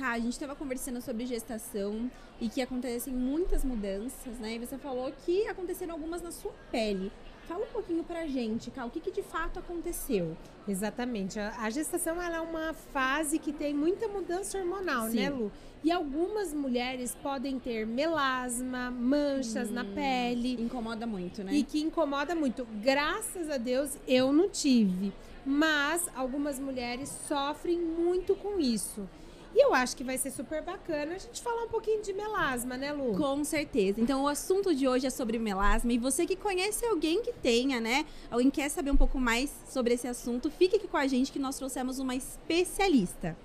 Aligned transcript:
Cá, 0.00 0.12
a 0.12 0.18
gente 0.18 0.32
estava 0.32 0.56
conversando 0.56 1.02
sobre 1.02 1.26
gestação 1.26 2.10
e 2.40 2.48
que 2.48 2.62
acontecem 2.62 3.12
muitas 3.12 3.62
mudanças, 3.62 4.38
né? 4.38 4.54
E 4.54 4.58
você 4.58 4.78
falou 4.78 5.12
que 5.26 5.46
aconteceram 5.46 5.92
algumas 5.92 6.22
na 6.22 6.32
sua 6.32 6.54
pele. 6.72 7.12
Fala 7.46 7.66
um 7.66 7.70
pouquinho 7.70 8.02
pra 8.02 8.26
gente, 8.26 8.70
Cá, 8.70 8.86
o 8.86 8.90
que, 8.90 8.98
que 8.98 9.10
de 9.10 9.22
fato 9.22 9.58
aconteceu? 9.58 10.34
Exatamente. 10.66 11.38
A, 11.38 11.54
a 11.64 11.68
gestação 11.68 12.20
é 12.22 12.40
uma 12.40 12.72
fase 12.72 13.38
que 13.38 13.52
tem 13.52 13.74
muita 13.74 14.08
mudança 14.08 14.56
hormonal, 14.56 15.10
Sim. 15.10 15.16
né, 15.16 15.28
Lu? 15.28 15.52
E 15.84 15.92
algumas 15.92 16.54
mulheres 16.54 17.14
podem 17.22 17.58
ter 17.58 17.86
melasma, 17.86 18.90
manchas 18.90 19.70
na 19.70 19.84
pele. 19.84 20.62
Incomoda 20.62 21.06
muito, 21.06 21.44
né? 21.44 21.52
E 21.52 21.62
que 21.62 21.78
incomoda 21.78 22.34
muito. 22.34 22.66
Graças 22.80 23.50
a 23.50 23.58
Deus 23.58 23.98
eu 24.08 24.32
não 24.32 24.48
tive. 24.48 25.12
Mas 25.44 26.08
algumas 26.14 26.58
mulheres 26.58 27.10
sofrem 27.28 27.78
muito 27.78 28.34
com 28.34 28.58
isso. 28.58 29.06
E 29.54 29.64
eu 29.64 29.74
acho 29.74 29.96
que 29.96 30.04
vai 30.04 30.16
ser 30.16 30.30
super 30.30 30.62
bacana 30.62 31.14
a 31.14 31.18
gente 31.18 31.42
falar 31.42 31.64
um 31.64 31.68
pouquinho 31.68 32.02
de 32.02 32.12
melasma, 32.12 32.76
né, 32.76 32.92
Lu? 32.92 33.16
Com 33.16 33.42
certeza. 33.42 34.00
Então, 34.00 34.22
o 34.22 34.28
assunto 34.28 34.74
de 34.74 34.86
hoje 34.86 35.06
é 35.06 35.10
sobre 35.10 35.38
melasma. 35.38 35.92
E 35.92 35.98
você 35.98 36.24
que 36.24 36.36
conhece 36.36 36.86
alguém 36.86 37.20
que 37.22 37.32
tenha, 37.32 37.80
né? 37.80 38.06
Alguém 38.30 38.48
quer 38.48 38.68
saber 38.68 38.92
um 38.92 38.96
pouco 38.96 39.18
mais 39.18 39.50
sobre 39.68 39.94
esse 39.94 40.06
assunto, 40.06 40.50
fique 40.50 40.76
aqui 40.76 40.86
com 40.86 40.96
a 40.96 41.06
gente 41.06 41.32
que 41.32 41.38
nós 41.38 41.56
trouxemos 41.56 41.98
uma 41.98 42.14
especialista. 42.14 43.36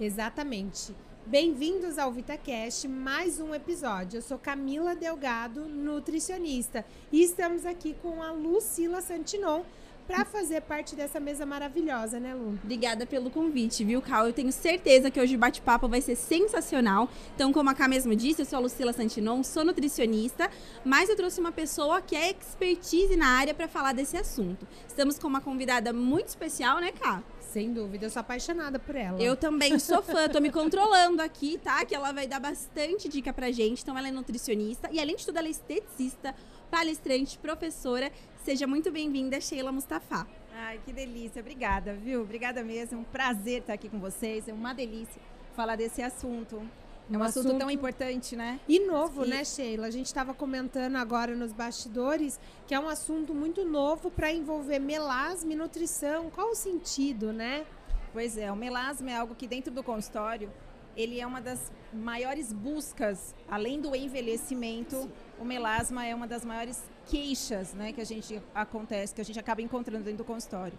Exatamente. 0.00 0.94
Bem-vindos 1.26 1.98
ao 1.98 2.10
VitaCast, 2.10 2.88
mais 2.88 3.38
um 3.38 3.54
episódio. 3.54 4.18
Eu 4.18 4.22
sou 4.22 4.38
Camila 4.38 4.96
Delgado, 4.96 5.68
nutricionista, 5.68 6.84
e 7.12 7.22
estamos 7.22 7.66
aqui 7.66 7.94
com 8.02 8.22
a 8.22 8.32
Lucila 8.32 9.02
Santinon 9.02 9.62
para 10.10 10.24
fazer 10.24 10.60
parte 10.62 10.96
dessa 10.96 11.20
mesa 11.20 11.46
maravilhosa, 11.46 12.18
né, 12.18 12.34
Lu? 12.34 12.58
Obrigada 12.64 13.06
pelo 13.06 13.30
convite, 13.30 13.84
viu, 13.84 14.02
Cal? 14.02 14.26
Eu 14.26 14.32
tenho 14.32 14.50
certeza 14.50 15.08
que 15.08 15.20
hoje 15.20 15.36
o 15.36 15.38
bate-papo 15.38 15.86
vai 15.86 16.00
ser 16.00 16.16
sensacional. 16.16 17.08
Então, 17.36 17.52
como 17.52 17.70
a 17.70 17.74
Ká 17.74 17.86
mesmo 17.86 18.16
disse, 18.16 18.42
eu 18.42 18.46
sou 18.46 18.56
a 18.56 18.62
Lucila 18.62 18.92
Santinon, 18.92 19.44
sou 19.44 19.64
nutricionista, 19.64 20.50
mas 20.84 21.08
eu 21.08 21.14
trouxe 21.14 21.38
uma 21.38 21.52
pessoa 21.52 22.02
que 22.02 22.16
é 22.16 22.32
expertise 22.32 23.14
na 23.14 23.28
área 23.28 23.54
para 23.54 23.68
falar 23.68 23.92
desse 23.92 24.16
assunto. 24.16 24.66
Estamos 24.88 25.16
com 25.16 25.28
uma 25.28 25.40
convidada 25.40 25.92
muito 25.92 26.26
especial, 26.26 26.80
né, 26.80 26.90
Ká? 26.90 27.22
Sem 27.38 27.72
dúvida, 27.72 28.06
eu 28.06 28.10
sou 28.10 28.20
apaixonada 28.20 28.80
por 28.80 28.96
ela. 28.96 29.20
Eu 29.20 29.36
também 29.36 29.78
sou 29.78 30.02
fã, 30.02 30.28
tô 30.28 30.40
me 30.40 30.50
controlando 30.50 31.22
aqui, 31.22 31.56
tá? 31.58 31.84
Que 31.84 31.94
ela 31.94 32.10
vai 32.10 32.26
dar 32.26 32.40
bastante 32.40 33.08
dica 33.08 33.32
pra 33.32 33.52
gente. 33.52 33.82
Então, 33.82 33.96
ela 33.96 34.08
é 34.08 34.10
nutricionista 34.10 34.88
e, 34.90 34.98
além 34.98 35.14
de 35.14 35.24
tudo, 35.24 35.38
ela 35.38 35.46
é 35.46 35.52
esteticista, 35.52 36.34
palestrante, 36.68 37.38
professora. 37.38 38.10
Seja 38.44 38.66
muito 38.66 38.90
bem-vinda, 38.90 39.40
Sheila 39.40 39.70
Mustafa. 39.70 40.26
Ai, 40.54 40.80
que 40.84 40.92
delícia. 40.92 41.40
Obrigada, 41.40 41.94
viu? 41.94 42.22
Obrigada 42.22 42.62
mesmo. 42.62 42.98
É 42.98 43.00
um 43.00 43.04
prazer 43.04 43.60
estar 43.60 43.74
aqui 43.74 43.88
com 43.88 43.98
vocês. 44.00 44.48
É 44.48 44.52
uma 44.52 44.72
delícia 44.72 45.20
falar 45.54 45.76
desse 45.76 46.02
assunto. 46.02 46.56
É 47.10 47.16
um, 47.16 47.20
Um 47.20 47.22
assunto, 47.22 47.46
assunto- 47.48 47.58
tão 47.58 47.70
importante, 47.70 48.36
né? 48.36 48.60
E 48.68 48.80
novo, 48.86 49.24
E- 49.24 49.28
né, 49.28 49.44
Sheila? 49.44 49.86
A 49.86 49.90
gente 49.90 50.06
estava 50.06 50.32
comentando 50.32 50.96
agora 50.96 51.34
nos 51.34 51.52
bastidores 51.52 52.38
que 52.66 52.74
é 52.74 52.80
um 52.80 52.88
assunto 52.88 53.34
muito 53.34 53.64
novo 53.64 54.10
para 54.10 54.32
envolver 54.32 54.78
melasma 54.78 55.52
e 55.52 55.56
nutrição. 55.56 56.30
Qual 56.30 56.50
o 56.50 56.54
sentido, 56.54 57.32
né? 57.32 57.64
Pois 58.12 58.36
é, 58.36 58.50
o 58.50 58.56
melasma 58.56 59.10
é 59.10 59.16
algo 59.16 59.34
que 59.34 59.46
dentro 59.46 59.72
do 59.72 59.82
consultório, 59.84 60.50
ele 60.96 61.20
é 61.20 61.26
uma 61.26 61.40
das 61.40 61.70
maiores 61.92 62.52
buscas, 62.52 63.34
além 63.48 63.80
do 63.80 63.94
envelhecimento, 63.94 65.08
o 65.38 65.44
melasma 65.44 66.04
é 66.04 66.12
uma 66.14 66.26
das 66.26 66.44
maiores 66.44 66.82
queixas, 67.10 67.74
né, 67.74 67.92
que 67.92 68.00
a 68.00 68.06
gente 68.06 68.40
acontece, 68.54 69.12
que 69.14 69.20
a 69.20 69.24
gente 69.24 69.38
acaba 69.38 69.60
encontrando 69.60 70.04
dentro 70.04 70.18
do 70.18 70.24
consultório. 70.24 70.78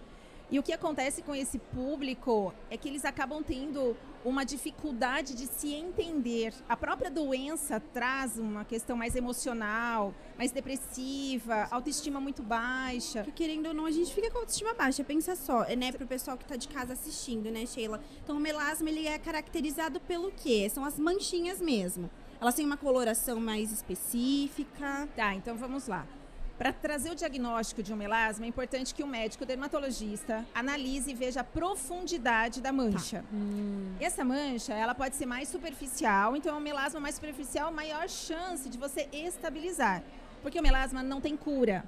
E 0.50 0.60
o 0.60 0.64
que 0.64 0.74
acontece 0.74 1.22
com 1.22 1.34
esse 1.34 1.58
público 1.58 2.54
é 2.70 2.76
que 2.76 2.90
eles 2.90 3.06
acabam 3.06 3.42
tendo 3.42 3.96
uma 4.26 4.44
dificuldade 4.44 5.34
de 5.34 5.48
se 5.48 5.74
entender. 5.74 6.54
A 6.68 6.76
própria 6.76 7.10
doença 7.10 7.80
traz 7.80 8.38
uma 8.38 8.66
questão 8.66 8.98
mais 8.98 9.16
emocional, 9.16 10.14
mais 10.38 10.52
depressiva, 10.52 11.70
autoestima 11.72 12.20
muito 12.20 12.44
baixa. 12.44 13.24
Porque, 13.24 13.44
querendo 13.44 13.68
ou 13.68 13.74
não, 13.74 13.86
a 13.86 13.92
gente 13.92 14.14
fica 14.14 14.30
com 14.30 14.40
autoestima 14.40 14.74
baixa. 14.74 15.06
Pensa 15.06 15.38
só, 15.38 15.64
né, 15.76 15.90
pro 15.94 16.06
pessoal 16.06 16.38
que 16.38 16.44
tá 16.44 16.58
de 16.58 16.68
casa 16.68 16.94
assistindo, 16.94 17.50
né, 17.50 17.66
Sheila? 17.66 18.02
Então, 18.22 18.36
o 18.36 18.40
melasma, 18.40 18.90
ele 18.90 19.08
é 19.08 19.18
caracterizado 19.18 20.02
pelo 20.02 20.34
quê? 20.34 20.70
São 20.70 20.84
as 20.84 21.00
manchinhas 21.00 21.62
mesmo. 21.62 22.10
Elas 22.42 22.56
têm 22.56 22.66
uma 22.66 22.78
coloração 22.78 23.40
mais 23.40 23.72
específica. 23.72 25.08
Tá, 25.16 25.34
então 25.34 25.56
vamos 25.56 25.88
lá. 25.88 26.06
Para 26.62 26.72
trazer 26.72 27.10
o 27.10 27.16
diagnóstico 27.16 27.82
de 27.82 27.92
um 27.92 27.96
melasma, 27.96 28.46
é 28.46 28.48
importante 28.48 28.94
que 28.94 29.02
o 29.02 29.08
médico 29.08 29.44
dermatologista 29.48 30.46
analise 30.54 31.10
e 31.10 31.14
veja 31.16 31.42
a 31.42 31.44
profundidade 31.44 32.62
da 32.62 32.72
mancha. 32.72 33.26
Essa 34.00 34.24
mancha, 34.24 34.72
ela 34.72 34.94
pode 34.94 35.16
ser 35.16 35.26
mais 35.26 35.50
superficial, 35.50 36.36
então 36.36 36.54
é 36.54 36.58
um 36.60 36.62
melasma 36.62 37.00
mais 37.00 37.16
superficial, 37.16 37.72
maior 37.72 38.08
chance 38.08 38.70
de 38.70 38.78
você 38.78 39.10
estabilizar. 39.12 40.04
Porque 40.44 40.60
o 40.60 40.62
melasma 40.62 41.02
não 41.02 41.20
tem 41.20 41.36
cura. 41.36 41.84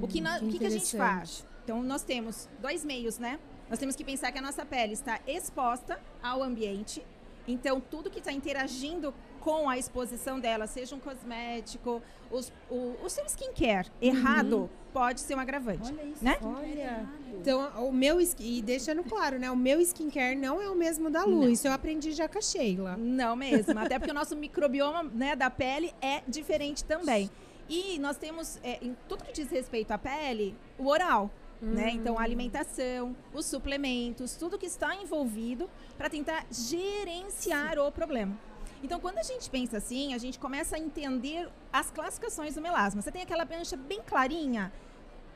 o 0.00 0.08
que, 0.08 0.22
nó- 0.22 0.38
que 0.38 0.44
o 0.46 0.48
que, 0.48 0.58
que 0.60 0.66
a 0.66 0.70
gente 0.70 0.96
faz? 0.96 1.44
Então, 1.62 1.82
nós 1.82 2.02
temos 2.02 2.48
dois 2.62 2.82
meios, 2.82 3.18
né? 3.18 3.38
Nós 3.68 3.78
temos 3.78 3.94
que 3.94 4.02
pensar 4.02 4.32
que 4.32 4.38
a 4.38 4.42
nossa 4.42 4.64
pele 4.64 4.94
está 4.94 5.20
exposta 5.26 6.00
ao 6.22 6.42
ambiente. 6.42 7.04
Então, 7.46 7.78
tudo 7.78 8.08
que 8.10 8.20
está 8.20 8.32
interagindo 8.32 9.12
com 9.40 9.68
a 9.68 9.76
exposição 9.78 10.38
dela, 10.38 10.66
seja 10.66 10.94
um 10.94 11.00
cosmético, 11.00 12.02
os- 12.30 12.52
o, 12.70 12.94
o 13.02 13.08
seu 13.08 13.24
skincare 13.26 13.88
errado, 14.00 14.68
pode 14.92 15.20
ser 15.20 15.34
um 15.34 15.40
agravante. 15.40 15.92
isso. 16.12 16.24
Né? 16.24 16.38
Olha. 16.42 17.08
Então, 17.40 17.86
o 17.88 17.92
meu 17.92 18.20
skin, 18.20 18.58
e 18.58 18.62
deixando 18.62 19.02
claro, 19.02 19.38
né? 19.38 19.50
O 19.50 19.56
meu 19.56 19.80
skincare 19.80 20.36
não 20.36 20.60
é 20.60 20.68
o 20.68 20.74
mesmo 20.74 21.08
da 21.10 21.24
Lu. 21.24 21.48
Isso 21.48 21.66
eu 21.66 21.72
aprendi 21.72 22.12
já 22.12 22.28
com 22.28 22.38
a 22.38 22.42
Sheila. 22.42 22.96
Não 22.98 23.34
mesmo. 23.34 23.78
Até 23.78 23.98
porque 23.98 24.10
o 24.10 24.14
nosso 24.14 24.36
microbioma 24.36 25.02
né, 25.04 25.34
da 25.34 25.48
pele 25.48 25.92
é 26.02 26.22
diferente 26.28 26.84
também. 26.84 27.30
E 27.68 27.98
nós 27.98 28.16
temos, 28.18 28.58
é, 28.62 28.78
em 28.82 28.94
tudo 29.08 29.24
que 29.24 29.32
diz 29.32 29.48
respeito 29.50 29.90
à 29.92 29.96
pele, 29.98 30.54
o 30.78 30.86
oral. 30.88 31.30
Né? 31.62 31.90
Então, 31.90 32.18
a 32.18 32.22
alimentação, 32.22 33.14
os 33.34 33.44
suplementos, 33.46 34.34
tudo 34.34 34.58
que 34.58 34.64
está 34.66 34.94
envolvido 34.96 35.68
para 35.96 36.08
tentar 36.08 36.46
gerenciar 36.50 37.78
o 37.78 37.92
problema. 37.92 38.36
Então, 38.82 38.98
quando 38.98 39.18
a 39.18 39.22
gente 39.22 39.50
pensa 39.50 39.76
assim, 39.76 40.14
a 40.14 40.18
gente 40.18 40.38
começa 40.38 40.76
a 40.76 40.78
entender 40.78 41.48
as 41.72 41.90
classificações 41.90 42.54
do 42.54 42.60
melasma. 42.60 43.02
Você 43.02 43.12
tem 43.12 43.22
aquela 43.22 43.44
mancha 43.44 43.76
bem 43.76 44.00
clarinha, 44.00 44.72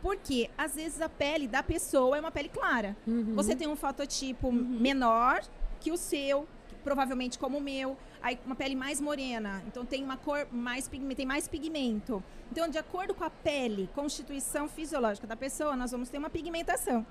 porque 0.01 0.51
às 0.57 0.75
vezes 0.75 1.01
a 1.01 1.09
pele 1.09 1.47
da 1.47 1.63
pessoa 1.63 2.17
é 2.17 2.21
uma 2.21 2.31
pele 2.31 2.49
clara. 2.49 2.97
Você 3.35 3.55
tem 3.55 3.69
um 3.69 3.77
fototipo 3.77 4.51
menor 4.51 5.43
que 5.81 5.93
o 5.93 5.97
seu, 5.97 6.49
provavelmente 6.83 7.39
como 7.39 7.59
o 7.59 7.61
meu, 7.61 7.97
aí 8.23 8.39
uma 8.47 8.55
pele 8.55 8.75
mais 8.75 9.01
morena, 9.01 9.63
então 9.67 9.85
tem 9.85 10.03
uma 10.03 10.17
cor 10.17 10.47
mais 10.51 10.89
tem 10.89 11.27
mais 11.27 11.47
pigmento. 11.47 12.23
Então, 12.51 12.69
de 12.69 12.79
acordo 12.79 13.15
com 13.15 13.25
a 13.25 13.31
pele, 13.31 13.89
constituição 13.95 14.69
fisiológica 14.69 15.27
da 15.27 15.37
pessoa, 15.37 15.77
nós 15.77 15.91
vamos 15.91 16.09
ter 16.09 16.19
uma 16.19 16.31
pigmentação. 16.31 17.05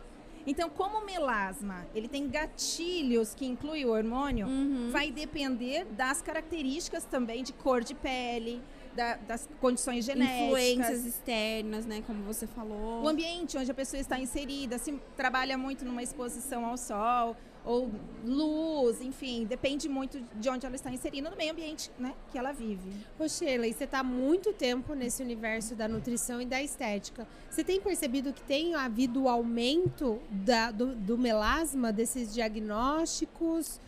Então, 0.46 0.70
como 0.70 0.98
o 1.00 1.06
melasma, 1.06 1.86
ele 1.96 2.08
tem 2.08 2.28
gatilhos 2.28 3.34
que 3.34 3.46
incluem 3.46 3.86
o 3.86 3.90
hormônio, 3.92 4.48
Uhum. 4.48 4.90
vai 4.92 5.10
depender 5.12 5.86
das 5.86 6.22
características 6.22 7.06
também 7.06 7.44
de 7.44 7.54
cor 7.54 7.82
de 7.84 7.96
pele, 7.96 8.62
da- 8.94 9.16
das 9.16 9.50
condições 9.60 10.06
genéticas. 10.06 10.42
Influências 10.46 11.06
externas, 11.06 11.86
né, 11.86 12.04
como 12.06 12.22
você 12.24 12.46
falou. 12.46 13.02
O 13.04 13.08
ambiente 13.08 13.58
onde 13.58 13.72
a 13.72 13.74
pessoa 13.74 14.00
está 14.00 14.20
inserida, 14.20 14.78
se 14.78 14.92
trabalha 15.18 15.58
muito 15.58 15.84
numa 15.86 16.04
exposição 16.04 16.66
ao 16.66 16.78
sol, 16.78 17.36
ou 17.66 17.90
luz, 18.26 19.02
enfim, 19.02 19.46
depende 19.46 19.88
muito 19.88 20.20
de 20.36 20.50
onde 20.50 20.66
ela 20.66 20.76
está 20.76 20.92
inserida, 20.92 21.30
no 21.30 21.38
meio 21.38 21.52
ambiente 21.54 21.90
né, 21.98 22.14
que 22.32 22.38
ela 22.38 22.52
vive. 22.52 22.92
Ô 23.18 23.28
Sheila, 23.28 23.66
e 23.66 23.74
você 23.74 23.86
está 23.86 24.00
há 24.00 24.04
muito 24.04 24.52
tempo 24.54 24.94
nesse 24.94 25.24
universo 25.24 25.74
da 25.76 25.88
nutrição 25.88 26.42
e 26.42 26.46
da 26.46 26.62
estética. 26.62 27.26
Você 27.50 27.64
tem 27.64 27.80
percebido 27.80 28.34
que 28.34 28.42
tem 28.44 28.76
havido 28.76 29.24
o 29.24 29.30
aumento 29.30 30.20
da- 30.30 30.72
do, 30.72 30.94
do 30.96 31.18
melasma, 31.18 31.92
desses 31.94 32.34
diagnósticos? 32.34 33.80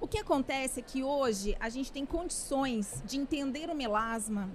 O 0.00 0.06
que 0.06 0.18
acontece 0.18 0.80
é 0.80 0.82
que 0.82 1.02
hoje 1.02 1.56
a 1.58 1.68
gente 1.68 1.90
tem 1.90 2.04
condições 2.04 3.02
de 3.04 3.16
entender 3.18 3.68
o 3.70 3.74
melasma 3.74 4.48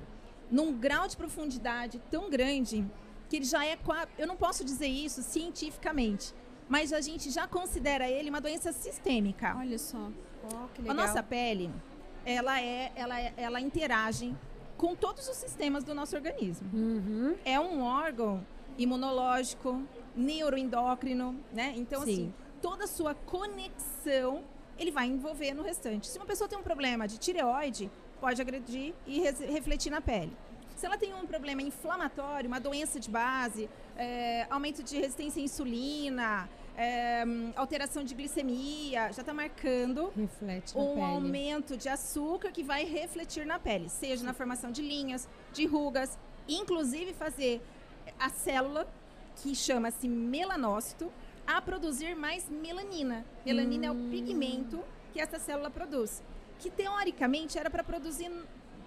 num 0.50 0.73
grau 0.77 1.07
de 1.07 1.18
profundidade 1.18 2.01
tão 2.12 2.29
grande 2.29 2.85
que 3.29 3.38
ele 3.38 3.45
já 3.45 3.65
é. 3.65 3.77
Eu 4.18 4.27
não 4.27 4.35
posso 4.35 4.63
dizer 4.63 4.88
isso 4.88 5.21
cientificamente, 5.23 6.33
mas 6.71 6.94
a 6.94 7.01
gente 7.01 7.29
já 7.29 7.45
considera 7.45 8.09
ele 8.09 8.29
uma 8.29 8.39
doença 8.39 8.71
sistêmica. 8.71 9.53
Olha 9.57 9.77
só. 9.77 10.09
Que 10.73 10.88
A 10.89 10.94
nossa 10.94 11.21
pele, 11.21 11.69
ela 12.25 12.62
é, 12.62 12.94
ela 12.95 13.19
é- 13.19 13.33
ela 13.35 13.59
interage 13.59 14.33
com 14.77 14.95
todos 14.95 15.27
os 15.27 15.35
sistemas 15.35 15.83
do 15.83 15.94
nosso 15.94 16.15
organismo. 16.15 16.69
Uhum. 16.73 17.35
É 17.44 17.59
um 17.59 17.81
órgão 17.81 18.47
imunológico, 18.77 19.83
neuroendócrino, 20.15 21.35
né? 21.51 21.73
Então, 21.75 22.03
Sim. 22.03 22.12
assim, 22.13 22.33
toda 22.62 22.85
a 22.85 22.88
sua 22.88 23.13
conexão 23.15 24.41
ele 24.79 24.91
vai 24.91 25.07
envolver 25.07 25.53
no 25.53 25.63
restante. 25.63 26.07
Se 26.07 26.18
uma 26.18 26.25
pessoa 26.25 26.47
tem 26.47 26.57
um 26.57 26.63
problema 26.63 27.06
de 27.06 27.18
tireoide, 27.18 27.91
pode 28.21 28.41
agredir 28.41 28.94
e 29.06 29.19
refletir 29.19 29.91
na 29.91 30.00
pele. 30.00 30.31
Se 30.77 30.85
ela 30.85 30.97
tem 30.97 31.13
um 31.13 31.27
problema 31.27 31.62
inflamatório, 31.62 32.47
uma 32.47 32.59
doença 32.62 32.97
de 33.00 33.09
base, 33.09 33.69
é, 33.97 34.47
aumento 34.50 34.81
de 34.81 34.97
resistência 34.97 35.39
à 35.41 35.45
insulina, 35.45 36.50
é, 36.77 37.23
hum, 37.25 37.51
alteração 37.56 38.03
de 38.03 38.13
glicemia, 38.15 39.12
já 39.12 39.21
está 39.21 39.33
marcando 39.33 40.12
Reflete 40.15 40.75
na 40.75 40.81
um 40.83 40.88
pele. 40.95 41.01
aumento 41.01 41.77
de 41.77 41.89
açúcar 41.89 42.51
que 42.51 42.63
vai 42.63 42.85
refletir 42.85 43.45
na 43.45 43.59
pele, 43.59 43.89
seja 43.89 44.23
na 44.23 44.33
formação 44.33 44.71
de 44.71 44.81
linhas, 44.81 45.27
de 45.53 45.65
rugas, 45.65 46.18
inclusive 46.47 47.13
fazer 47.13 47.62
a 48.19 48.29
célula, 48.29 48.88
que 49.38 49.56
chama-se 49.56 50.07
melanócito, 50.07 51.12
a 51.47 51.62
produzir 51.62 52.15
mais 52.15 52.50
melanina. 52.50 53.25
Melanina 53.45 53.88
é 53.88 53.91
o 53.91 53.95
pigmento 53.95 54.79
que 55.12 55.19
essa 55.19 55.39
célula 55.39 55.69
produz, 55.69 56.21
que 56.59 56.69
teoricamente 56.69 57.57
era 57.57 57.69
para 57.69 57.83
produzir 57.83 58.31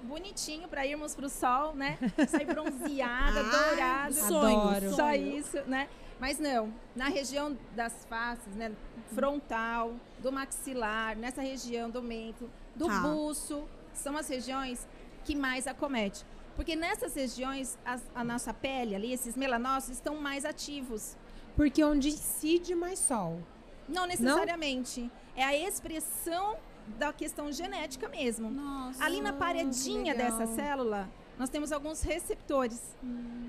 bonitinho 0.03 0.69
para 0.69 0.87
irmos 0.87 1.15
para 1.15 1.27
o 1.27 1.31
sol, 1.31 1.75
né? 1.75 1.99
Sair 2.29 2.47
bronzeada, 2.47 3.41
Ai, 3.41 3.51
dourada. 3.71 4.13
sonho, 4.13 4.61
Adoro. 4.61 4.95
Só 4.95 5.13
isso, 5.15 5.59
né? 5.67 5.89
Mas 6.25 6.39
não, 6.39 6.73
na 6.97 7.09
região 7.11 7.55
das 7.77 8.07
faces, 8.07 8.55
né? 8.57 8.73
Frontal, 9.15 9.93
do 10.21 10.33
maxilar, 10.33 11.15
nessa 11.19 11.43
região 11.43 11.91
do 11.91 12.01
mento, 12.01 12.49
do 12.75 12.87
Tá. 12.87 13.01
buço, 13.01 13.69
são 13.93 14.17
as 14.17 14.27
regiões 14.27 14.89
que 15.23 15.37
mais 15.37 15.67
acomete. 15.67 16.25
Porque 16.57 16.75
nessas 16.75 17.15
regiões, 17.15 17.77
as- 17.85 18.03
a 18.15 18.25
nossa 18.25 18.55
pele 18.55 18.95
ali, 18.95 19.13
esses 19.13 19.37
melanócitos, 19.37 19.99
estão 19.99 20.17
mais 20.17 20.47
ativos. 20.47 21.15
Porque 21.57 21.85
onde 21.85 22.09
incide 22.09 22.75
mais 22.75 23.01
sol. 23.01 23.39
Não 23.87 24.07
necessariamente. 24.07 25.11
É 25.37 25.45
a 25.45 25.55
expressão 25.55 26.57
da 26.99 27.13
questão 27.13 27.53
genética 27.53 28.09
mesmo. 28.09 28.51
Nossa. 28.51 29.05
Ali 29.05 29.21
na 29.21 29.35
paredinha 29.35 30.15
dessa 30.15 30.47
célula, 30.47 31.07
nós 31.39 31.51
temos 31.51 31.71
alguns 31.71 32.01
receptores, 32.01 32.81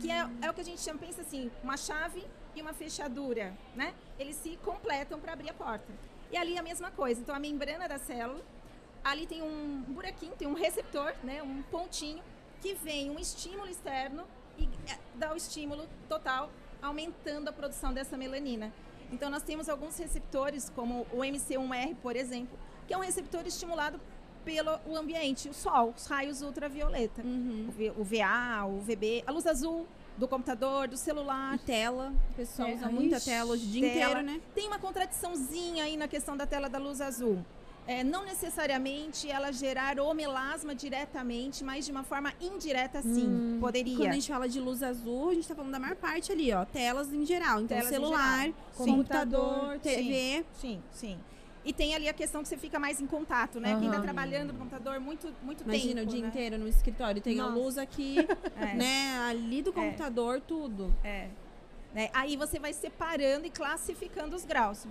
que 0.01 0.11
é, 0.11 0.27
é 0.41 0.49
o 0.51 0.53
que 0.53 0.59
a 0.59 0.65
gente 0.65 0.81
chama, 0.81 0.99
pensa 0.99 1.21
assim, 1.21 1.49
uma 1.63 1.77
chave 1.77 2.21
e 2.55 2.61
uma 2.61 2.73
fechadura, 2.73 3.53
né? 3.75 3.93
Eles 4.19 4.35
se 4.37 4.57
completam 4.63 5.19
para 5.19 5.33
abrir 5.33 5.49
a 5.49 5.53
porta. 5.53 5.91
E 6.31 6.37
ali 6.37 6.55
é 6.55 6.59
a 6.59 6.63
mesma 6.63 6.91
coisa. 6.91 7.19
Então 7.21 7.35
a 7.35 7.39
membrana 7.39 7.87
da 7.87 7.97
célula, 7.97 8.41
ali 9.03 9.27
tem 9.27 9.41
um 9.41 9.83
buraquinho, 9.87 10.33
tem 10.35 10.47
um 10.47 10.53
receptor, 10.53 11.13
né? 11.23 11.41
Um 11.43 11.61
pontinho 11.63 12.23
que 12.61 12.73
vem 12.73 13.09
um 13.11 13.19
estímulo 13.19 13.67
externo 13.67 14.23
e 14.57 14.63
é, 14.89 14.97
dá 15.15 15.33
o 15.33 15.35
estímulo 15.35 15.87
total, 16.09 16.49
aumentando 16.81 17.49
a 17.49 17.53
produção 17.53 17.93
dessa 17.93 18.17
melanina. 18.17 18.73
Então 19.11 19.29
nós 19.29 19.43
temos 19.43 19.69
alguns 19.69 19.97
receptores, 19.97 20.69
como 20.69 21.05
o 21.11 21.17
MC1R, 21.17 21.95
por 22.01 22.15
exemplo, 22.15 22.57
que 22.87 22.93
é 22.93 22.97
um 22.97 23.01
receptor 23.01 23.45
estimulado 23.45 23.99
pelo 24.43 24.79
o 24.85 24.95
ambiente, 24.95 25.49
o 25.49 25.53
sol, 25.53 25.93
os 25.95 26.05
raios 26.07 26.41
ultravioleta. 26.41 27.21
Uhum. 27.21 27.65
O, 27.67 27.71
V- 27.71 27.93
o 27.97 28.03
VA, 28.03 28.65
o 28.65 28.79
VB, 28.79 29.23
a 29.27 29.31
luz 29.31 29.45
azul 29.45 29.87
do 30.17 30.27
computador, 30.27 30.87
do 30.87 30.97
celular. 30.97 31.55
E 31.55 31.59
tela. 31.59 32.13
O 32.31 32.33
pessoal 32.35 32.69
É, 32.69 32.73
usa 32.75 32.89
muita 32.89 33.19
tela 33.19 33.51
hoje 33.53 33.65
o 33.65 33.69
dia 33.69 33.81
tela. 33.89 34.11
inteiro, 34.21 34.21
né? 34.25 34.41
Tem 34.53 34.67
uma 34.67 34.79
contradiçãozinha 34.79 35.83
aí 35.83 35.97
na 35.97 36.07
questão 36.07 36.35
da 36.37 36.45
tela 36.45 36.69
da 36.69 36.77
luz 36.77 37.01
azul. 37.01 37.43
É, 37.87 38.03
não 38.03 38.25
necessariamente 38.25 39.29
ela 39.29 39.51
gerar 39.51 39.99
o 39.99 40.11
melasma 40.13 40.73
diretamente, 40.73 41.63
mas 41.63 41.85
de 41.85 41.91
uma 41.91 42.03
forma 42.03 42.33
indireta 42.41 42.99
sim, 43.03 43.27
Hum. 43.27 43.57
poderia. 43.61 43.95
Quando 43.97 44.09
a 44.09 44.13
gente 44.13 44.27
fala 44.27 44.49
de 44.49 44.59
luz 44.59 44.81
azul, 44.81 45.29
a 45.29 45.33
gente 45.35 45.47
tá 45.47 45.53
falando 45.53 45.71
da 45.71 45.77
maior 45.79 45.95
parte 45.95 46.31
ali, 46.31 46.51
ó. 46.51 46.65
Telas 46.65 47.13
em 47.13 47.23
geral. 47.25 47.61
Então, 47.61 47.77
Telas 47.77 47.91
celular, 47.93 48.39
geral. 48.39 48.53
Sim. 48.71 48.85
computador, 48.85 49.49
Computador, 49.53 49.79
TV. 49.81 50.43
Sim, 50.59 50.81
sim. 50.91 51.19
E 51.65 51.73
tem 51.73 51.95
ali 51.95 52.07
a 52.07 52.13
questão 52.13 52.43
que 52.43 52.47
você 52.47 52.55
fica 52.57 52.77
mais 52.77 53.01
em 53.01 53.07
contato, 53.07 53.59
né? 53.59 53.75
Quem 53.79 53.89
tá 53.89 53.95
Aham. 53.95 54.03
trabalhando 54.03 54.53
no 54.53 54.59
computador 54.59 54.99
muito, 54.99 55.33
muito 55.41 55.63
Imagina 55.63 56.01
tempo. 56.01 56.07
o 56.11 56.13
dia 56.13 56.21
né? 56.21 56.27
inteiro 56.27 56.57
no 56.59 56.67
escritório. 56.67 57.19
Tem 57.21 57.39
a 57.39 57.43
Nossa. 57.43 57.55
luz 57.57 57.77
aqui, 57.79 58.17
É. 58.55 58.75
né? 58.75 59.17
Ali 59.27 59.63
do 59.63 59.73
computador, 59.73 60.39
tudo. 60.41 60.93
É. 61.03 61.27
Né? 61.93 62.09
Aí 62.13 62.37
você 62.37 62.59
vai 62.59 62.71
separando 62.71 63.47
e 63.47 63.49
classificando 63.49 64.35
os 64.35 64.45
graus. 64.45 64.85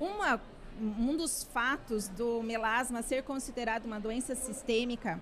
Uma, 0.00 0.40
um 0.80 1.14
dos 1.14 1.42
fatos 1.44 2.08
do 2.08 2.42
melasma 2.42 3.02
ser 3.02 3.22
considerado 3.22 3.84
uma 3.84 4.00
doença 4.00 4.34
sistêmica 4.34 5.20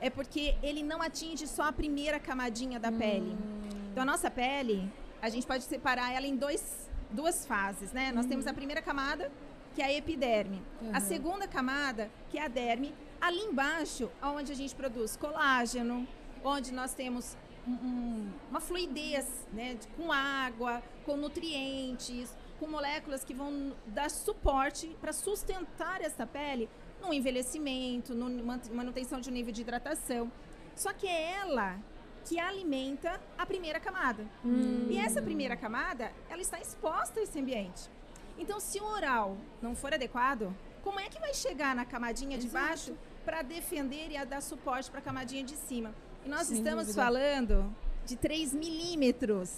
é 0.00 0.08
porque 0.08 0.54
ele 0.62 0.82
não 0.82 1.02
atinge 1.02 1.46
só 1.46 1.64
a 1.64 1.72
primeira 1.72 2.18
camadinha 2.18 2.80
da 2.80 2.90
pele. 2.90 3.36
Então, 3.90 4.02
a 4.02 4.06
nossa 4.06 4.30
pele, 4.30 4.90
a 5.20 5.28
gente 5.28 5.46
pode 5.46 5.64
separar 5.64 6.12
ela 6.14 6.26
em 6.26 6.34
dois, 6.36 6.88
duas 7.10 7.44
fases, 7.46 7.92
né? 7.92 8.10
Nós 8.10 8.24
temos 8.24 8.46
a 8.46 8.54
primeira 8.54 8.80
camada, 8.80 9.30
que 9.74 9.82
é 9.82 9.86
a 9.86 9.92
epiderme. 9.92 10.62
A 10.92 10.98
Uhum. 10.98 11.00
segunda 11.00 11.48
camada, 11.48 12.10
que 12.30 12.38
é 12.38 12.44
a 12.44 12.48
derme. 12.48 12.94
Ali 13.20 13.40
embaixo, 13.40 14.10
onde 14.22 14.52
a 14.52 14.54
gente 14.54 14.74
produz 14.74 15.16
colágeno, 15.16 16.06
onde 16.44 16.72
nós 16.72 16.94
temos 16.94 17.36
um- 17.66 17.72
um- 17.72 18.32
uma 18.50 18.60
fluidez, 18.60 19.26
né? 19.52 19.76
Com 19.96 20.12
água, 20.12 20.82
com 21.06 21.16
nutrientes, 21.16 22.36
com 22.60 22.66
moléculas 22.68 23.24
que 23.24 23.32
vão 23.34 23.74
dar 23.86 24.10
suporte 24.10 24.94
para 25.00 25.12
sustentar 25.12 26.00
essa 26.02 26.26
pele 26.26 26.68
no 27.00 27.12
envelhecimento, 27.12 28.14
man- 28.14 28.60
manutenção 28.72 29.20
de 29.20 29.30
um 29.30 29.32
nível 29.32 29.52
de 29.52 29.62
hidratação. 29.62 30.30
Só 30.76 30.92
que 30.92 31.06
é 31.06 31.32
ela 31.40 31.78
que 32.26 32.38
alimenta 32.38 33.20
a 33.36 33.44
primeira 33.46 33.80
camada. 33.80 34.24
Hum. 34.44 34.86
E 34.90 34.98
essa 34.98 35.20
primeira 35.20 35.56
camada, 35.56 36.12
ela 36.30 36.40
está 36.42 36.60
exposta 36.60 37.20
a 37.20 37.22
esse 37.22 37.38
ambiente. 37.38 37.90
Então, 38.38 38.58
se 38.60 38.80
o 38.80 38.84
oral 38.84 39.36
não 39.62 39.74
for 39.74 39.94
adequado, 39.94 40.54
como 40.82 41.00
é 41.00 41.08
que 41.08 41.20
vai 41.20 41.32
chegar 41.32 41.74
na 41.74 41.84
camadinha 41.84 42.36
de 42.36 42.46
Exato. 42.46 42.66
baixo 42.66 42.94
para 43.24 43.42
defender 43.42 44.10
e 44.10 44.24
dar 44.24 44.42
suporte 44.42 44.90
para 44.90 45.00
a 45.00 45.02
camadinha 45.02 45.42
de 45.44 45.56
cima? 45.56 45.94
E 46.24 46.28
nós 46.28 46.46
Sem 46.48 46.58
estamos 46.58 46.86
dúvida. 46.86 47.02
falando 47.04 47.74
de 48.04 48.16
3 48.16 48.52
milímetros. 48.52 49.50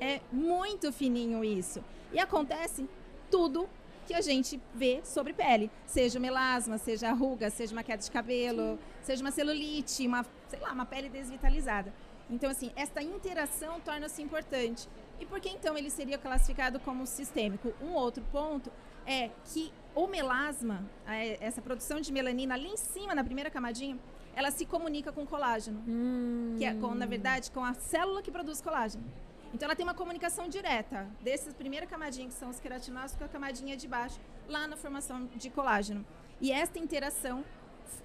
É 0.00 0.20
muito 0.32 0.92
fininho 0.92 1.44
isso. 1.44 1.82
E 2.12 2.18
acontece 2.18 2.88
tudo 3.30 3.68
que 4.06 4.14
a 4.14 4.20
gente 4.20 4.60
vê 4.74 5.00
sobre 5.04 5.32
pele. 5.32 5.70
Seja 5.86 6.20
melasma, 6.20 6.78
seja 6.78 7.12
ruga, 7.12 7.48
seja 7.50 7.72
uma 7.72 7.82
queda 7.82 8.02
de 8.02 8.10
cabelo, 8.10 8.78
seja 9.02 9.22
uma 9.22 9.30
celulite, 9.30 10.06
uma, 10.06 10.24
sei 10.48 10.60
lá, 10.60 10.72
uma 10.72 10.84
pele 10.84 11.08
desvitalizada. 11.08 11.92
Então, 12.28 12.50
assim, 12.50 12.70
esta 12.76 13.02
interação 13.02 13.80
torna-se 13.80 14.22
importante. 14.22 14.88
E 15.18 15.26
por 15.26 15.40
que 15.40 15.48
então 15.48 15.76
ele 15.76 15.90
seria 15.90 16.18
classificado 16.18 16.78
como 16.80 17.06
sistêmico? 17.06 17.72
Um 17.80 17.92
outro 17.92 18.22
ponto 18.32 18.70
é 19.06 19.30
que 19.52 19.72
o 19.94 20.06
melasma, 20.06 20.84
a- 21.06 21.16
essa 21.16 21.62
produção 21.62 22.00
de 22.00 22.12
melanina 22.12 22.54
ali 22.54 22.68
em 22.68 22.76
cima, 22.76 23.14
na 23.14 23.22
primeira 23.22 23.50
camadinha, 23.50 23.98
ela 24.34 24.50
se 24.50 24.66
comunica 24.66 25.12
com 25.12 25.24
colágeno 25.24 25.80
Hum. 25.86 26.56
que 26.58 26.64
é, 26.64 26.74
com, 26.74 26.94
na 26.94 27.06
verdade, 27.06 27.50
com 27.52 27.64
a 27.64 27.72
célula 27.74 28.20
que 28.22 28.30
produz 28.30 28.60
colágeno. 28.60 29.04
Então, 29.52 29.66
ela 29.66 29.76
tem 29.76 29.84
uma 29.86 29.94
comunicação 29.94 30.48
direta 30.48 31.06
dessa 31.22 31.52
primeira 31.52 31.86
camadinha, 31.86 32.26
que 32.26 32.34
são 32.34 32.50
os 32.50 32.58
queratinócitos, 32.58 33.16
com 33.16 33.24
a 33.24 33.28
camadinha 33.28 33.76
de 33.76 33.86
baixo, 33.86 34.18
lá 34.48 34.66
na 34.66 34.76
formação 34.76 35.26
de 35.36 35.48
colágeno. 35.48 36.04
E 36.40 36.50
esta 36.50 36.76
interação 36.80 37.44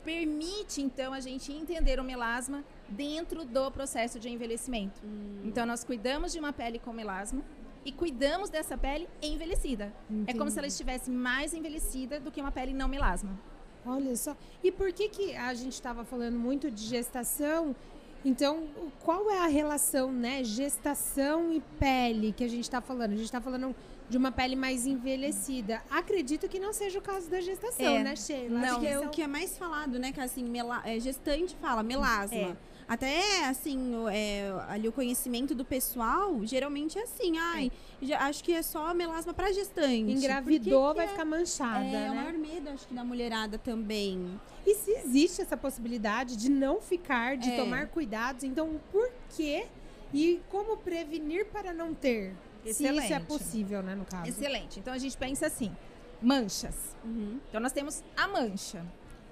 permite, 0.03 0.81
então, 0.81 1.13
a 1.13 1.19
gente 1.19 1.51
entender 1.51 1.99
o 1.99 2.03
melasma 2.03 2.63
dentro 2.87 3.45
do 3.45 3.71
processo 3.71 4.19
de 4.19 4.29
envelhecimento. 4.29 5.01
Então, 5.43 5.65
nós 5.65 5.83
cuidamos 5.83 6.31
de 6.31 6.39
uma 6.39 6.53
pele 6.53 6.79
com 6.79 6.91
melasma 6.91 7.43
e 7.85 7.91
cuidamos 7.91 8.49
dessa 8.49 8.77
pele 8.77 9.07
envelhecida. 9.21 9.93
É 10.27 10.33
como 10.33 10.49
se 10.49 10.57
ela 10.57 10.67
estivesse 10.67 11.09
mais 11.09 11.53
envelhecida 11.53 12.19
do 12.19 12.31
que 12.31 12.41
uma 12.41 12.51
pele 12.51 12.73
não 12.73 12.87
melasma. 12.87 13.37
Olha 13.85 14.15
só. 14.15 14.35
E 14.63 14.71
por 14.71 14.91
que 14.91 15.07
que 15.09 15.35
a 15.35 15.53
gente 15.53 15.73
estava 15.73 16.03
falando 16.03 16.37
muito 16.37 16.69
de 16.69 16.83
gestação? 16.83 17.75
Então, 18.23 18.67
qual 18.99 19.29
é 19.31 19.39
a 19.39 19.47
relação, 19.47 20.11
né, 20.11 20.43
gestação 20.43 21.53
e 21.53 21.61
pele 21.79 22.33
que 22.33 22.43
a 22.43 22.47
gente 22.47 22.63
está 22.63 22.81
falando? 22.81 23.11
A 23.11 23.15
gente 23.15 23.25
está 23.25 23.39
falando 23.39 23.73
de 24.09 24.17
uma 24.17 24.31
pele 24.31 24.55
mais 24.55 24.85
envelhecida. 24.85 25.81
Acredito 25.89 26.49
que 26.49 26.59
não 26.59 26.73
seja 26.73 26.99
o 26.99 27.01
caso 27.01 27.29
da 27.29 27.39
gestação, 27.39 27.85
É. 27.85 28.03
né, 28.03 28.15
Sheila? 28.15 28.59
Não. 28.59 28.67
Acho 28.71 28.79
que 28.79 28.87
é 28.87 28.99
o 28.99 29.09
que 29.09 29.21
é 29.21 29.27
mais 29.27 29.57
falado, 29.57 29.97
né? 29.99 30.11
Que 30.11 30.19
assim, 30.19 30.43
mela- 30.43 30.81
é, 30.85 30.99
gestante 30.99 31.55
fala 31.61 31.81
melasma. 31.83 32.35
É. 32.35 32.57
Até, 32.89 33.45
assim, 33.45 33.95
o, 33.95 34.09
é, 34.09 34.51
ali 34.67 34.87
o 34.87 34.91
conhecimento 34.91 35.53
do 35.53 35.63
pessoal, 35.63 36.43
geralmente 36.43 36.97
é 36.97 37.03
assim, 37.03 37.37
ai, 37.37 37.71
já- 38.01 38.19
acho 38.25 38.43
que 38.43 38.51
é 38.51 38.63
só 38.63 38.91
melasma 38.95 39.31
pra 39.31 39.51
gestante. 39.51 40.11
Engravidou, 40.11 40.95
vai 40.95 41.05
que 41.05 41.11
ficar 41.11 41.21
é, 41.21 41.25
manchada, 41.25 41.85
é, 41.85 42.07
é 42.07 42.09
o 42.09 42.13
né? 42.15 42.21
maior 42.23 42.33
medo, 42.33 42.69
acho 42.71 42.87
que, 42.87 42.93
da 42.95 43.03
mulherada 43.03 43.59
também. 43.59 44.41
E 44.65 44.73
se 44.73 44.89
existe 44.89 45.39
essa 45.39 45.55
possibilidade 45.55 46.35
de 46.35 46.49
não 46.49 46.81
ficar, 46.81 47.37
de 47.37 47.51
É. 47.51 47.55
tomar 47.57 47.89
cuidados, 47.89 48.43
então 48.43 48.81
por 48.91 49.07
quê? 49.37 49.67
E 50.11 50.41
como 50.49 50.75
prevenir 50.77 51.45
para 51.45 51.71
não 51.71 51.93
ter? 51.93 52.35
Se 52.63 52.71
isso 52.71 52.87
é 52.87 52.89
Excelente. 52.97 53.25
possível, 53.27 53.83
né, 53.83 53.93
no 53.93 54.03
caso. 54.05 54.27
Excelente. 54.27 54.79
Então, 54.79 54.91
a 54.91 54.97
gente 54.97 55.15
pensa 55.15 55.45
assim, 55.45 55.71
manchas. 56.19 56.95
Uhum. 57.05 57.39
Então 57.47 57.61
nós 57.61 57.71
temos 57.71 58.03
a 58.17 58.27
mancha. 58.27 58.83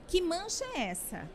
Que 0.08 0.22
mancha 0.22 0.64
é 0.76 0.84
essa? 0.90 1.28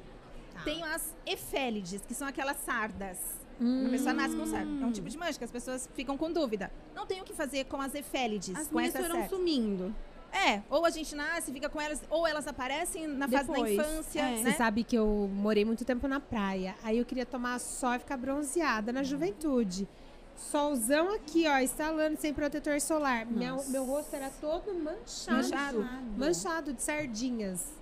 Tem 0.64 0.82
as 0.84 1.14
efélides, 1.26 2.02
que 2.06 2.14
são 2.14 2.26
aquelas 2.26 2.56
sardas. 2.58 3.18
Hum. 3.60 3.86
A 3.86 3.90
pessoa 3.90 4.12
nasce 4.12 4.36
com 4.36 4.46
sarda. 4.46 4.70
É 4.82 4.86
um 4.86 4.92
tipo 4.92 5.08
de 5.08 5.16
mancha 5.16 5.38
que 5.38 5.44
as 5.44 5.50
pessoas 5.50 5.88
ficam 5.94 6.16
com 6.16 6.32
dúvida. 6.32 6.70
Não 6.94 7.06
tem 7.06 7.20
o 7.20 7.24
que 7.24 7.32
fazer 7.32 7.64
com 7.64 7.80
as 7.80 7.94
efélides, 7.94 8.56
As 8.56 8.68
com 8.68 8.78
minhas 8.78 8.92
foram 8.96 9.28
sumindo. 9.28 9.94
É, 10.32 10.62
ou 10.70 10.86
a 10.86 10.90
gente 10.90 11.14
nasce, 11.14 11.52
fica 11.52 11.68
com 11.68 11.78
elas, 11.78 12.02
ou 12.08 12.26
elas 12.26 12.46
aparecem 12.46 13.06
na 13.06 13.28
fase 13.28 13.48
Depois, 13.48 13.76
da 13.76 13.82
infância, 13.84 14.20
é. 14.20 14.36
Você 14.38 14.44
né? 14.44 14.52
sabe 14.52 14.82
que 14.82 14.96
eu 14.96 15.30
morei 15.30 15.62
muito 15.64 15.84
tempo 15.84 16.08
na 16.08 16.20
praia. 16.20 16.74
Aí 16.82 16.96
eu 16.96 17.04
queria 17.04 17.26
tomar 17.26 17.58
sol 17.58 17.94
e 17.94 17.98
ficar 17.98 18.16
bronzeada 18.16 18.92
na 18.92 19.02
juventude. 19.02 19.86
solzão 20.34 21.14
aqui, 21.14 21.46
ó, 21.46 21.58
instalando 21.58 22.18
sem 22.18 22.32
protetor 22.32 22.80
solar. 22.80 23.26
Meu, 23.26 23.62
meu 23.68 23.84
rosto 23.84 24.16
era 24.16 24.30
todo 24.40 24.74
manchado. 24.74 25.36
Manchado. 25.36 25.88
Manchado 26.16 26.72
de 26.72 26.82
sardinhas. 26.82 27.81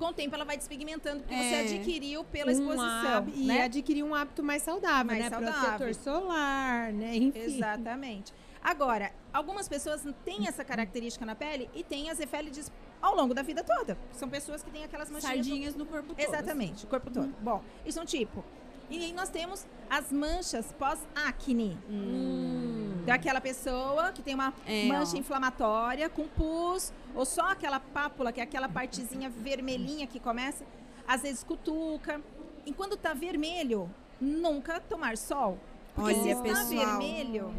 Com 0.00 0.06
o 0.06 0.12
tempo 0.14 0.34
ela 0.34 0.46
vai 0.46 0.56
despigmentando 0.56 1.20
porque 1.20 1.34
É. 1.34 1.66
você 1.66 1.74
adquiriu 1.76 2.24
pela 2.24 2.48
Um 2.50 2.52
exposição, 2.54 3.16
hábito- 3.18 3.38
E 3.38 3.44
né? 3.46 3.62
adquirir 3.64 4.02
um 4.02 4.14
hábito 4.14 4.42
mais 4.42 4.62
saudável, 4.62 5.04
Mais 5.04 5.22
né? 5.22 5.28
saudável. 5.30 5.60
Protetor 5.76 5.94
solar, 5.94 6.90
né? 6.92 7.14
Enfim. 7.16 7.38
Exatamente. 7.38 8.32
Agora, 8.64 9.12
algumas 9.32 9.68
pessoas 9.68 10.02
têm 10.24 10.48
essa 10.48 10.64
característica 10.64 11.24
na 11.26 11.34
pele 11.34 11.68
e 11.74 11.84
têm 11.84 12.08
as 12.10 12.18
efélides 12.18 12.72
ao 13.00 13.14
longo 13.14 13.34
da 13.34 13.42
vida 13.42 13.62
toda. 13.62 13.96
São 14.12 14.28
pessoas 14.28 14.62
que 14.62 14.70
têm 14.70 14.84
aquelas 14.84 15.10
manchinhas 15.10 15.36
no- 15.36 15.44
Sardinhas 15.44 15.74
no 15.74 15.84
corpo 15.86 16.14
todo. 16.14 16.20
Exatamente, 16.26 16.84
o 16.84 16.88
corpo 16.88 17.10
todo. 17.10 17.34
Bom, 17.42 17.62
isso 17.84 17.98
é 17.98 18.02
um 18.02 18.06
tipo. 18.06 18.42
E 18.88 19.04
aí 19.04 19.12
nós 19.12 19.28
temos 19.28 19.66
as 19.90 20.10
manchas 20.10 20.72
pós-acne. 20.78 21.78
Hum. 21.90 22.69
Daquela 23.10 23.40
pessoa 23.40 24.12
que 24.12 24.22
tem 24.22 24.34
uma 24.34 24.54
É, 24.66 24.86
mancha 24.86 25.16
ó. 25.16 25.18
inflamatória 25.18 26.08
com 26.08 26.28
pus, 26.28 26.92
ou 27.12 27.24
só 27.26 27.50
aquela 27.50 27.80
pápula, 27.80 28.30
que 28.32 28.40
é 28.40 28.44
aquela 28.44 28.68
partezinha 28.68 29.28
vermelhinha 29.28 30.06
que 30.06 30.20
começa, 30.20 30.64
às 31.08 31.22
vezes 31.22 31.42
cutuca. 31.42 32.20
E 32.64 32.72
quando 32.72 32.96
tá 32.96 33.12
vermelho, 33.12 33.90
nunca 34.20 34.78
tomar 34.78 35.16
sol. 35.16 35.58
Porque 35.92 36.12
Olha, 36.14 36.22
se 36.22 36.28
está 36.30 36.42
pessoal. 36.44 36.68
vermelho, 36.98 37.54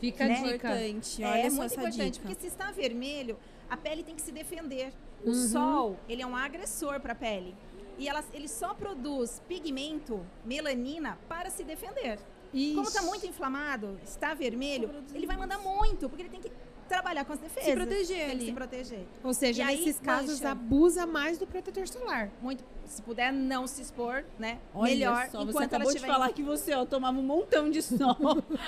Fica 0.00 0.26
Né? 0.28 0.38
Importante. 0.38 1.24
é, 1.24 1.26
Olha 1.28 1.50
só 1.50 1.56
muito 1.56 1.72
importante, 1.74 2.12
dica. 2.12 2.28
porque 2.28 2.40
se 2.40 2.46
está 2.46 2.70
vermelho, 2.70 3.36
a 3.70 3.76
pele 3.76 4.04
tem 4.04 4.14
que 4.14 4.22
se 4.22 4.30
defender. 4.30 4.92
O 5.24 5.30
Uhum. 5.30 5.48
sol, 5.48 5.96
ele 6.08 6.22
é 6.22 6.26
um 6.26 6.36
agressor 6.36 7.00
para 7.00 7.12
a 7.14 7.16
pele. 7.16 7.52
E 7.98 8.06
ela, 8.08 8.22
ele 8.32 8.46
só 8.46 8.74
produz 8.74 9.42
pigmento, 9.48 10.24
melanina, 10.44 11.18
para 11.28 11.50
se 11.50 11.64
defender. 11.64 12.18
Como 12.52 12.88
está 12.88 13.02
muito 13.02 13.26
inflamado, 13.26 13.98
está 14.04 14.34
vermelho, 14.34 14.90
ele 15.14 15.26
vai 15.26 15.36
mandar 15.36 15.58
muito, 15.58 16.08
porque 16.08 16.22
ele 16.22 16.30
tem 16.30 16.40
que 16.40 16.50
trabalhar 16.88 17.24
com 17.26 17.34
as 17.34 17.38
defesas. 17.38 17.68
Se 17.68 17.74
proteger 17.76 18.16
Tem 18.16 18.26
que 18.26 18.30
ali. 18.32 18.46
se 18.46 18.52
proteger. 18.52 19.06
Ou 19.22 19.34
seja, 19.34 19.62
E 19.62 19.66
aí, 19.66 19.76
nesses 19.76 20.00
casos, 20.00 20.40
mancha. 20.40 20.50
abusa 20.52 21.06
mais 21.06 21.36
do 21.36 21.46
protetor 21.46 21.86
solar. 21.86 22.30
Muito, 22.40 22.64
se 22.86 23.02
puder 23.02 23.30
não 23.30 23.66
se 23.66 23.82
expor, 23.82 24.24
né? 24.38 24.58
Olha 24.74 24.90
melhor. 24.92 25.28
só, 25.30 25.38
você 25.44 25.50
enquanto 25.50 25.56
ela 25.56 25.64
acabou 25.66 25.88
de 25.90 25.96
estiver 25.96 26.06
falar 26.12 26.32
que 26.32 26.42
você 26.42 26.72
ó, 26.72 26.86
tomava 26.86 27.18
um 27.18 27.22
montão 27.22 27.70
de 27.70 27.82
sol. 27.84 28.16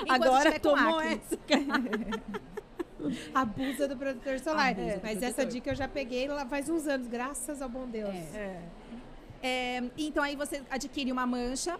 Agora 0.07 0.61
tomou 0.61 1.01
essa. 1.01 1.39
Abusa 3.35 3.89
do 3.89 3.97
protetor 3.97 4.39
solar. 4.41 4.73
Abusa 4.73 4.97
do 4.97 5.03
Mas 5.03 5.13
protetor. 5.13 5.29
essa 5.29 5.47
dica 5.47 5.71
eu 5.71 5.75
já 5.75 5.89
peguei 5.89 6.29
lá 6.29 6.45
faz 6.45 6.69
uns 6.69 6.87
anos, 6.87 7.07
graças 7.09 7.63
ao 7.63 7.69
bom 7.69 7.87
Deus. 7.87 8.15
É. 8.35 8.61
É, 9.43 9.83
então 9.97 10.23
aí 10.23 10.37
você 10.37 10.63
adquire 10.69 11.11
uma 11.11 11.27
mancha 11.27 11.79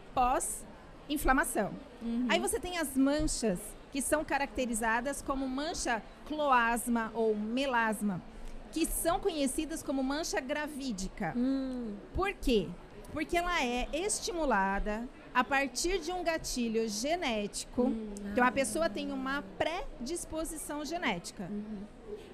pós-inflamação. 1.10 1.72
Uhum. 2.00 2.26
Aí 2.28 2.38
você 2.38 2.60
tem 2.60 2.78
as 2.78 2.96
manchas 2.96 3.58
que 3.92 4.00
são 4.00 4.24
caracterizadas 4.24 5.20
como 5.20 5.48
mancha 5.48 6.02
cloasma 6.26 7.10
ou 7.14 7.34
melasma, 7.34 8.22
que 8.70 8.86
são 8.86 9.18
conhecidas 9.18 9.82
como 9.82 10.02
mancha 10.02 10.40
gravídica. 10.40 11.34
Hum. 11.36 11.94
Por 12.14 12.32
quê? 12.34 12.68
Porque 13.12 13.36
ela 13.36 13.62
é 13.62 13.88
estimulada 13.92 15.08
a 15.34 15.42
partir 15.42 15.98
de 15.98 16.12
um 16.12 16.22
gatilho 16.22 16.88
genético. 16.88 17.92
Então 18.30 18.44
a 18.44 18.52
pessoa 18.52 18.88
tem 18.88 19.10
uma 19.10 19.42
predisposição 19.58 20.84
genética. 20.84 21.50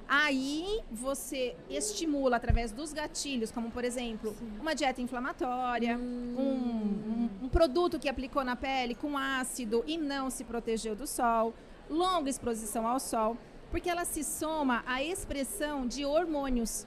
Aí 0.09 0.81
você 0.91 1.57
estimula 1.69 2.37
através 2.37 2.71
dos 2.73 2.93
gatilhos, 2.93 3.51
como 3.51 3.71
por 3.71 3.85
exemplo, 3.85 4.37
uma 4.61 4.75
dieta 4.75 5.01
inflamatória, 5.01 5.97
um, 5.99 6.01
um- 6.03 7.31
um 7.43 7.49
produto 7.49 7.99
que 7.99 8.09
aplicou 8.09 8.45
na 8.45 8.55
pele 8.57 8.95
com 8.95 9.19
ácido 9.19 9.83
e 9.87 9.99
não 9.99 10.31
se 10.31 10.45
protegeu 10.45 10.95
do 10.95 11.07
sol, 11.07 11.53
longa 11.91 12.31
exposição 12.31 12.87
ao 12.87 13.01
sol, 13.01 13.37
porque 13.71 13.91
ela 13.91 14.05
se 14.05 14.23
soma 14.23 14.85
à 14.87 15.03
expressão 15.03 15.87
de 15.87 16.05
hormônios. 16.05 16.87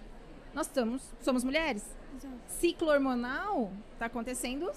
Nós 0.54 0.68
estamos, 0.68 1.02
somos 1.22 1.44
mulheres. 1.44 1.84
Ciclo 2.48 2.88
hormonal 2.90 3.72
está 3.94 4.08
acontecendo 4.08 4.72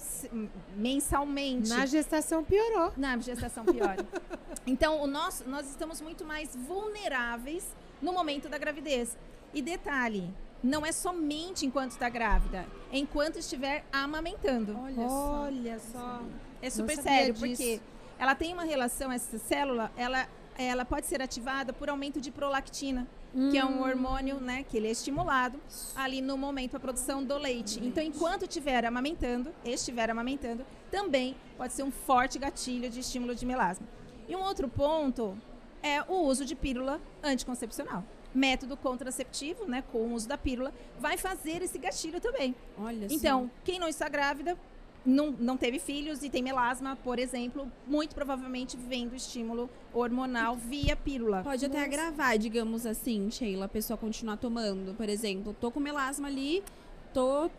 mensalmente. 0.75 1.69
Na 1.69 1.85
gestação 1.85 2.43
piorou. 2.43 2.93
Na 2.97 3.17
gestação 3.17 3.65
piora. 3.65 4.05
então, 4.67 5.01
o 5.01 5.07
nosso, 5.07 5.47
nós 5.49 5.67
estamos 5.69 5.99
muito 6.01 6.23
mais 6.25 6.55
vulneráveis 6.55 7.65
no 8.03 8.13
momento 8.13 8.49
da 8.49 8.57
gravidez. 8.57 9.17
E 9.53 9.61
detalhe, 9.61 10.29
não 10.61 10.85
é 10.85 10.91
somente 10.91 11.65
enquanto 11.65 11.91
está 11.91 12.09
grávida, 12.09 12.65
é 12.91 12.97
enquanto 12.97 13.39
estiver 13.39 13.85
amamentando. 13.91 14.77
Olha 14.77 15.09
só. 15.09 15.41
Olha 15.43 15.79
só. 15.79 16.21
É 16.61 16.69
super 16.69 16.97
sério, 16.97 17.33
disso. 17.33 17.45
porque 17.45 17.81
ela 18.19 18.35
tem 18.35 18.53
uma 18.53 18.63
relação, 18.63 19.11
essa 19.11 19.37
célula, 19.37 19.91
ela, 19.97 20.27
ela 20.57 20.85
pode 20.85 21.07
ser 21.07 21.21
ativada 21.21 21.73
por 21.73 21.89
aumento 21.89 22.21
de 22.21 22.31
prolactina, 22.31 23.07
que 23.51 23.57
é 23.57 23.65
um 23.65 23.81
hormônio, 23.81 24.39
né, 24.39 24.63
que 24.63 24.77
ele 24.77 24.87
é 24.87 24.91
estimulado 24.91 25.59
ali 25.95 26.21
no 26.21 26.37
momento 26.37 26.73
da 26.73 26.79
produção 26.79 27.23
do 27.23 27.35
leite. 27.37 27.79
Então, 27.83 28.03
enquanto 28.03 28.43
estiver 28.43 28.85
amamentando, 28.85 29.51
estiver 29.65 30.09
amamentando, 30.09 30.63
também 30.91 31.35
pode 31.57 31.73
ser 31.73 31.81
um 31.81 31.91
forte 31.91 32.37
gatilho 32.37 32.89
de 32.91 32.99
estímulo 32.99 33.33
de 33.33 33.43
melasma. 33.45 33.87
E 34.27 34.35
um 34.35 34.41
outro 34.41 34.69
ponto 34.69 35.35
é 35.83 36.01
o 36.07 36.21
uso 36.21 36.45
de 36.45 36.55
pílula 36.55 36.99
anticoncepcional. 37.21 38.03
Método 38.33 38.75
contraceptivo, 38.75 39.65
né, 39.67 39.83
com 39.91 39.99
o 39.99 40.13
uso 40.13 40.27
da 40.27 40.37
pílula, 40.37 40.73
vai 40.99 41.17
fazer 41.17 41.61
esse 41.61 41.77
gatilho 41.77 42.19
também. 42.19 42.55
Olha 42.79 43.07
só. 43.07 43.15
Então, 43.15 43.51
quem 43.63 43.77
não 43.77 43.87
está 43.87 44.09
grávida, 44.09 44.57
não, 45.05 45.31
não 45.31 45.57
teve 45.57 45.79
filhos 45.79 46.23
e 46.23 46.29
tem 46.29 46.41
melasma, 46.41 46.95
por 47.03 47.19
exemplo, 47.19 47.69
muito 47.85 48.15
provavelmente 48.15 48.77
vem 48.77 49.07
do 49.07 49.15
estímulo 49.15 49.69
hormonal 49.93 50.55
via 50.55 50.95
pílula. 50.95 51.43
Pode 51.43 51.65
até 51.65 51.83
agravar, 51.83 52.37
digamos 52.37 52.85
assim, 52.85 53.29
Sheila, 53.29 53.65
a 53.65 53.69
pessoa 53.69 53.97
continuar 53.97 54.37
tomando. 54.37 54.95
Por 54.95 55.09
exemplo, 55.09 55.55
tô 55.59 55.69
com 55.69 55.79
melasma 55.79 56.27
ali, 56.27 56.63
tô 57.13 57.51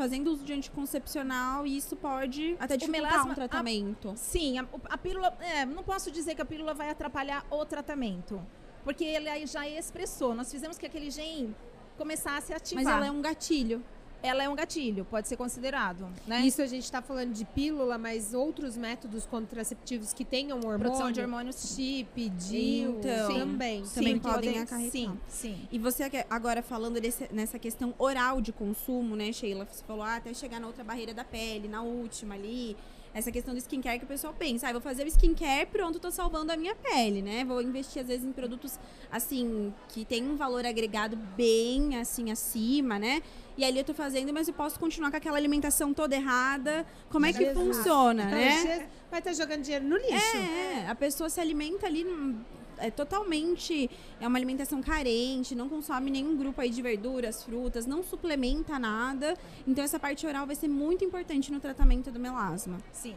fazendo 0.00 0.28
uso 0.32 0.42
de 0.44 0.52
anticoncepcional 0.54 1.66
e 1.66 1.76
isso 1.76 1.94
pode 1.94 2.56
até 2.58 2.74
dificultar 2.76 3.10
melasma- 3.10 3.32
um 3.32 3.34
tratamento. 3.34 4.12
Sim, 4.16 4.58
a, 4.58 4.64
a 4.88 4.96
pílula. 4.96 5.28
é, 5.40 5.66
não 5.66 5.82
posso 5.82 6.10
dizer 6.10 6.34
que 6.34 6.40
a 6.40 6.44
pílula 6.44 6.72
vai 6.72 6.88
atrapalhar 6.88 7.44
o 7.50 7.64
tratamento. 7.66 8.40
Porque 8.82 9.04
ele 9.04 9.28
aí 9.28 9.46
já 9.46 9.68
expressou. 9.68 10.34
Nós 10.34 10.50
fizemos 10.50 10.78
que 10.78 10.86
aquele 10.86 11.10
gene 11.10 11.54
começasse 11.98 12.50
a 12.52 12.56
ativar. 12.56 12.82
Mas 12.82 12.94
ela 12.94 13.06
é 13.06 13.10
um 13.10 13.20
gatilho. 13.20 13.84
Ela 14.22 14.44
é 14.44 14.48
um 14.48 14.54
gatilho, 14.54 15.04
pode 15.04 15.28
ser 15.28 15.36
considerado. 15.36 16.06
Né? 16.26 16.42
Isso 16.42 16.60
a 16.60 16.66
gente 16.66 16.84
está 16.84 17.00
falando 17.00 17.32
de 17.32 17.44
pílula, 17.44 17.96
mas 17.96 18.34
outros 18.34 18.76
métodos 18.76 19.24
contraceptivos 19.26 20.12
que 20.12 20.24
tenham 20.24 20.58
hormônio. 20.58 20.78
Produção 20.78 21.10
de 21.10 21.20
hormônios, 21.20 21.56
sim. 21.56 21.74
Chip, 22.06 22.28
DIU, 22.28 22.98
Então, 23.00 23.28
também. 23.34 23.82
também 23.94 24.14
Sim, 24.14 24.18
podem 24.20 24.58
acarretar. 24.58 24.90
Sim, 24.90 25.18
sim. 25.28 25.68
E 25.72 25.78
você 25.78 26.10
que- 26.10 26.24
agora 26.28 26.62
falando 26.62 27.00
desse- 27.00 27.28
nessa 27.32 27.58
questão 27.58 27.94
oral 27.98 28.40
de 28.40 28.52
consumo, 28.52 29.16
né, 29.16 29.32
Sheila? 29.32 29.66
Você 29.70 29.82
falou 29.84 30.02
ah, 30.02 30.16
até 30.16 30.34
chegar 30.34 30.60
na 30.60 30.66
outra 30.66 30.84
barreira 30.84 31.14
da 31.14 31.24
pele, 31.24 31.66
na 31.68 31.82
última 31.82 32.34
ali. 32.34 32.76
Essa 33.12 33.32
questão 33.32 33.52
do 33.52 33.58
skincare 33.58 33.98
que 33.98 34.04
o 34.04 34.08
pessoal 34.08 34.32
pensa, 34.32 34.68
ah, 34.68 34.72
vou 34.72 34.80
fazer 34.80 35.04
o 35.04 35.08
skincare, 35.08 35.66
pronto, 35.66 35.98
tô 35.98 36.10
salvando 36.10 36.52
a 36.52 36.56
minha 36.56 36.76
pele, 36.76 37.20
né? 37.20 37.44
Vou 37.44 37.60
investir, 37.60 38.00
às 38.02 38.08
vezes, 38.08 38.24
em 38.24 38.32
produtos, 38.32 38.78
assim, 39.10 39.74
que 39.88 40.04
tem 40.04 40.22
um 40.22 40.36
valor 40.36 40.64
agregado 40.64 41.16
bem, 41.16 41.96
assim, 41.98 42.30
acima, 42.30 42.98
né? 42.98 43.20
E 43.56 43.64
ali 43.64 43.78
eu 43.78 43.84
tô 43.84 43.92
fazendo, 43.92 44.32
mas 44.32 44.46
eu 44.46 44.54
posso 44.54 44.78
continuar 44.78 45.10
com 45.10 45.16
aquela 45.16 45.36
alimentação 45.36 45.92
toda 45.92 46.14
errada. 46.14 46.86
Como 47.10 47.26
é 47.26 47.32
que 47.32 47.44
Jesus. 47.44 47.76
funciona, 47.76 48.24
né? 48.24 48.88
Vai 49.10 49.18
estar 49.18 49.32
jogando 49.32 49.62
dinheiro 49.62 49.84
no 49.84 49.96
lixo. 49.96 50.36
É, 50.36 50.88
a 50.88 50.94
pessoa 50.94 51.28
se 51.28 51.40
alimenta 51.40 51.86
ali 51.86 52.04
hum, 52.04 52.38
é 52.80 52.90
totalmente 52.90 53.90
é 54.20 54.26
uma 54.26 54.38
alimentação 54.38 54.82
carente, 54.82 55.54
não 55.54 55.68
consome 55.68 56.10
nenhum 56.10 56.36
grupo 56.36 56.60
aí 56.60 56.70
de 56.70 56.82
verduras, 56.82 57.42
frutas, 57.42 57.86
não 57.86 58.02
suplementa 58.02 58.78
nada. 58.78 59.36
Então 59.66 59.84
essa 59.84 59.98
parte 59.98 60.26
oral 60.26 60.46
vai 60.46 60.56
ser 60.56 60.68
muito 60.68 61.04
importante 61.04 61.52
no 61.52 61.60
tratamento 61.60 62.10
do 62.10 62.18
melasma. 62.18 62.78
Sim. 62.92 63.14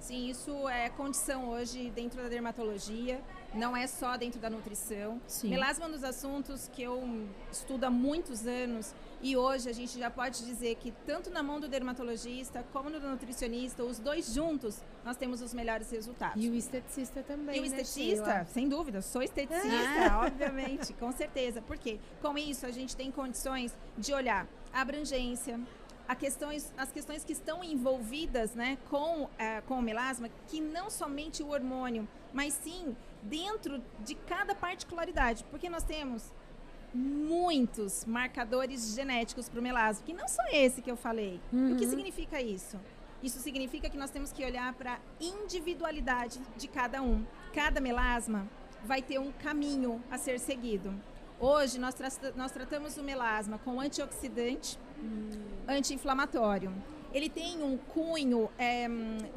Sim, 0.00 0.30
isso 0.30 0.68
é 0.68 0.88
condição 0.90 1.48
hoje 1.48 1.90
dentro 1.90 2.22
da 2.22 2.28
dermatologia, 2.28 3.20
não 3.58 3.76
é 3.76 3.86
só 3.86 4.16
dentro 4.16 4.40
da 4.40 4.48
nutrição. 4.48 5.20
Sim. 5.26 5.50
Melasma 5.50 5.84
é 5.84 5.88
um 5.88 5.90
dos 5.90 6.04
assuntos 6.04 6.70
que 6.72 6.82
eu 6.82 7.02
estudo 7.50 7.84
há 7.84 7.90
muitos 7.90 8.46
anos 8.46 8.94
e 9.20 9.36
hoje 9.36 9.68
a 9.68 9.72
gente 9.72 9.98
já 9.98 10.08
pode 10.08 10.44
dizer 10.46 10.76
que 10.76 10.92
tanto 11.04 11.28
na 11.28 11.42
mão 11.42 11.58
do 11.58 11.66
dermatologista 11.66 12.64
como 12.72 12.88
no 12.88 13.00
nutricionista, 13.00 13.82
os 13.82 13.98
dois 13.98 14.32
juntos, 14.32 14.80
nós 15.04 15.16
temos 15.16 15.42
os 15.42 15.52
melhores 15.52 15.90
resultados. 15.90 16.42
E 16.42 16.48
o 16.48 16.54
esteticista 16.54 17.22
também. 17.22 17.56
E 17.56 17.58
o 17.58 17.62
né, 17.62 17.66
esteticista, 17.66 18.24
Sheila? 18.24 18.44
sem 18.46 18.68
dúvida, 18.68 19.02
sou 19.02 19.22
esteticista, 19.22 20.18
obviamente, 20.24 20.92
com 20.94 21.10
certeza. 21.10 21.60
Por 21.60 21.76
quê? 21.76 21.98
Com 22.22 22.38
isso, 22.38 22.64
a 22.64 22.70
gente 22.70 22.94
tem 22.94 23.10
condições 23.10 23.76
de 23.96 24.14
olhar 24.14 24.46
a 24.72 24.80
abrangência, 24.80 25.58
questões, 26.14 26.72
as 26.76 26.90
questões 26.90 27.24
que 27.24 27.32
estão 27.32 27.62
envolvidas 27.62 28.54
né, 28.54 28.78
com, 28.88 29.28
eh, 29.38 29.60
com 29.62 29.78
o 29.78 29.82
melasma, 29.82 30.28
que 30.48 30.60
não 30.60 30.88
somente 30.90 31.42
o 31.42 31.48
hormônio, 31.50 32.08
mas 32.32 32.54
sim 32.54 32.96
dentro 33.22 33.82
de 34.04 34.14
cada 34.14 34.54
particularidade. 34.54 35.44
Porque 35.50 35.68
nós 35.68 35.82
temos 35.82 36.32
muitos 36.94 38.04
marcadores 38.04 38.94
genéticos 38.94 39.48
para 39.48 39.60
o 39.60 39.62
melasma, 39.62 40.04
que 40.06 40.12
não 40.14 40.26
são 40.28 40.44
esse 40.52 40.80
que 40.82 40.90
eu 40.90 40.96
falei. 40.96 41.40
E 41.52 41.72
O 41.72 41.76
que 41.76 41.84
Uhum. 41.84 41.90
significa 41.90 42.40
isso? 42.40 42.78
Isso 43.22 43.38
significa 43.40 43.90
que 43.90 43.96
nós 43.98 44.10
temos 44.10 44.32
que 44.32 44.44
olhar 44.44 44.72
para 44.74 44.94
a 44.94 44.98
individualidade 45.20 46.40
de 46.56 46.68
cada 46.68 47.02
um. 47.02 47.24
Cada 47.52 47.80
melasma 47.80 48.46
vai 48.84 49.02
ter 49.02 49.18
um 49.18 49.32
caminho 49.32 50.02
a 50.10 50.16
ser 50.16 50.38
seguido. 50.38 50.94
Hoje 51.40 51.78
nós, 51.78 51.94
tra 51.94 52.08
nós 52.36 52.50
tratamos 52.52 52.96
o 52.96 53.02
melasma 53.02 53.58
com 53.58 53.80
antioxidante, 53.80 54.78
hum. 54.98 55.30
Anti-inflamatório. 55.68 56.72
Ele 57.12 57.28
tem 57.28 57.62
um 57.62 57.76
cunho 57.76 58.50
é, 58.58 58.88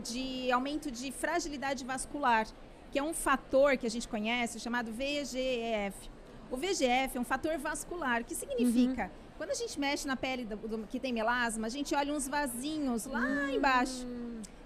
de 0.03 0.51
aumento 0.51 0.89
de 0.89 1.11
fragilidade 1.11 1.85
vascular, 1.85 2.47
que 2.91 2.99
é 2.99 3.03
um 3.03 3.13
fator 3.13 3.77
que 3.77 3.85
a 3.85 3.89
gente 3.89 4.07
conhece 4.07 4.59
chamado 4.59 4.91
VEGF. 4.91 6.09
O 6.49 6.57
VEGF 6.57 7.17
é 7.17 7.19
um 7.19 7.23
fator 7.23 7.57
vascular, 7.57 8.23
que 8.23 8.35
significa 8.35 9.03
uhum. 9.03 9.21
Quando 9.41 9.49
a 9.49 9.55
gente 9.55 9.79
mexe 9.79 10.05
na 10.05 10.15
pele 10.15 10.45
do, 10.45 10.55
do, 10.55 10.85
que 10.85 10.99
tem 10.99 11.11
melasma, 11.11 11.65
a 11.65 11.69
gente 11.69 11.95
olha 11.95 12.13
uns 12.13 12.27
vasinhos 12.27 13.07
lá 13.07 13.21
hum. 13.21 13.49
embaixo. 13.49 14.05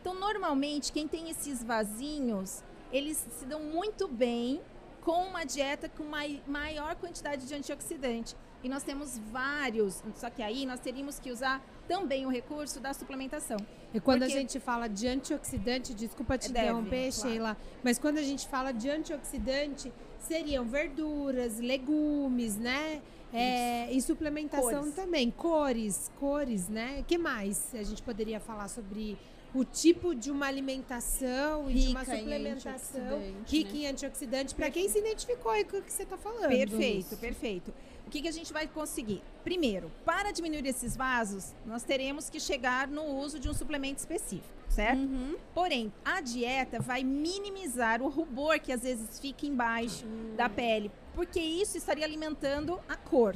Então, 0.01 0.13
normalmente, 0.19 0.91
quem 0.91 1.07
tem 1.07 1.29
esses 1.29 1.63
vasinhos, 1.63 2.62
eles 2.91 3.25
se 3.39 3.45
dão 3.45 3.62
muito 3.62 4.05
bem 4.05 4.60
com 5.00 5.27
uma 5.27 5.45
dieta 5.45 5.88
com 5.88 6.03
mai, 6.03 6.43
maior 6.45 6.93
quantidade 6.98 7.48
de 7.48 7.55
antioxidante. 7.55 8.36
E 8.65 8.69
nós 8.69 8.81
temos 8.81 9.19
vários, 9.31 10.01
só 10.15 10.27
que 10.27 10.41
aí 10.41 10.65
nós 10.65 10.79
teríamos 10.79 11.19
que 11.19 11.31
usar 11.31 11.63
também 11.88 12.25
o 12.25 12.29
recurso 12.29 12.79
da 12.79 12.95
suplementação. 12.95 13.57
E 13.93 14.00
quando 14.00 14.22
Porque... 14.22 14.34
a 14.34 14.38
gente 14.39 14.60
fala 14.60 14.88
de 14.88 15.07
antioxidante, 15.07 15.93
desculpa 15.93 16.36
te 16.36 16.51
Deve, 16.51 16.69
interromper, 16.69 17.13
claro. 17.13 17.29
Sheila, 17.29 17.57
mas 17.84 18.00
quando 18.00 18.17
a 18.17 18.24
gente 18.24 18.48
fala 18.48 18.72
de 18.72 18.89
antioxidante, 18.89 19.93
seriam 20.17 20.65
verduras, 20.65 21.60
legumes, 21.60 22.57
né? 22.57 23.03
É, 23.31 23.91
e 23.91 24.01
suplementação 24.01 24.79
cores. 24.79 24.95
também, 24.95 25.29
cores, 25.29 26.12
cores, 26.19 26.67
né? 26.67 27.01
O 27.01 27.03
que 27.03 27.19
mais 27.19 27.69
a 27.75 27.84
gente 27.84 28.01
poderia 28.01 28.39
falar 28.39 28.67
sobre 28.67 29.15
o 29.53 29.63
tipo 29.63 30.15
de 30.15 30.31
uma 30.31 30.48
alimentação 30.48 31.69
e 31.69 31.74
de 31.75 31.88
uma 31.89 32.03
suplementação 32.03 33.22
rica 33.48 33.72
né? 33.72 33.79
em 33.79 33.88
antioxidante, 33.88 34.55
para 34.55 34.69
quem 34.69 34.89
se 34.89 34.98
identificou 35.00 35.51
aí 35.51 35.63
com 35.63 35.77
o 35.77 35.81
que 35.84 35.93
você 35.93 36.03
está 36.03 36.17
falando. 36.17 36.50
Perfeito, 36.50 37.15
perfeito. 37.17 37.74
O 38.05 38.09
que, 38.09 38.21
que 38.21 38.27
a 38.27 38.31
gente 38.31 38.53
vai 38.53 38.67
conseguir? 38.67 39.21
Primeiro, 39.43 39.91
para 40.05 40.31
diminuir 40.31 40.65
esses 40.67 40.95
vasos, 40.95 41.53
nós 41.65 41.83
teremos 41.83 42.29
que 42.29 42.39
chegar 42.39 42.88
no 42.88 43.03
uso 43.03 43.39
de 43.39 43.50
um 43.50 43.53
suplemento 43.53 44.00
específico, 44.00 44.53
certo? 44.69 45.00
Uhum. 45.00 45.35
Porém, 45.53 45.91
a 46.03 46.21
dieta 46.21 46.79
vai 46.79 47.03
minimizar 47.03 48.01
o 48.01 48.09
rubor 48.09 48.59
que 48.59 48.71
às 48.71 48.83
vezes 48.83 49.19
fica 49.19 49.45
embaixo 49.47 50.05
uhum. 50.05 50.35
da 50.35 50.47
pele, 50.47 50.91
porque 51.15 51.39
isso 51.39 51.77
estaria 51.77 52.05
alimentando 52.05 52.79
a 52.88 52.95
cor. 52.95 53.35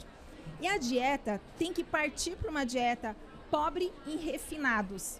E 0.61 0.67
a 0.67 0.77
dieta 0.77 1.41
tem 1.57 1.73
que 1.73 1.83
partir 1.83 2.35
para 2.35 2.51
uma 2.51 2.65
dieta 2.65 3.15
pobre 3.49 3.91
em 4.05 4.17
refinados 4.17 5.19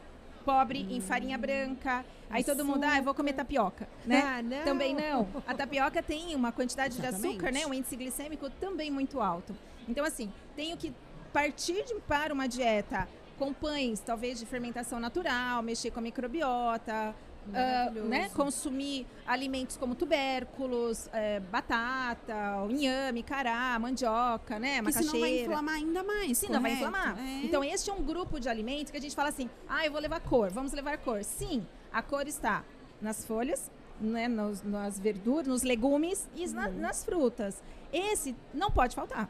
pobre 0.50 0.88
em 0.90 1.00
farinha 1.00 1.38
branca. 1.38 2.04
Aí 2.28 2.44
todo 2.44 2.66
mundo, 2.66 2.84
ah, 2.84 2.98
eu 2.98 3.04
vou 3.04 3.14
comer 3.14 3.34
tapioca, 3.34 3.88
né? 4.04 4.24
Ah, 4.26 4.42
não. 4.42 4.64
Também 4.64 4.96
não. 4.96 5.28
A 5.46 5.54
tapioca 5.54 6.02
tem 6.02 6.36
uma 6.36 6.52
quantidade 6.52 6.96
Exatamente. 6.96 7.22
de 7.22 7.28
açúcar, 7.28 7.52
né? 7.52 7.68
Um 7.68 7.74
índice 7.74 7.96
glicêmico 7.96 8.50
também 8.50 8.90
muito 8.90 9.22
alto. 9.22 9.56
Então, 9.88 10.04
assim, 10.04 10.32
tenho 10.56 10.76
que 10.76 10.92
partir 11.32 11.84
de, 11.86 11.94
para 12.02 12.34
uma 12.34 12.48
dieta 12.48 13.08
com 13.38 13.54
pães, 13.54 14.00
talvez 14.00 14.40
de 14.40 14.46
fermentação 14.46 15.00
natural, 15.00 15.62
mexer 15.62 15.92
com 15.92 16.00
a 16.00 16.02
microbiota, 16.02 17.16
uh, 17.48 18.08
né, 18.08 18.30
consumir 18.30 19.08
alimentos 19.26 19.78
como 19.78 19.96
tubérculos, 19.96 21.10
é, 21.14 21.40
batata, 21.40 22.34
inhame, 22.70 23.24
cará, 23.24 23.78
mandioca, 23.80 24.60
né, 24.60 24.82
Porque 24.82 25.00
macaxeira. 25.00 25.12
Senão 25.12 25.22
vai 25.22 25.42
inflamar 25.42 25.76
ainda 25.76 26.04
mais. 26.04 26.38
Sim, 26.38 26.50
não 26.50 26.62
vai 26.62 26.74
inflamar. 26.74 27.18
É. 27.20 27.46
Então, 27.46 27.64
este 27.64 27.90
é 27.90 27.94
um 27.94 28.04
grupo 28.04 28.40
de 28.40 28.50
alimentos 28.50 28.92
que 28.92 28.98
a 28.98 29.02
gente 29.02 29.16
fala 29.16 29.30
assim, 29.30 29.50
ah, 29.68 29.86
eu 29.86 29.92
vou 29.92 30.02
levar 30.02 30.20
cor, 30.22 30.50
vamos 30.50 30.74
levar 30.74 30.98
cor. 30.98 31.24
Sim, 31.24 31.66
a 31.92 32.02
cor 32.02 32.28
está 32.28 32.64
nas 33.02 33.26
folhas, 33.26 33.72
né, 34.00 34.28
nos, 34.28 34.62
nas 34.64 35.00
verduras, 35.00 35.48
nos 35.48 35.64
legumes 35.64 36.28
e 36.36 36.46
uhum. 36.46 36.54
na, 36.54 36.70
nas 36.70 37.04
frutas. 37.04 37.62
Esse 37.92 38.36
não 38.54 38.70
pode 38.70 38.96
faltar. 38.96 39.30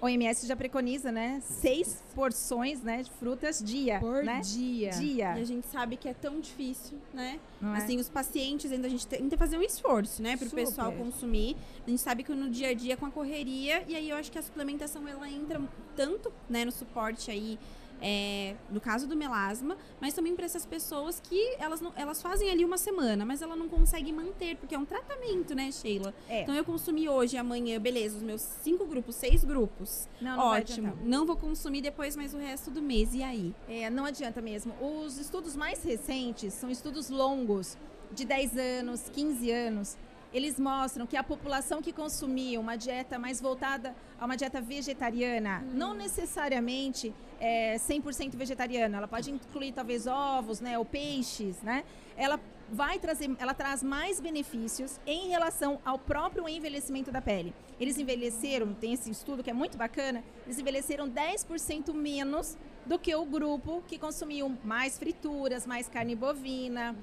O 0.00 0.06
OMS 0.06 0.46
já 0.46 0.54
preconiza, 0.54 1.10
né? 1.10 1.40
Seis 1.42 2.02
porções, 2.14 2.82
né, 2.82 3.02
de 3.02 3.10
frutas 3.10 3.62
dia. 3.62 3.98
Por 3.98 4.22
né? 4.22 4.40
dia. 4.40 4.90
Dia. 4.90 5.38
E 5.38 5.40
a 5.40 5.44
gente 5.44 5.66
sabe 5.66 5.96
que 5.96 6.08
é 6.08 6.14
tão 6.14 6.40
difícil, 6.40 6.98
né? 7.12 7.40
Não 7.60 7.74
é? 7.74 7.78
assim, 7.78 7.96
é? 7.96 8.00
os 8.00 8.08
pacientes 8.08 8.70
ainda 8.70 8.86
a 8.86 8.90
gente 8.90 9.06
tenta 9.06 9.36
fazer 9.36 9.58
um 9.58 9.62
esforço, 9.62 10.22
né, 10.22 10.36
para 10.36 10.46
o 10.46 10.50
pessoal 10.50 10.92
consumir. 10.92 11.56
A 11.86 11.90
gente 11.90 12.00
sabe 12.00 12.22
que 12.22 12.32
no 12.32 12.48
dia 12.48 12.68
a 12.68 12.74
dia 12.74 12.96
com 12.96 13.06
a 13.06 13.10
correria 13.10 13.84
e 13.88 13.96
aí 13.96 14.08
eu 14.08 14.16
acho 14.16 14.30
que 14.30 14.38
a 14.38 14.42
suplementação 14.42 15.06
ela 15.08 15.28
entra 15.28 15.60
tanto, 15.96 16.32
né, 16.48 16.64
no 16.64 16.72
suporte 16.72 17.30
aí 17.30 17.58
é, 18.00 18.54
no 18.70 18.80
caso 18.80 19.06
do 19.06 19.16
melasma, 19.16 19.76
mas 20.00 20.14
também 20.14 20.34
para 20.34 20.44
essas 20.44 20.64
pessoas 20.64 21.20
que 21.20 21.56
elas, 21.58 21.80
não, 21.80 21.92
elas 21.96 22.22
fazem 22.22 22.50
ali 22.50 22.64
uma 22.64 22.78
semana, 22.78 23.24
mas 23.24 23.42
ela 23.42 23.56
não 23.56 23.68
consegue 23.68 24.12
manter, 24.12 24.56
porque 24.56 24.74
é 24.74 24.78
um 24.78 24.84
tratamento, 24.84 25.54
né, 25.54 25.70
Sheila? 25.70 26.14
É. 26.28 26.42
Então 26.42 26.54
eu 26.54 26.64
consumi 26.64 27.08
hoje, 27.08 27.36
amanhã, 27.36 27.80
beleza, 27.80 28.16
os 28.16 28.22
meus 28.22 28.40
cinco 28.40 28.86
grupos, 28.86 29.16
seis 29.16 29.44
grupos. 29.44 30.08
Não, 30.20 30.36
não 30.36 30.44
Ótimo. 30.46 30.98
Não 31.04 31.26
vou 31.26 31.36
consumir 31.36 31.80
depois 31.80 32.16
mais 32.16 32.34
o 32.34 32.38
resto 32.38 32.70
do 32.70 32.80
mês. 32.80 33.14
E 33.14 33.22
aí? 33.22 33.54
É, 33.68 33.90
não 33.90 34.04
adianta 34.04 34.40
mesmo. 34.40 34.74
Os 34.80 35.18
estudos 35.18 35.56
mais 35.56 35.82
recentes 35.82 36.54
são 36.54 36.70
estudos 36.70 37.10
longos, 37.10 37.76
de 38.12 38.24
10 38.24 38.56
anos, 38.56 39.08
15 39.10 39.50
anos 39.50 39.96
eles 40.32 40.58
mostram 40.58 41.06
que 41.06 41.16
a 41.16 41.22
população 41.22 41.80
que 41.80 41.92
consumia 41.92 42.60
uma 42.60 42.76
dieta 42.76 43.18
mais 43.18 43.40
voltada 43.40 43.94
a 44.20 44.24
uma 44.24 44.36
dieta 44.36 44.60
vegetariana, 44.60 45.62
hum. 45.64 45.70
não 45.74 45.94
necessariamente 45.94 47.14
é, 47.40 47.76
100% 47.76 48.36
vegetariana, 48.36 48.98
ela 48.98 49.08
pode 49.08 49.30
incluir 49.30 49.72
talvez 49.72 50.06
ovos, 50.06 50.60
né, 50.60 50.78
ou 50.78 50.84
peixes, 50.84 51.60
né? 51.62 51.84
Ela 52.16 52.40
vai 52.70 52.98
trazer, 52.98 53.30
ela 53.38 53.54
traz 53.54 53.82
mais 53.82 54.20
benefícios 54.20 55.00
em 55.06 55.28
relação 55.28 55.80
ao 55.84 55.98
próprio 55.98 56.48
envelhecimento 56.48 57.10
da 57.10 57.22
pele. 57.22 57.54
Eles 57.80 57.96
envelheceram, 57.96 58.74
tem 58.74 58.92
esse 58.92 59.10
estudo 59.10 59.42
que 59.42 59.50
é 59.50 59.54
muito 59.54 59.78
bacana, 59.78 60.22
eles 60.44 60.58
envelheceram 60.58 61.08
10% 61.08 61.94
menos 61.94 62.58
do 62.84 62.98
que 62.98 63.14
o 63.14 63.24
grupo 63.24 63.82
que 63.86 63.98
consumiam 63.98 64.58
mais 64.64 64.98
frituras, 64.98 65.66
mais 65.66 65.88
carne 65.88 66.14
bovina. 66.14 66.94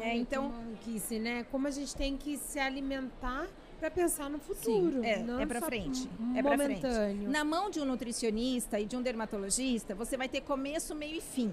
É, 0.00 0.14
então, 0.14 0.52
que 0.82 1.18
né? 1.18 1.44
Como 1.50 1.66
a 1.66 1.70
gente 1.70 1.94
tem 1.96 2.16
que 2.16 2.36
se 2.36 2.58
alimentar 2.58 3.46
para 3.78 3.90
pensar 3.90 4.28
no 4.28 4.38
futuro. 4.38 5.00
Sim, 5.02 5.06
é, 5.06 5.42
é 5.42 5.46
para 5.46 5.60
frente. 5.60 6.08
É 6.36 6.42
para 6.42 6.58
frente. 6.58 6.86
Na 7.26 7.44
mão 7.44 7.70
de 7.70 7.80
um 7.80 7.84
nutricionista 7.84 8.78
e 8.78 8.84
de 8.84 8.96
um 8.96 9.02
dermatologista, 9.02 9.94
você 9.94 10.16
vai 10.16 10.28
ter 10.28 10.40
começo, 10.42 10.94
meio 10.94 11.16
e 11.16 11.20
fim. 11.20 11.52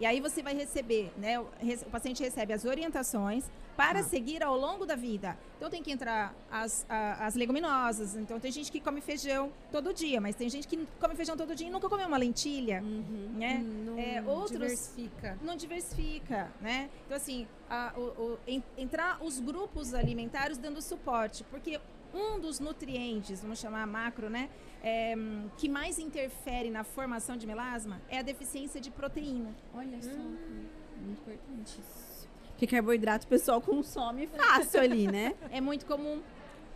E 0.00 0.06
aí 0.06 0.20
você 0.20 0.42
vai 0.42 0.54
receber, 0.54 1.12
né? 1.16 1.40
O, 1.40 1.46
paciente 1.90 2.22
recebe 2.22 2.52
as 2.52 2.64
orientações 2.64 3.44
para 3.76 4.00
ah. 4.00 4.02
seguir 4.02 4.42
ao 4.42 4.56
longo 4.56 4.86
da 4.86 4.94
vida. 4.94 5.36
Então 5.56 5.68
tem 5.68 5.82
que 5.82 5.90
entrar 5.90 6.34
as, 6.50 6.86
a, 6.88 7.26
as 7.26 7.34
leguminosas. 7.34 8.14
Então 8.16 8.38
tem 8.38 8.50
gente 8.52 8.70
que 8.70 8.80
come 8.80 9.00
feijão 9.00 9.52
todo 9.72 9.92
dia, 9.92 10.20
mas 10.20 10.36
tem 10.36 10.48
gente 10.48 10.68
que 10.68 10.86
come 11.00 11.14
feijão 11.16 11.36
todo 11.36 11.54
dia 11.54 11.66
e 11.66 11.70
nunca 11.70 11.88
comeu 11.88 12.06
uma 12.06 12.16
lentilha, 12.16 12.80
uhum. 12.82 13.32
né? 13.34 13.58
Não 13.58 13.98
é, 13.98 14.22
outros 14.26 14.52
diversifica. 14.52 15.38
Não 15.42 15.56
diversifica, 15.56 16.52
né? 16.60 16.88
Então 17.04 17.16
assim, 17.16 17.46
a, 17.68 17.92
o, 17.96 18.00
o, 18.00 18.38
en, 18.46 18.62
entrar 18.76 19.22
os 19.22 19.40
grupos 19.40 19.94
alimentares 19.94 20.58
dando 20.58 20.80
suporte, 20.80 21.44
porque 21.50 21.80
um 22.14 22.38
dos 22.38 22.58
nutrientes, 22.60 23.40
vamos 23.40 23.58
chamar 23.58 23.86
macro, 23.86 24.30
né? 24.30 24.48
É, 24.82 25.14
que 25.56 25.68
mais 25.68 25.98
interfere 25.98 26.70
na 26.70 26.84
formação 26.84 27.36
de 27.36 27.46
melasma 27.46 28.00
é 28.08 28.18
a 28.18 28.22
deficiência 28.22 28.80
de 28.80 28.90
proteína. 28.90 29.54
Olha 29.74 30.00
só, 30.00 30.10
hum. 30.10 30.36
muito 31.00 31.20
importante 31.20 31.80
isso. 31.80 32.28
Porque 32.50 32.66
carboidrato 32.66 33.24
o 33.24 33.28
pessoal 33.28 33.60
consome 33.60 34.26
fácil 34.26 34.80
ali, 34.80 35.06
né? 35.06 35.34
É 35.50 35.60
muito 35.60 35.86
comum. 35.86 36.20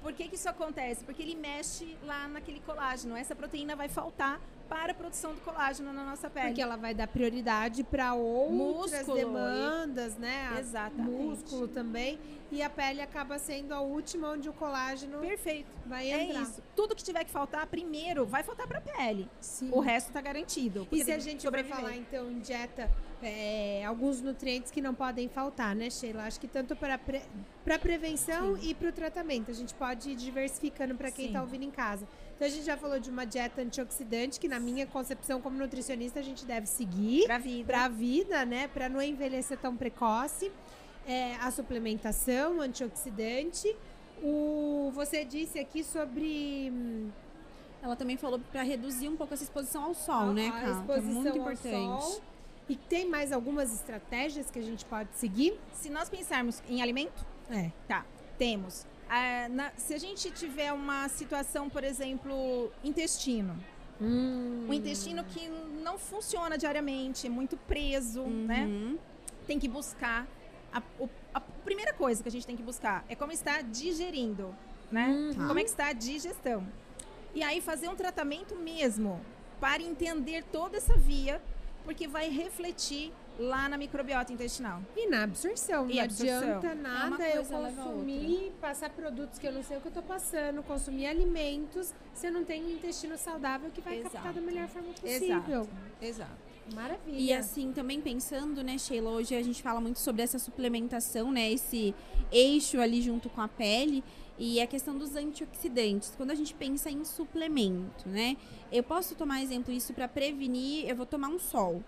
Por 0.03 0.13
que, 0.13 0.29
que 0.29 0.35
isso 0.35 0.49
acontece? 0.49 1.05
Porque 1.05 1.23
ele 1.23 1.37
mexe 1.37 1.97
lá 2.05 2.27
naquele 2.29 2.61
colágeno. 2.61 3.17
Essa 3.17 3.35
proteína 3.35 3.77
vai 3.77 3.89
faltar 3.89 4.41
para 4.69 4.93
a 4.93 4.95
produção 4.95 5.35
do 5.35 5.41
colágeno 5.43 5.93
na 5.93 6.03
nossa 6.03 6.31
pele. 6.31 6.49
Porque 6.49 6.63
ela 6.63 6.77
vai 6.77 6.95
dar 6.95 7.07
prioridade 7.07 7.85
para 7.85 8.15
outras 8.15 9.07
músculo 9.07 9.17
demandas, 9.17 10.17
né? 10.17 10.57
Exatamente. 10.59 11.11
Músculo 11.11 11.69
também. 11.69 12.19
E 12.51 12.63
a 12.63 12.71
pele 12.71 13.01
acaba 13.01 13.39
sendo 13.39 13.73
a 13.73 13.81
última 13.81 14.31
onde 14.31 14.49
o 14.49 14.53
colágeno 14.53 15.19
Perfeito. 15.19 15.71
vai 15.87 16.11
é 16.11 16.25
entrar. 16.25 16.41
É 16.41 16.43
isso. 16.43 16.63
Tudo 16.75 16.97
que 16.97 17.05
tiver 17.05 17.25
que 17.25 17.31
faltar, 17.31 17.67
primeiro, 17.67 18.27
vai 18.27 18.43
faltar 18.43 18.67
para 18.67 18.79
a 18.79 18.81
pele. 18.81 19.29
Sim. 19.41 19.71
O 19.73 19.81
resto 19.81 20.09
está 20.09 20.21
garantido. 20.21 20.89
E 20.91 21.05
se 21.05 21.13
a 21.13 21.19
gente 21.19 21.49
vai 21.49 21.65
falar, 21.65 21.97
então, 21.97 22.31
em 22.31 22.41
dieta, 22.41 22.91
é, 23.23 23.85
alguns 23.85 24.21
nutrientes 24.21 24.71
que 24.71 24.81
não 24.81 24.95
podem 24.95 25.29
faltar, 25.29 25.75
né, 25.75 25.89
Sheila? 25.89 26.25
Acho 26.25 26.41
que 26.41 26.49
tanto 26.49 26.75
para 26.75 26.99
pre... 26.99 27.23
para 27.65 27.79
prevenção 27.79 28.57
Sim. 28.57 28.71
e 28.71 28.75
para 28.75 28.89
o 28.89 28.93
tratamento. 28.93 29.51
A 29.51 29.55
gente 29.55 29.73
pode 29.75 30.11
ir 30.11 30.17
diversificando 30.17 30.95
para 30.95 31.11
quem 31.11 31.27
está 31.27 31.41
ouvindo 31.41 31.65
em 31.65 31.71
casa. 31.71 32.07
Então 32.35 32.47
a 32.47 32.51
gente 32.51 32.65
já 32.65 32.77
falou 32.77 32.99
de 32.99 33.11
uma 33.11 33.25
dieta 33.25 33.63
antioxidante 33.63 34.41
que 34.41 34.49
na 34.49 34.59
minha 34.59 34.87
concepção 34.87 35.41
como 35.41 35.57
nutricionista 35.57 36.21
a 36.21 36.23
gente 36.23 36.45
deve 36.45 36.67
seguir 36.67 37.25
para 37.25 37.39
vida, 37.39 37.65
pra 37.65 37.89
vida, 37.89 38.45
né, 38.45 38.69
para 38.69 38.89
não 38.89 39.01
envelhecer 39.01 39.59
tão 39.59 39.77
precoce. 39.77 40.51
É, 41.07 41.37
a 41.37 41.51
suplementação 41.51 42.61
antioxidante. 42.61 43.75
O 44.23 44.93
você 44.95 45.25
disse 45.25 45.59
aqui 45.59 45.83
sobre 45.83 46.71
hum, 46.73 47.11
ela 47.83 47.97
também 47.97 48.17
falou 48.17 48.39
para 48.39 48.63
reduzir 48.63 49.09
um 49.09 49.17
pouco 49.17 49.35
essa 49.35 49.43
exposição 49.43 49.83
ao 49.83 49.95
sol, 49.95 50.31
a, 50.31 50.33
né, 50.33 50.49
A 50.55 50.71
exposição 50.71 50.97
é 50.97 51.01
muito 51.01 51.39
importante. 51.39 52.05
Sol, 52.05 52.21
E 52.69 52.77
tem 52.77 53.09
mais 53.09 53.33
algumas 53.33 53.73
estratégias 53.73 54.51
que 54.51 54.59
a 54.59 54.63
gente 54.63 54.85
pode 54.85 55.09
seguir? 55.15 55.59
Se 55.73 55.91
nós 55.91 56.09
pensarmos 56.09 56.63
em 56.69 56.81
alimento, 56.81 57.25
É. 57.51 57.71
tá, 57.89 58.05
temos. 58.39 58.87
Ah, 59.09 59.49
na- 59.51 59.73
se 59.77 59.93
a 59.93 59.99
gente 59.99 60.31
tiver 60.31 60.73
uma 60.73 61.09
situação, 61.09 61.69
por 61.69 61.85
exemplo, 61.85 62.73
intestino, 62.83 63.55
Hum. 64.01 64.67
um 64.69 64.73
intestino 64.73 65.23
que 65.25 65.49
não 65.83 65.99
funciona 65.99 66.57
diariamente, 66.57 67.27
é 67.27 67.31
muito 67.31 67.57
preso, 67.57 68.23
né? 68.23 68.65
Uhum. 68.65 68.99
Tem 69.47 69.59
que 69.59 69.69
buscar. 69.69 70.27
A, 70.73 70.83
a 71.35 71.41
primeira 71.41 71.93
coisa 71.93 72.23
que 72.23 72.29
a 72.29 72.33
gente 72.33 72.47
tem 72.47 72.57
que 72.57 72.63
buscar 72.63 73.05
é 73.09 73.15
como 73.15 73.33
está 73.33 73.61
digerindo, 73.61 74.55
né? 74.91 75.09
Uhum. 75.37 75.47
Como 75.49 75.59
é 75.59 75.63
que 75.63 75.69
está 75.69 75.89
a 75.89 75.93
digestão. 75.93 76.67
E 77.35 77.43
aí 77.43 77.61
fazer 77.61 77.89
um 77.89 77.95
tratamento 77.95 78.57
mesmo 78.57 79.21
para 79.61 79.83
entender 79.83 80.43
toda 80.51 80.79
essa 80.79 80.97
via, 80.97 81.41
porque 81.85 82.07
vai 82.07 82.29
refletir 82.29 83.13
lá 83.39 83.69
na 83.69 83.77
microbiota 83.77 84.33
intestinal. 84.33 84.83
E 84.97 85.09
na 85.09 85.25
absorção. 85.25 85.89
E 85.91 85.97
não 85.97 86.05
absorção. 86.05 86.59
adianta 86.59 86.75
nada 86.75 87.29
eu 87.29 87.35
coisa 87.37 87.59
leva 87.59 87.81
a 87.81 87.85
consumir, 87.85 88.53
passar 88.61 88.91
produtos 88.91 89.39
que 89.39 89.47
eu 89.47 89.53
não 89.53 89.63
sei 89.63 89.77
o 89.79 89.81
que 89.81 89.89
eu 89.89 89.93
tô 89.93 90.03
passando, 90.03 90.63
consumir 90.63 91.07
alimentos, 91.07 91.93
se 92.15 92.27
eu 92.27 92.33
não 92.33 92.45
tenho 92.45 92.67
um 92.67 92.71
intestino 92.71 93.17
saudável 93.17 93.71
que 93.71 93.81
vai 93.81 94.01
captar 94.01 94.23
Exato. 94.23 94.35
da 94.35 94.41
melhor 94.41 94.69
forma 94.69 94.93
possível. 94.93 95.69
Exato. 96.01 96.53
Maravilha. 96.75 97.19
E 97.19 97.33
assim, 97.33 97.73
também 97.73 98.01
pensando, 98.01 98.63
né, 98.63 98.79
Sheila, 98.79 99.11
hoje 99.11 99.35
a 99.35 99.43
gente 99.43 99.61
fala 99.61 99.81
muito 99.81 99.99
sobre 99.99 100.23
essa 100.23 100.39
suplementação, 100.39 101.33
né, 101.33 101.51
esse 101.51 101.93
eixo 102.31 102.81
ali 102.81 103.03
junto 103.03 103.29
com 103.29 103.41
a 103.41 103.49
pele 103.49 104.03
e 104.39 104.61
a 104.61 104.67
questão 104.67 104.97
dos 104.97 105.15
antioxidantes. 105.15 106.13
Quando 106.17 106.31
a 106.31 106.35
gente 106.35 106.55
pensa 106.55 106.91
em 106.91 107.05
suplemento, 107.05 108.09
né, 108.09 108.37
eu 108.71 108.83
posso 108.83 109.15
tomar 109.15 109.43
exemplo 109.43 109.73
isso 109.73 109.93
para 109.93 110.09
prevenir, 110.09 110.89
eu 110.89 110.97
vou 110.97 111.07
tomar 111.07 111.29
um 111.29 111.39
sol. 111.39 111.83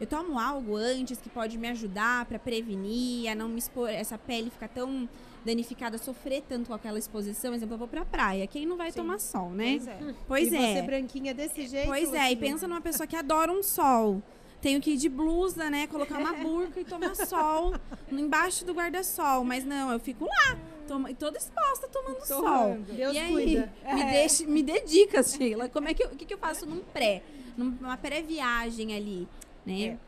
Eu 0.00 0.06
tomo 0.06 0.38
algo 0.38 0.76
antes 0.76 1.20
que 1.20 1.30
pode 1.30 1.56
me 1.56 1.68
ajudar 1.68 2.24
para 2.26 2.38
prevenir, 2.38 3.30
a 3.30 3.34
não 3.34 3.48
me 3.48 3.58
expor, 3.58 3.88
essa 3.88 4.18
pele 4.18 4.50
ficar 4.50 4.68
tão 4.68 5.08
danificada, 5.44 5.98
sofrer 5.98 6.42
tanto 6.48 6.68
com 6.68 6.74
aquela 6.74 6.98
exposição. 6.98 7.50
Por 7.52 7.56
exemplo, 7.56 7.74
eu 7.74 7.78
vou 7.78 7.88
pra 7.88 8.04
praia, 8.04 8.46
quem 8.46 8.66
não 8.66 8.76
vai 8.76 8.90
Sim. 8.90 8.98
tomar 8.98 9.20
sol, 9.20 9.50
né? 9.50 9.76
Pois 9.78 9.86
é. 9.86 10.14
Pois 10.26 10.52
e 10.52 10.56
é. 10.56 10.74
você 10.74 10.82
branquinha 10.82 11.34
desse 11.34 11.66
jeito. 11.66 11.86
Pois 11.86 12.12
é, 12.12 12.32
e 12.32 12.34
Lucinha? 12.34 12.36
pensa 12.36 12.66
numa 12.66 12.80
pessoa 12.80 13.06
que 13.06 13.14
adora 13.14 13.52
um 13.52 13.62
sol. 13.62 14.22
Tenho 14.64 14.80
que 14.80 14.92
ir 14.92 14.96
de 14.96 15.10
blusa, 15.10 15.68
né? 15.68 15.86
Colocar 15.86 16.18
uma 16.18 16.32
burca 16.32 16.80
e 16.80 16.84
tomar 16.86 17.14
sol 17.14 17.74
embaixo 18.10 18.64
do 18.64 18.72
guarda-sol. 18.72 19.44
Mas 19.44 19.62
não, 19.62 19.92
eu 19.92 20.00
fico 20.00 20.24
lá, 20.24 20.56
tomo, 20.88 21.06
e 21.06 21.14
toda 21.14 21.36
exposta 21.36 21.86
tomando 21.88 22.24
sol. 22.26 22.40
Torrando. 22.42 22.92
Deus 22.94 23.14
e 23.14 23.18
aí, 23.18 23.30
cuida. 23.30 23.72
me, 23.92 24.00
É. 24.00 24.10
deixe, 24.12 24.46
me 24.46 24.62
dê 24.62 24.80
dicas, 24.80 25.34
Sheila. 25.34 25.68
Como 25.68 25.86
é 25.86 25.92
que 25.92 26.02
eu, 26.02 26.08
o 26.08 26.16
que, 26.16 26.24
que 26.24 26.32
eu 26.32 26.38
faço 26.38 26.64
num 26.64 26.80
pré? 26.80 27.22
Numa 27.58 27.98
pré-viagem 27.98 28.96
ali, 28.96 29.28
né? 29.66 29.98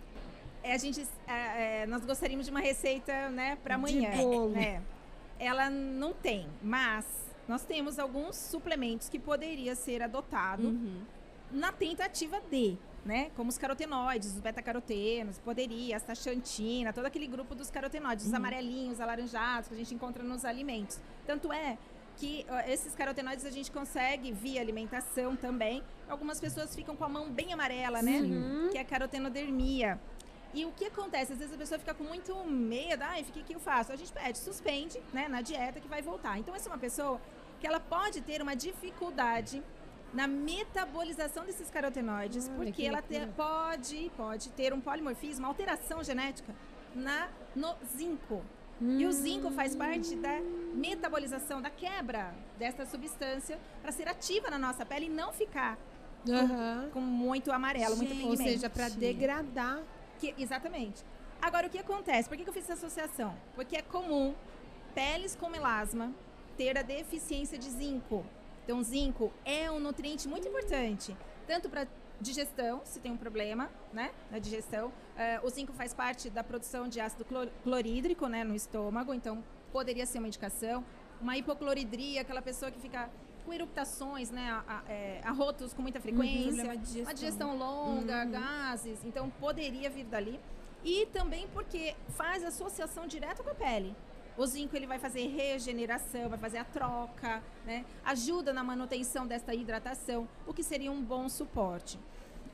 É, 0.62 0.72
a 0.72 0.78
gente, 0.78 1.02
é, 1.28 1.82
é, 1.82 1.86
nós 1.86 2.02
gostaríamos 2.06 2.46
de 2.46 2.50
uma 2.50 2.60
receita, 2.60 3.28
né, 3.28 3.58
para 3.62 3.76
De 3.76 3.80
amanhã. 3.80 4.16
bolo. 4.16 4.56
É. 4.56 4.80
Ela 5.38 5.68
não 5.68 6.14
tem, 6.14 6.46
mas 6.62 7.04
nós 7.46 7.62
temos 7.62 7.98
alguns 7.98 8.36
suplementos 8.36 9.10
que 9.10 9.18
poderia 9.18 9.74
ser 9.76 10.02
adotado 10.02 10.68
Uhum. 10.68 11.02
Na 11.50 11.72
tentativa 11.72 12.40
de, 12.50 12.76
né, 13.04 13.30
como 13.36 13.48
os 13.48 13.58
carotenoides, 13.58 14.34
os 14.34 14.40
beta-carotenos, 14.40 15.38
poderia, 15.38 15.94
a 15.94 15.98
astaxantina, 15.98 16.92
todo 16.92 17.06
aquele 17.06 17.26
grupo 17.26 17.54
dos 17.54 17.70
carotenoides, 17.70 18.26
os 18.26 18.34
amarelinhos, 18.34 19.00
alaranjados 19.00 19.68
que 19.68 19.74
a 19.74 19.78
gente 19.78 19.94
encontra 19.94 20.22
nos 20.22 20.44
alimentos. 20.44 21.00
Tanto 21.26 21.52
é 21.52 21.78
que 22.16 22.46
ó, 22.48 22.58
esses 22.60 22.94
carotenoides 22.94 23.44
a 23.44 23.50
gente 23.50 23.70
consegue 23.70 24.32
via 24.32 24.60
alimentação 24.60 25.36
também. 25.36 25.82
Algumas 26.08 26.40
pessoas 26.40 26.74
ficam 26.74 26.96
com 26.96 27.04
a 27.04 27.08
mão 27.08 27.30
bem 27.30 27.52
amarela, 27.52 28.02
né? 28.02 28.20
Uhum. 28.20 28.68
que 28.70 28.78
é 28.78 28.80
a 28.80 28.84
carotenodermia. 28.84 30.00
E 30.54 30.64
o 30.64 30.72
que 30.72 30.86
acontece? 30.86 31.34
Às 31.34 31.38
vezes 31.38 31.54
a 31.54 31.58
pessoa 31.58 31.78
fica 31.78 31.92
com 31.92 32.04
muito 32.04 32.34
medo, 32.44 33.02
ai, 33.02 33.20
o 33.20 33.24
que, 33.26 33.42
que 33.42 33.54
eu 33.54 33.60
faço? 33.60 33.92
A 33.92 33.96
gente 33.96 34.10
pede, 34.10 34.38
suspende, 34.38 34.98
né, 35.12 35.28
na 35.28 35.42
dieta 35.42 35.80
que 35.80 35.88
vai 35.88 36.00
voltar. 36.00 36.38
Então, 36.38 36.54
essa 36.54 36.70
é 36.70 36.72
uma 36.72 36.78
pessoa 36.78 37.20
que 37.60 37.66
ela 37.66 37.78
pode 37.78 38.22
ter 38.22 38.40
uma 38.40 38.56
dificuldade 38.56 39.62
na 40.16 40.26
metabolização 40.26 41.44
desses 41.44 41.70
carotenoides, 41.70 42.46
Olha, 42.48 42.56
porque 42.56 42.72
que 42.72 42.86
ela 42.86 43.02
te- 43.02 43.26
pode, 43.36 44.10
pode 44.16 44.48
ter 44.50 44.72
um 44.72 44.80
polimorfismo, 44.80 45.44
uma 45.44 45.48
alteração 45.48 46.02
genética 46.02 46.54
na, 46.94 47.28
no 47.54 47.74
zinco. 47.96 48.42
E 48.80 49.06
o 49.06 49.12
zinco 49.12 49.50
faz 49.50 49.74
parte 49.74 50.14
da 50.16 50.38
metabolização, 50.74 51.62
da 51.62 51.70
quebra 51.70 52.34
dessa 52.58 52.84
substância 52.84 53.58
para 53.82 53.90
ser 53.92 54.06
ativa 54.08 54.50
na 54.50 54.58
nossa 54.58 54.84
pele 54.84 55.06
e 55.06 55.08
não 55.08 55.32
ficar 55.32 55.78
Aham. 56.28 56.90
com 56.92 57.00
muito 57.00 57.50
amarelo, 57.52 57.96
muito 57.96 58.10
Gente. 58.14 58.24
Ou 58.24 58.30
pigmento. 58.32 58.50
seja, 58.50 58.68
para 58.70 58.88
degradar. 58.90 59.80
Que- 60.18 60.34
exatamente. 60.38 61.02
Agora, 61.40 61.66
o 61.66 61.70
que 61.70 61.78
acontece? 61.78 62.28
Por 62.28 62.36
que, 62.36 62.44
que 62.44 62.48
eu 62.50 62.54
fiz 62.54 62.64
essa 62.64 62.74
associação? 62.74 63.34
Porque 63.54 63.76
é 63.76 63.82
comum 63.82 64.34
peles 64.94 65.34
com 65.36 65.48
melasma 65.48 66.12
ter 66.56 66.76
a 66.78 66.82
deficiência 66.82 67.56
de 67.58 67.68
zinco. 67.70 68.24
Então, 68.66 68.82
zinco 68.82 69.32
é 69.44 69.70
um 69.70 69.78
nutriente 69.78 70.26
muito 70.26 70.48
importante, 70.48 71.16
tanto 71.46 71.70
para 71.70 71.86
digestão, 72.20 72.80
se 72.84 72.98
tem 72.98 73.12
um 73.12 73.16
problema, 73.16 73.70
né, 73.92 74.10
na 74.28 74.40
digestão. 74.40 74.92
Eh, 75.16 75.38
o 75.44 75.48
zinco 75.48 75.72
faz 75.72 75.94
parte 75.94 76.28
da 76.28 76.42
produção 76.42 76.88
de 76.88 76.98
ácido 77.00 77.24
clor- 77.24 77.48
clorídrico, 77.62 78.26
né, 78.26 78.42
no 78.42 78.56
estômago, 78.56 79.14
então 79.14 79.44
poderia 79.70 80.04
ser 80.04 80.18
uma 80.18 80.26
indicação. 80.26 80.84
Uma 81.20 81.36
hipocloridria, 81.36 82.22
aquela 82.22 82.42
pessoa 82.42 82.72
que 82.72 82.80
fica 82.80 83.08
com 83.44 83.52
eruptações, 83.52 84.32
né, 84.32 84.50
a- 84.50 84.64
a- 84.66 84.82
eh, 84.92 85.20
arrotos 85.22 85.72
com 85.72 85.80
muita 85.82 86.00
frequência, 86.00 86.64
Problema 86.64 86.76
de 86.76 87.00
uma 87.02 87.14
digestão 87.14 87.56
longa, 87.56 88.24
Uhum. 88.24 88.30
gases, 88.32 88.98
então 89.04 89.30
poderia 89.30 89.88
vir 89.88 90.06
dali. 90.06 90.40
E 90.84 91.06
também 91.12 91.46
porque 91.54 91.94
faz 92.16 92.42
associação 92.42 93.06
direta 93.06 93.44
com 93.44 93.50
a 93.50 93.54
pele. 93.54 93.94
O 94.38 94.46
zinco 94.46 94.76
ele 94.76 94.86
vai 94.86 94.98
fazer 94.98 95.26
regeneração, 95.28 96.28
vai 96.28 96.38
fazer 96.38 96.58
a 96.58 96.64
troca, 96.64 97.42
né? 97.64 97.84
Ajuda 98.04 98.52
na 98.52 98.62
manutenção 98.62 99.26
desta 99.26 99.54
hidratação, 99.54 100.28
o 100.46 100.52
que 100.52 100.62
seria 100.62 100.92
um 100.92 101.02
bom 101.02 101.28
suporte. 101.28 101.98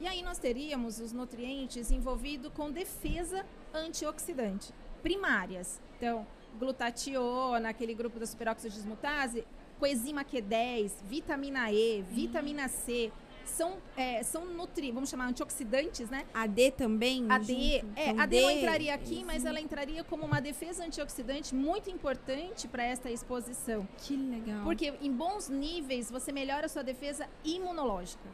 E 0.01 0.07
aí 0.07 0.23
nós 0.23 0.39
teríamos 0.39 1.01
os 1.01 1.13
nutrientes 1.13 1.91
envolvidos 1.91 2.53
com 2.55 2.71
defesa 2.71 3.45
antioxidante 3.75 4.73
primárias. 5.03 5.81
Então, 5.97 6.27
glutationa, 6.59 7.69
aquele 7.69 7.95
grupo 7.95 8.19
da 8.19 8.27
superóxido 8.27 8.73
dismutase, 8.73 9.45
coenzima 9.79 10.25
Q10, 10.25 10.93
vitamina 11.05 11.73
E, 11.73 12.03
vitamina 12.03 12.69
C, 12.69 13.11
são, 13.49 13.77
é, 13.97 14.23
são 14.23 14.45
nutri, 14.47 14.91
vamos 14.91 15.11
chamar 15.11 15.27
antioxidantes, 15.27 16.09
né? 16.11 16.25
A 16.35 16.47
D 16.47 16.71
também? 16.71 17.27
A 17.31 17.39
D, 17.39 17.81
junto? 17.81 17.99
é, 17.99 18.11
Então, 18.11 18.21
a 18.23 18.27
D 18.27 18.41
não 18.41 18.49
D, 18.49 18.55
entraria 18.55 18.95
aqui, 18.95 19.25
mas 19.25 19.45
ela 19.45 19.61
entraria 19.61 20.05
como 20.05 20.25
uma 20.25 20.41
defesa 20.41 20.85
antioxidante 20.85 21.55
muito 21.55 21.91
importante 21.91 22.69
para 22.69 22.85
esta 22.85 23.11
exposição. 23.11 23.87
Que 23.99 24.17
legal. 24.17 24.63
Porque 24.65 24.95
em 25.01 25.13
bons 25.13 25.49
níveis 25.49 26.11
você 26.11 26.33
melhora 26.33 26.67
a 26.67 26.69
sua 26.69 26.83
defesa 26.83 27.29
imunológica, 27.45 28.29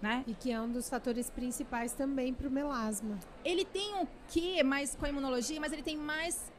né? 0.00 0.22
E 0.26 0.34
que 0.34 0.52
é 0.52 0.60
um 0.60 0.70
dos 0.70 0.88
fatores 0.88 1.28
principais 1.30 1.92
também 1.92 2.32
para 2.32 2.46
o 2.46 2.50
melasma. 2.50 3.18
Ele 3.44 3.64
tem 3.64 3.94
o 4.00 4.06
que 4.28 4.62
mais 4.62 4.94
com 4.94 5.04
a 5.06 5.08
imunologia, 5.08 5.60
mas 5.60 5.72
ele 5.72 5.82
tem 5.82 5.96
mais 5.96 6.52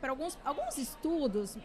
para 0.00 0.10
alguns 0.10 0.38
alguns 0.44 0.76
estudos, 0.76 1.56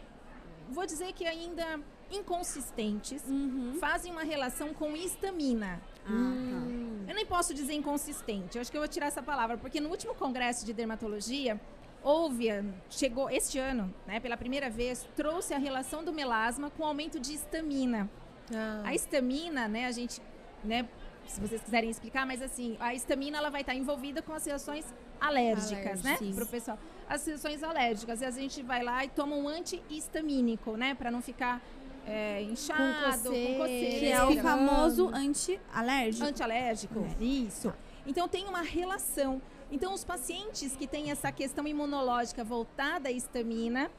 vou 0.70 0.86
dizer 0.86 1.12
que 1.12 1.26
ainda 1.26 1.80
inconsistentes, 2.10 3.22
Uhum. 3.26 3.76
fazem 3.80 4.12
uma 4.12 4.22
relação 4.22 4.72
com 4.74 4.94
histamina. 4.96 5.80
Ah, 6.06 6.10
Hum. 6.10 7.04
Eu 7.08 7.14
nem 7.14 7.24
posso 7.26 7.54
dizer 7.54 7.72
inconsistente, 7.74 8.56
eu 8.56 8.60
acho 8.60 8.70
que 8.70 8.76
eu 8.76 8.80
vou 8.82 8.88
tirar 8.88 9.06
essa 9.06 9.22
palavra, 9.22 9.56
porque 9.56 9.80
no 9.80 9.88
último 9.88 10.14
congresso 10.14 10.64
de 10.64 10.72
dermatologia, 10.74 11.58
houve, 12.02 12.48
chegou 12.90 13.28
este 13.30 13.58
ano, 13.58 13.92
né, 14.06 14.20
pela 14.20 14.36
primeira 14.36 14.68
vez, 14.70 15.08
trouxe 15.16 15.52
a 15.54 15.58
relação 15.58 16.04
do 16.04 16.12
melasma 16.12 16.70
com 16.70 16.82
o 16.82 16.86
aumento 16.86 17.18
de 17.18 17.32
histamina. 17.34 18.08
Ah. 18.54 18.82
A 18.84 18.94
histamina, 18.94 19.68
né, 19.68 19.86
a 19.86 19.90
gente, 19.92 20.20
né, 20.62 20.86
se 21.26 21.40
vocês 21.40 21.60
quiserem 21.62 21.90
explicar, 21.90 22.26
mas 22.26 22.40
assim, 22.40 22.76
a 22.80 22.94
histamina 22.94 23.36
ela 23.38 23.50
vai 23.50 23.60
estar 23.62 23.74
envolvida 23.74 24.22
com 24.22 24.32
as 24.32 24.44
reações 24.46 24.84
alérgicas, 25.20 26.02
né, 26.02 26.16
pro 26.34 26.46
pessoal. 26.46 26.78
As 27.08 27.26
reações 27.26 27.62
alérgicas, 27.62 28.20
e 28.20 28.24
a 28.24 28.30
gente 28.30 28.62
vai 28.62 28.82
lá 28.82 29.04
e 29.04 29.08
toma 29.08 29.34
um 29.34 29.48
antihistamínico, 29.48 30.76
né, 30.76 30.94
para 30.94 31.10
não 31.10 31.20
ficar 31.20 31.60
é, 32.08 32.42
inchado, 32.42 33.24
com 33.24 33.28
coceira. 33.28 33.58
coceira. 33.58 33.98
Que 33.98 34.06
é 34.06 34.22
o 34.24 34.28
Respirando. 34.28 34.48
famoso 34.66 35.08
anti-alérgico. 35.14 36.26
Antialérgico? 36.26 37.06
Isso. 37.20 37.72
Então 38.06 38.26
tem 38.28 38.46
uma 38.46 38.62
relação. 38.62 39.40
Então 39.70 39.92
os 39.92 40.04
pacientes 40.04 40.74
que 40.74 40.86
têm 40.86 41.10
essa 41.10 41.30
questão 41.30 41.66
imunológica 41.66 42.42
voltada 42.42 43.08
à 43.08 43.12
histamina, 43.12 43.90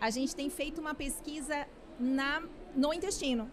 a 0.00 0.08
gente 0.10 0.36
tem 0.36 0.48
feito 0.48 0.80
uma 0.80 0.94
pesquisa 0.94 1.66
na, 1.98 2.42
no 2.74 2.94
intestino, 2.94 3.50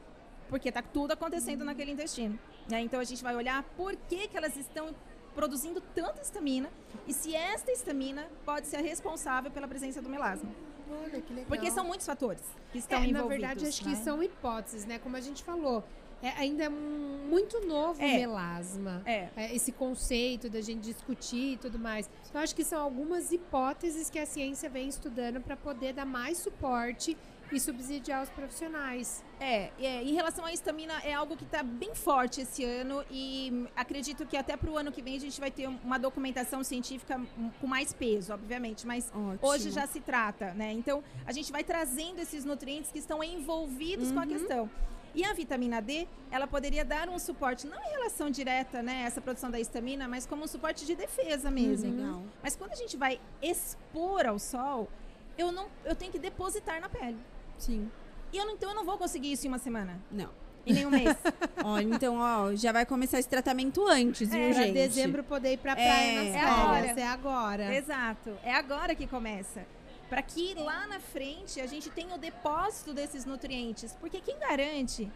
porque 0.49 0.69
está 0.69 0.81
tudo 0.81 1.13
acontecendo 1.13 1.63
naquele 1.65 1.91
intestino. 1.91 2.37
né? 2.69 2.81
Então 2.81 2.99
a 2.99 3.03
gente 3.03 3.23
vai 3.23 3.35
olhar 3.35 3.63
por 3.75 3.95
que, 3.95 4.27
que 4.27 4.37
elas 4.37 4.55
estão 4.55 4.93
produzindo 5.33 5.81
tanta 5.95 6.21
histamina 6.21 6.69
e 7.07 7.13
se 7.13 7.35
esta 7.35 7.71
histamina 7.71 8.27
pode 8.45 8.67
ser 8.67 8.81
responsável 8.81 9.49
pela 9.49 9.67
presença 9.67 9.99
do 9.99 10.07
melasma. 10.09 10.49
Olha 10.89 11.21
que 11.21 11.33
legal. 11.33 11.45
Porque 11.47 11.71
são 11.71 11.85
muitos 11.85 12.05
fatores 12.05 12.41
que 12.71 12.77
estão 12.77 12.99
é, 12.99 13.05
envolvidos. 13.07 13.41
Na 13.41 13.47
verdade, 13.47 13.67
acho 13.67 13.81
que 13.83 13.89
né? 13.89 13.95
são 13.95 14.21
hipóteses, 14.23 14.85
né? 14.85 14.99
Como 14.99 15.15
a 15.15 15.21
gente 15.21 15.43
falou. 15.43 15.83
é, 16.21 16.29
ainda 16.37 16.63
é 16.63 16.69
muito 16.69 17.59
novo 17.67 17.99
o 17.99 18.03
É. 18.03 18.17
melasma. 18.17 19.01
É. 19.05 19.27
É, 19.35 19.53
esse 19.53 19.73
conceito 19.73 20.49
da 20.49 20.61
gente 20.61 20.79
discutir 20.81 21.53
e 21.53 21.57
tudo 21.57 21.77
mais. 21.77 22.09
Então, 22.29 22.41
acho 22.41 22.55
que 22.55 22.63
são 22.63 22.81
algumas 22.81 23.31
hipóteses 23.33 24.09
que 24.09 24.17
a 24.17 24.25
ciência 24.25 24.69
vem 24.69 24.87
estudando 24.87 25.41
para 25.41 25.57
poder 25.57 25.91
dar 25.93 26.05
mais 26.05 26.37
suporte 26.37 27.17
e 27.55 27.59
subsidiar 27.59 28.23
os 28.23 28.29
profissionais. 28.29 29.23
É, 29.39 29.69
é, 29.79 30.03
em 30.03 30.13
relação 30.13 30.45
à 30.45 30.53
estamina, 30.53 30.93
é 31.03 31.13
algo 31.13 31.35
que 31.35 31.43
está 31.43 31.61
bem 31.63 31.93
forte 31.93 32.41
esse 32.41 32.63
ano 32.63 33.03
e 33.11 33.67
acredito 33.75 34.25
que 34.25 34.37
até 34.37 34.55
para 34.55 34.69
o 34.69 34.77
ano 34.77 34.91
que 34.91 35.01
vem 35.01 35.15
a 35.17 35.19
gente 35.19 35.39
vai 35.39 35.51
ter 35.51 35.67
um- 35.67 35.77
uma 35.83 35.97
documentação 35.99 36.63
científica 36.63 37.19
com 37.59 37.67
mais 37.67 37.93
peso, 37.93 38.33
obviamente, 38.33 38.87
mas 38.87 39.07
Ótimo. 39.13 39.39
hoje 39.41 39.71
já 39.71 39.85
se 39.85 39.99
trata, 39.99 40.53
né? 40.53 40.71
Então 40.71 41.03
a 41.25 41.31
gente 41.31 41.51
vai 41.51 41.63
trazendo 41.63 42.19
esses 42.19 42.45
nutrientes 42.45 42.91
que 42.91 42.99
estão 42.99 43.23
envolvidos 43.23 44.11
com 44.11 44.19
a 44.19 44.25
questão. 44.27 44.69
E 45.15 45.23
a 45.23 45.31
vitamina 45.31 45.79
D, 45.79 46.07
ela 46.31 46.47
poderia 46.47 46.83
dar 46.83 47.07
um 47.07 47.19
suporte, 47.19 47.67
não 47.67 47.77
em 47.77 47.89
relação 47.91 48.31
direta, 48.31 48.81
né, 48.81 49.03
essa 49.05 49.21
produção 49.21 49.51
da 49.51 49.59
estamina, 49.59 50.07
mas 50.07 50.25
como 50.25 50.43
um 50.43 50.47
suporte 50.47 50.87
de 50.87 50.95
defesa 50.95 51.51
mesmo. 51.51 51.95
Legal. 51.95 52.23
Mas 52.41 52.55
quando 52.55 52.71
a 52.71 52.75
gente 52.75 52.97
vai 52.97 53.19
expor 53.39 54.25
ao 54.25 54.39
sol, 54.39 54.89
eu 55.37 55.51
não, 55.51 55.67
eu 55.85 55.95
tenho 55.95 56.11
que 56.11 56.17
depositar 56.17 56.81
na 56.81 56.89
pele. 56.89 57.17
Sim. 57.57 57.89
E 58.31 58.37
eu 58.37 58.45
não, 58.45 58.53
então 58.53 58.69
eu 58.69 58.75
não 58.75 58.85
vou 58.85 58.97
conseguir 58.97 59.31
isso 59.31 59.45
em 59.45 59.49
uma 59.49 59.59
semana, 59.59 59.99
Não. 60.11 60.29
em 60.65 60.73
nenhum 60.73 60.89
mês. 60.89 61.15
Ó, 61.63 61.79
então, 61.79 62.17
ó, 62.17 62.55
já 62.55 62.71
vai 62.71 62.85
começar 62.85 63.19
esse 63.19 63.29
tratamento 63.29 63.85
antes, 63.87 64.29
viu, 64.29 64.39
Para 64.49 64.63
gente? 64.63 64.73
dezembro 64.73 65.23
poder 65.23 65.53
ir 65.53 65.57
pra 65.57 65.71
É, 65.73 65.75
praia 65.75 66.13
nas 66.13 66.27
é 66.27 66.31
férias. 66.31 66.49
agora. 66.57 66.85
É 66.99 67.07
agora. 67.07 67.75
Exato. 67.75 68.37
É 68.43 68.53
agora 68.55 68.95
que 68.95 69.05
começa. 69.07 69.65
Para 70.09 70.21
que 70.21 70.53
lá 70.55 70.87
na 70.87 70.99
frente 70.99 71.59
a 71.61 71.67
gente 71.67 71.89
tenha 71.89 72.13
o 72.15 72.17
depósito 72.17 72.93
desses 72.93 73.25
nutrientes. 73.25 73.95
Porque 73.99 74.19
quem 74.19 74.37
garante 74.39 75.09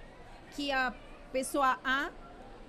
que 0.55 0.71
a 0.71 0.93
pessoa 1.31 1.77
A 1.83 2.09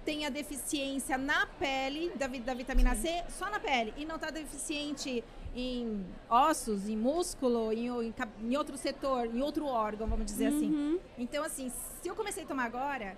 tenha 0.04 0.30
deficiência 0.30 1.18
na 1.18 1.46
pele 1.58 2.10
da, 2.16 2.26
da 2.26 2.54
vitamina 2.54 2.94
C, 2.96 3.22
só 3.28 3.50
na 3.50 3.60
pele, 3.60 3.92
e 3.96 4.04
não 4.06 4.14
está 4.16 4.30
deficiente 4.30 5.22
em 5.54 6.04
ossos, 6.28 6.88
em 6.88 6.96
músculo, 6.96 7.72
em, 7.72 7.88
em 7.88 8.14
em 8.42 8.56
outro 8.56 8.76
setor, 8.76 9.26
em 9.26 9.40
outro 9.42 9.66
órgão, 9.66 10.06
vamos 10.06 10.26
dizer 10.26 10.46
assim. 10.46 10.70
Uhum. 10.70 10.98
Então, 11.16 11.44
assim, 11.44 11.70
se 12.00 12.08
eu 12.08 12.14
comecei 12.14 12.44
a 12.44 12.46
tomar 12.46 12.64
agora, 12.64 13.16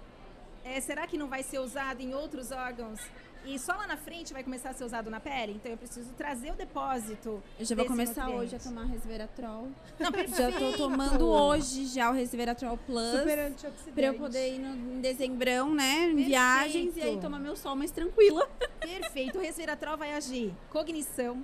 é, 0.64 0.80
será 0.80 1.06
que 1.06 1.16
não 1.16 1.28
vai 1.28 1.42
ser 1.42 1.58
usado 1.58 2.00
em 2.00 2.14
outros 2.14 2.50
órgãos? 2.50 3.00
E 3.44 3.58
só 3.58 3.72
lá 3.72 3.86
na 3.86 3.96
frente 3.96 4.32
vai 4.32 4.44
começar 4.44 4.70
a 4.70 4.72
ser 4.74 4.84
usado 4.84 5.10
na 5.10 5.18
pele? 5.18 5.52
Então 5.52 5.72
eu 5.72 5.78
preciso 5.78 6.12
trazer 6.12 6.52
o 6.52 6.54
depósito. 6.54 7.42
Eu 7.58 7.64
já 7.64 7.74
vou 7.74 7.86
começar 7.86 8.26
nutriente. 8.26 8.44
hoje 8.44 8.56
a 8.56 8.58
tomar 8.58 8.84
resveratrol. 8.84 9.68
Não, 9.98 10.10
Já 10.36 10.52
tô 10.52 10.72
tomando 10.76 11.26
hoje 11.26 11.86
já 11.86 12.10
o 12.10 12.12
resveratrol 12.12 12.76
plus. 12.86 13.18
Super 13.18 13.38
antioxidante. 13.38 13.92
Pra 13.92 14.06
eu 14.06 14.14
poder 14.14 14.54
ir 14.54 14.58
no, 14.58 14.96
em 14.96 15.00
dezembrão, 15.00 15.74
né? 15.74 16.10
Em 16.10 16.16
viagens 16.16 16.96
e 16.96 17.02
aí 17.02 17.18
tomar 17.18 17.38
meu 17.38 17.56
sol 17.56 17.74
mais 17.74 17.90
tranquila. 17.90 18.46
Perfeito. 18.78 19.38
O 19.38 19.40
resveratrol 19.40 19.96
vai 19.96 20.12
agir 20.12 20.52
cognição, 20.68 21.42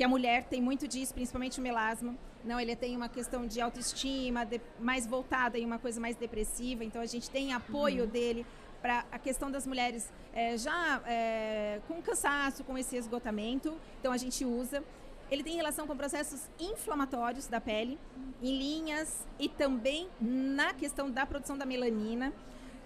que 0.00 0.04
a 0.04 0.08
mulher 0.08 0.44
tem 0.44 0.62
muito 0.62 0.88
disso, 0.88 1.12
principalmente 1.12 1.60
o 1.60 1.62
melasma. 1.62 2.16
Não, 2.42 2.58
ele 2.58 2.74
tem 2.74 2.96
uma 2.96 3.06
questão 3.06 3.46
de 3.46 3.60
autoestima, 3.60 4.46
de- 4.46 4.58
mais 4.78 5.06
voltada 5.06 5.58
em 5.58 5.66
uma 5.66 5.78
coisa 5.78 6.00
mais 6.00 6.16
depressiva. 6.16 6.82
Então 6.82 7.02
a 7.02 7.04
gente 7.04 7.28
tem 7.28 7.52
apoio 7.52 8.06
dele 8.06 8.46
para 8.80 9.04
a 9.12 9.18
questão 9.18 9.50
das 9.50 9.66
mulheres 9.66 10.10
é, 10.32 10.56
já 10.56 11.02
é, 11.06 11.82
com 11.86 12.00
cansaço, 12.00 12.64
com 12.64 12.78
esse 12.78 12.96
esgotamento. 12.96 13.76
Então 13.98 14.10
a 14.10 14.16
gente 14.16 14.42
usa. 14.42 14.82
Ele 15.30 15.42
tem 15.44 15.54
relação 15.56 15.86
com 15.86 15.94
processos 15.94 16.48
inflamatórios 16.58 17.46
da 17.46 17.60
pele, 17.60 17.98
em 18.42 18.56
linhas 18.56 19.26
e 19.38 19.50
também 19.50 20.08
na 20.18 20.72
questão 20.72 21.10
da 21.10 21.26
produção 21.26 21.58
da 21.58 21.66
melanina, 21.66 22.32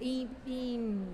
em, 0.01 0.29
em 0.45 1.07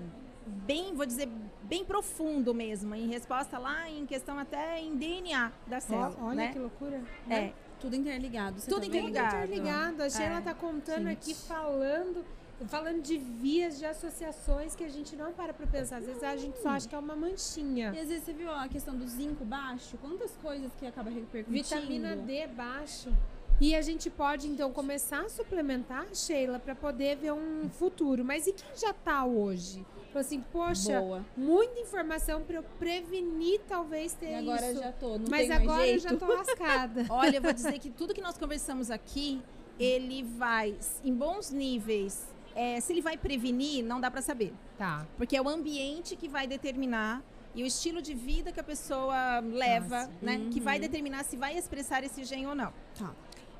bem, 0.45 0.93
vou 0.93 1.05
dizer, 1.05 1.27
bem 1.63 1.83
profundo 1.85 2.53
mesmo, 2.53 2.93
em 2.95 3.07
resposta 3.07 3.57
lá 3.57 3.89
em 3.89 4.05
questão 4.05 4.37
até 4.37 4.79
em 4.79 4.95
DNA 4.95 5.51
da 5.67 5.79
célula, 5.79 6.15
olha 6.21 6.35
né? 6.35 6.51
que 6.53 6.59
loucura. 6.59 7.01
É, 7.29 7.51
Tudo 7.79 7.95
interligado. 7.95 8.59
você 8.59 8.69
Tudo 8.69 8.81
tá 8.81 8.85
Tudo 8.85 8.91
vendo? 8.93 9.09
interligado. 9.09 9.45
interligado. 9.45 10.03
A 10.03 10.09
Sheila 10.09 10.37
É. 10.37 10.41
tá 10.41 10.53
contando 10.53 11.07
Gente. 11.07 11.31
aqui, 11.31 11.33
falando, 11.33 12.23
falando 12.67 13.01
de 13.01 13.17
vias, 13.17 13.79
de 13.79 13.85
associações 13.85 14.75
que 14.75 14.83
a 14.83 14.89
gente 14.89 15.15
não 15.15 15.31
para 15.33 15.53
pra 15.53 15.65
pensar. 15.65 15.97
Às 15.97 16.05
vezes 16.05 16.23
a 16.23 16.35
gente 16.35 16.59
só 16.61 16.69
acha 16.69 16.87
que 16.87 16.93
é 16.93 16.97
uma 16.99 17.15
manchinha. 17.15 17.91
E 17.95 17.99
às 17.99 18.07
vezes 18.09 18.23
você 18.25 18.33
viu 18.33 18.51
a 18.51 18.67
questão 18.67 18.95
do 18.95 19.07
zinco 19.07 19.43
baixo? 19.45 19.97
Quantas 19.97 20.31
coisas 20.41 20.71
que 20.79 20.85
acaba 20.85 21.09
repercutindo? 21.09 21.51
Vitamina 21.63 22.15
D 22.15 22.47
baixo. 22.47 23.11
E 23.59 23.75
a 23.75 23.81
gente 23.81 24.09
pode, 24.09 24.47
então, 24.47 24.71
começar 24.71 25.21
a 25.21 25.29
suplementar, 25.29 26.07
Sheila, 26.15 26.57
para 26.57 26.73
poder 26.73 27.15
ver 27.17 27.31
um 27.31 27.69
futuro. 27.69 28.25
Mas 28.25 28.47
e 28.47 28.53
quem 28.53 28.75
já 28.75 28.91
tá 28.91 29.23
hoje? 29.23 29.85
Falou 30.11 30.21
assim, 30.25 30.41
poxa, 30.51 30.99
Boa. 30.99 31.25
muita 31.37 31.79
informação 31.79 32.41
para 32.43 32.57
eu 32.57 32.63
prevenir 32.77 33.61
talvez 33.67 34.13
ter 34.13 34.31
E 34.31 34.35
agora 34.35 34.71
isso. 34.71 34.81
já 34.81 34.91
tô, 34.91 35.17
não 35.17 35.25
Mas 35.29 35.49
agora 35.49 35.87
eu 35.87 35.99
já 35.99 36.15
tô 36.17 36.25
lascada. 36.33 37.05
Olha, 37.09 37.37
eu 37.37 37.41
vou 37.41 37.53
dizer 37.53 37.79
que 37.79 37.89
tudo 37.89 38.13
que 38.13 38.21
nós 38.21 38.37
conversamos 38.37 38.91
aqui, 38.91 39.41
ele 39.79 40.21
vai 40.23 40.75
em 41.03 41.13
bons 41.13 41.49
níveis. 41.51 42.27
É, 42.53 42.79
se 42.81 42.91
ele 42.91 43.01
vai 43.01 43.15
prevenir, 43.17 43.83
não 43.85 44.01
dá 44.01 44.11
para 44.11 44.21
saber. 44.21 44.53
tá. 44.77 45.07
Porque 45.17 45.37
é 45.37 45.41
o 45.41 45.47
ambiente 45.47 46.17
que 46.17 46.27
vai 46.27 46.45
determinar 46.45 47.23
e 47.55 47.63
o 47.63 47.65
estilo 47.65 48.01
de 48.01 48.13
vida 48.13 48.51
que 48.51 48.59
a 48.59 48.63
pessoa 48.63 49.39
leva, 49.39 49.99
Nossa. 49.99 50.11
né? 50.21 50.49
Que 50.51 50.59
vai 50.59 50.75
Uhum. 50.75 50.81
determinar 50.81 51.23
se 51.23 51.37
vai 51.37 51.57
expressar 51.57 52.03
esse 52.03 52.23
gene 52.25 52.45
ou 52.47 52.55
não. 52.55 52.73
Tá. 52.99 53.13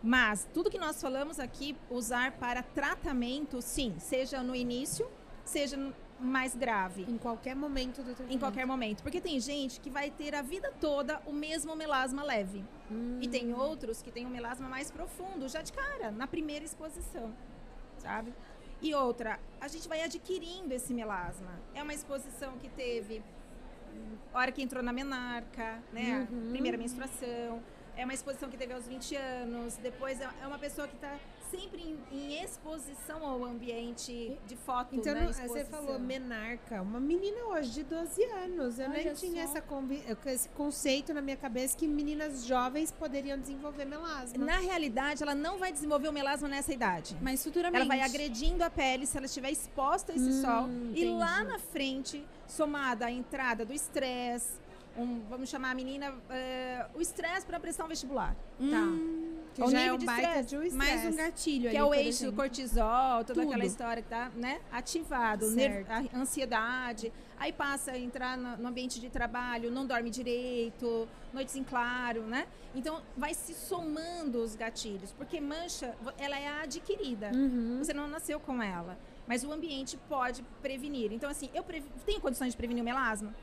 Mas 0.03 0.47
tudo 0.53 0.69
que 0.69 0.77
nós 0.77 0.99
falamos 1.01 1.39
aqui, 1.39 1.77
usar 1.89 2.33
para 2.33 2.61
tratamento, 2.63 3.61
sim, 3.61 3.95
seja 3.99 4.41
no 4.43 4.53
início, 4.55 5.07
seja 5.45 5.77
no 5.77 5.93
mais 6.21 6.55
grave. 6.55 7.03
Em 7.03 7.17
qualquer 7.17 7.55
momento 7.55 7.97
do 7.97 8.13
tratamento. 8.13 8.33
Em 8.33 8.39
qualquer 8.39 8.65
momento. 8.65 9.03
Porque 9.03 9.19
tem 9.19 9.39
gente 9.39 9.79
que 9.79 9.89
vai 9.89 10.09
ter 10.11 10.35
a 10.35 10.41
vida 10.41 10.71
toda 10.79 11.21
o 11.25 11.33
mesmo 11.33 11.75
melasma 11.75 12.23
leve. 12.23 12.63
Hum. 12.89 13.19
E 13.21 13.27
tem 13.27 13.53
outros 13.53 14.01
que 14.01 14.11
têm 14.11 14.25
um 14.25 14.29
melasma 14.29 14.67
mais 14.67 14.91
profundo, 14.91 15.47
já 15.49 15.61
de 15.61 15.73
cara, 15.73 16.11
na 16.11 16.27
primeira 16.27 16.63
exposição. 16.63 17.33
Sabe? 17.97 18.33
E 18.81 18.95
outra, 18.95 19.39
a 19.59 19.67
gente 19.67 19.87
vai 19.87 20.01
adquirindo 20.01 20.73
esse 20.73 20.93
melasma. 20.93 21.59
É 21.73 21.83
uma 21.83 21.93
exposição 21.93 22.57
que 22.57 22.69
teve 22.69 23.23
hum, 23.93 24.15
hora 24.33 24.51
que 24.51 24.61
entrou 24.61 24.81
na 24.81 24.91
menarca, 24.91 25.83
né? 25.93 26.27
Uhum. 26.31 26.49
Primeira 26.49 26.77
menstruação. 26.77 27.61
É 27.97 28.03
uma 28.05 28.13
exposição 28.13 28.49
que 28.49 28.57
teve 28.57 28.73
aos 28.73 28.87
20 28.87 29.15
anos. 29.15 29.75
Depois 29.77 30.19
é 30.19 30.29
é 30.41 30.47
uma 30.47 30.57
pessoa 30.57 30.87
que 30.87 30.95
está 30.95 31.17
sempre 31.51 31.81
em, 31.81 31.99
em 32.17 32.41
exposição 32.43 33.25
ao 33.27 33.43
ambiente 33.43 34.39
de 34.47 34.55
foto, 34.55 34.95
Então, 34.95 35.13
né? 35.13 35.27
você 35.45 35.65
falou 35.65 35.99
menarca, 35.99 36.81
uma 36.81 36.99
menina 36.99 37.43
hoje 37.47 37.71
de 37.71 37.83
12 37.83 38.23
anos. 38.23 38.79
Eu 38.79 38.87
nem 38.89 39.01
Olha 39.07 39.13
tinha 39.13 39.45
só. 39.45 39.57
essa 39.57 39.63
esse 40.31 40.47
conceito 40.49 41.13
na 41.13 41.21
minha 41.21 41.35
cabeça 41.35 41.77
que 41.77 41.85
meninas 41.85 42.45
jovens 42.45 42.91
poderiam 42.93 43.37
desenvolver 43.37 43.83
melasma. 43.85 44.43
Na 44.45 44.57
realidade, 44.59 45.21
ela 45.21 45.35
não 45.35 45.57
vai 45.59 45.71
desenvolver 45.73 46.07
o 46.07 46.13
melasma 46.13 46.47
nessa 46.47 46.71
idade. 46.73 47.17
Mas 47.21 47.43
futuramente. 47.43 47.81
Ela 47.81 47.87
vai 47.87 48.01
agredindo 48.01 48.63
a 48.63 48.69
pele 48.69 49.05
se 49.05 49.17
ela 49.17 49.25
estiver 49.25 49.51
exposta 49.51 50.13
a 50.13 50.15
esse 50.15 50.29
Hum, 50.29 50.41
sol. 50.41 50.69
E 50.69 51.01
entendi. 51.01 51.05
lá 51.09 51.43
na 51.43 51.59
frente, 51.59 52.25
somada 52.47 53.07
à 53.07 53.11
entrada 53.11 53.65
do 53.65 53.73
estresse, 53.73 54.53
um- 54.97 55.21
vamos 55.29 55.49
chamar 55.49 55.71
a 55.71 55.75
menina 55.75 56.13
eh, 56.29 56.85
o 56.93 57.01
estresse 57.01 57.45
para 57.45 57.57
um 57.85 57.87
vestibular. 57.87 58.35
Hum, 58.59 59.37
Ao 59.59 59.69
já 59.69 59.79
é 59.79 59.81
nível 59.83 59.95
um 59.95 59.97
de 59.97 60.05
estresse. 60.05 60.55
um 60.57 60.77
mais 60.77 61.05
um 61.05 61.15
gatilho 61.15 61.69
Que 61.69 61.77
é 61.77 61.83
o 61.83 61.93
eixo 61.93 62.25
do 62.25 62.33
cortisol, 62.33 63.23
toda 63.25 63.41
Tudo. 63.41 63.47
aquela 63.49 63.65
história 63.65 64.01
que 64.03 64.09
tá, 64.09 64.31
né, 64.35 64.59
ativado, 64.71 65.45
a 65.89 66.17
ansiedade. 66.19 67.11
Aí 67.37 67.51
passa 67.51 67.91
a 67.91 67.97
entrar 67.99 68.37
no, 68.37 68.57
no 68.57 68.67
ambiente 68.67 68.99
de 68.99 69.09
trabalho, 69.09 69.71
não 69.71 69.85
dorme 69.85 70.09
direito, 70.09 71.07
noites 71.33 71.55
em 71.55 71.63
claro, 71.63 72.21
né? 72.23 72.45
Então 72.75 73.01
vai 73.17 73.33
se 73.33 73.53
somando 73.53 74.41
os 74.43 74.55
gatilhos, 74.55 75.11
porque 75.13 75.41
mancha, 75.41 75.95
ela 76.17 76.37
é 76.39 76.47
adquirida. 76.61 77.31
Uhum. 77.33 77.79
Você 77.79 77.93
não 77.93 78.07
nasceu 78.07 78.39
com 78.39 78.61
ela. 78.61 78.97
Mas 79.27 79.43
o 79.43 79.51
ambiente 79.51 79.97
pode 80.09 80.43
prevenir. 80.61 81.13
Então, 81.13 81.29
assim, 81.29 81.49
eu 81.53 81.63
previ- 81.63 81.87
tenho 82.05 82.19
condições 82.19 82.51
de 82.51 82.57
prevenir 82.57 82.81
o 82.81 82.85
melasma? 82.85 83.33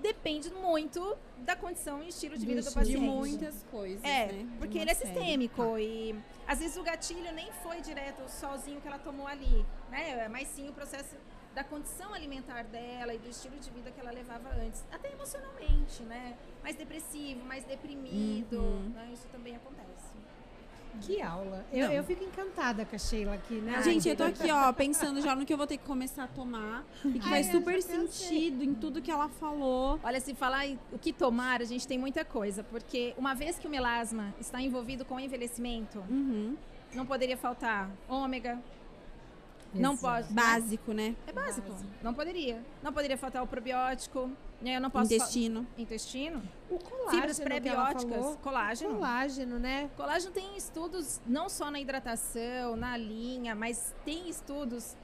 Depende 0.00 0.50
muito 0.50 1.16
da 1.38 1.54
condição 1.54 2.02
e 2.02 2.08
estilo 2.08 2.34
de 2.36 2.44
Do 2.44 2.48
vida 2.48 2.62
do, 2.62 2.68
de 2.68 2.74
paciente. 2.74 3.00
muitas 3.00 3.62
coisas, 3.70 4.02
É, 4.04 4.26
né? 4.26 4.42
De 4.44 4.58
porque 4.58 4.78
ele 4.78 4.90
é 4.90 4.94
série. 4.94 5.12
sistêmico 5.14 5.78
e 5.78 6.14
às 6.46 6.58
vezes 6.58 6.76
o 6.76 6.82
gatilho 6.82 7.32
nem 7.32 7.50
foi 7.62 7.80
direto 7.80 8.28
sozinho 8.28 8.80
que 8.80 8.88
ela 8.88 8.98
tomou 8.98 9.26
ali, 9.26 9.64
né? 9.90 10.28
Mas 10.28 10.48
sim 10.48 10.68
o 10.68 10.72
processo 10.72 11.14
da 11.54 11.62
condição 11.62 12.14
alimentar 12.14 12.62
dela 12.64 13.12
e 13.14 13.18
do 13.18 13.28
estilo 13.28 13.56
de 13.58 13.70
vida 13.70 13.90
que 13.90 14.00
ela 14.00 14.10
levava 14.10 14.48
antes, 14.54 14.82
até 14.90 15.12
emocionalmente, 15.12 16.02
né? 16.04 16.36
Mais 16.62 16.74
depressivo, 16.76 17.44
mais 17.44 17.62
deprimido, 17.64 18.56
Uhum. 18.58 18.88
né? 18.94 19.10
Isso 19.12 19.26
também 19.30 19.54
acontece. 19.54 20.12
Que 21.00 21.20
aula. 21.22 21.64
Eu, 21.72 21.90
eu 21.90 22.04
fico 22.04 22.22
encantada 22.22 22.84
com 22.84 22.94
a 22.94 22.98
Sheila 22.98 23.34
aqui, 23.34 23.54
né? 23.54 23.82
Gente, 23.82 24.08
eu 24.08 24.16
tô 24.16 24.24
aqui, 24.24 24.50
ó, 24.50 24.72
pensando 24.72 25.20
já 25.20 25.34
no 25.34 25.44
que 25.44 25.52
eu 25.52 25.56
vou 25.56 25.66
ter 25.66 25.78
que 25.78 25.84
começar 25.84 26.24
a 26.24 26.28
tomar. 26.28 26.84
E 27.04 27.12
que 27.18 27.24
Ai, 27.24 27.30
faz 27.30 27.46
super 27.50 27.82
sentido 27.82 28.62
em 28.62 28.74
tudo 28.74 29.00
que 29.02 29.10
ela 29.10 29.28
falou. 29.28 29.98
Olha, 30.02 30.20
se 30.20 30.34
falar 30.34 30.64
o 30.92 30.98
que 30.98 31.12
tomar, 31.12 31.60
a 31.60 31.64
gente 31.64 31.88
tem 31.88 31.98
muita 31.98 32.24
coisa, 32.24 32.62
porque 32.64 33.14
uma 33.16 33.34
vez 33.34 33.58
que 33.58 33.66
o 33.66 33.70
melasma 33.70 34.34
está 34.38 34.60
envolvido 34.60 35.04
com 35.04 35.16
o 35.16 35.20
envelhecimento, 35.20 35.98
Uhum. 36.08 36.56
não 36.94 37.06
poderia 37.06 37.36
faltar 37.36 37.90
ômega, 38.08 38.58
Não 39.74 39.94
Exato. 39.94 40.16
posso. 40.24 40.34
né? 40.34 40.42
Básico, 40.42 40.92
né? 40.92 41.16
É 41.26 41.32
básico. 41.32 41.70
Básico. 41.72 41.90
Não 42.02 42.12
poderia. 42.12 42.62
Não 42.82 42.92
poderia 42.92 43.16
faltar 43.16 43.42
o 43.42 43.46
probiótico. 43.46 44.30
Né? 44.62 44.76
Eu 44.76 44.80
não 44.80 44.90
posso. 44.90 45.12
Intestino. 45.12 45.66
Intestino. 45.76 46.42
O 46.70 46.78
colágeno 46.78 47.10
Fibras 47.10 47.38
falou, 47.38 48.36
Colágeno. 48.36 48.94
Colágeno, 48.94 49.58
né? 49.58 49.90
Colágeno 49.96 50.32
tem 50.32 50.56
estudos 50.56 51.20
não 51.26 51.48
só 51.48 51.70
na 51.70 51.80
hidratação, 51.80 52.76
na 52.76 52.96
linha, 52.96 53.54
mas 53.54 53.94
tem 54.04 54.28
estudos 54.28 54.96